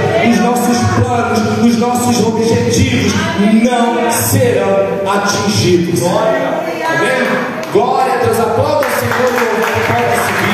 objetivos 2.38 3.12
não 3.62 4.10
serão 4.10 5.10
atingidos. 5.10 6.00
Glória, 6.00 6.40
tá 6.40 6.94
vendo? 7.00 7.72
Glória 7.72 8.14
a 8.14 8.16
Deus, 8.18 8.40
aplauda 8.40 8.86
o 8.86 9.00
Senhor 9.00 9.18
e 9.20 9.34
o 9.34 9.66
Senhor. 10.26 10.47